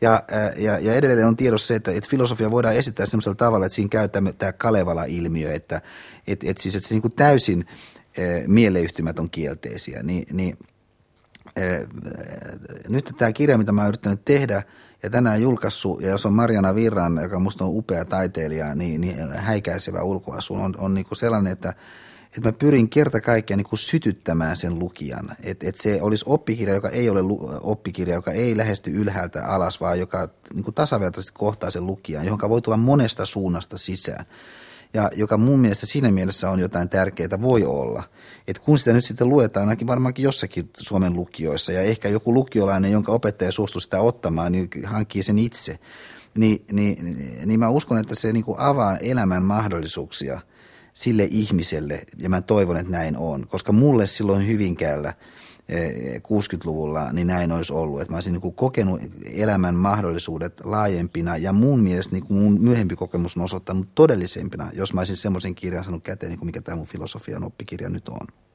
[0.00, 0.22] Ja,
[0.56, 3.88] ja, ja edelleen on tiedossa se, että, että filosofia voidaan esittää sellaisella tavalla, että siinä
[3.88, 5.80] käy tämä, Kalevala-ilmiö, että,
[6.26, 7.64] että, että, siis, että se niin kuin täysin
[8.46, 10.58] mieleyhtymät on kielteisiä, niin, niin
[12.88, 14.62] nyt tämä kirja, mitä mä oon yrittänyt tehdä
[15.02, 19.32] ja tänään julkaissut, ja jos on Mariana Virran, joka musta on upea taiteilija, niin, niin
[19.32, 21.74] häikäisevä ulkoasu, on, on niin kuin sellainen, että,
[22.24, 25.36] että mä pyrin kerta kaikkiaan niin kuin sytyttämään sen lukijan.
[25.42, 27.20] Että et se olisi oppikirja, joka ei ole
[27.60, 32.50] oppikirja, joka ei lähesty ylhäältä alas, vaan joka niin kuin tasavertaisesti kohtaa sen lukijan, johon
[32.50, 34.26] voi tulla monesta suunnasta sisään
[34.94, 38.02] ja joka mun mielestä siinä mielessä on jotain tärkeää, voi olla.
[38.46, 42.92] Että kun sitä nyt sitten luetaan, ainakin varmaankin jossakin Suomen lukioissa, ja ehkä joku lukiolainen,
[42.92, 45.78] jonka opettaja suostuu sitä ottamaan, niin hankkii sen itse,
[46.34, 47.16] niin, niin,
[47.46, 50.40] niin mä uskon, että se niin kuin avaa elämän mahdollisuuksia
[50.94, 55.14] sille ihmiselle, ja mä toivon, että näin on, koska mulle silloin Hyvinkäällä–
[56.18, 58.00] 60-luvulla, niin näin olisi ollut.
[58.00, 59.00] Että mä olisin niin kokenut
[59.32, 65.00] elämän mahdollisuudet laajempina ja mun mielestä niin mun myöhempi kokemus on osoittanut todellisempina, jos mä
[65.00, 68.26] olisin semmoisen kirjan saanut käteen, niin kuin mikä tämä mun filosofian oppikirja nyt on.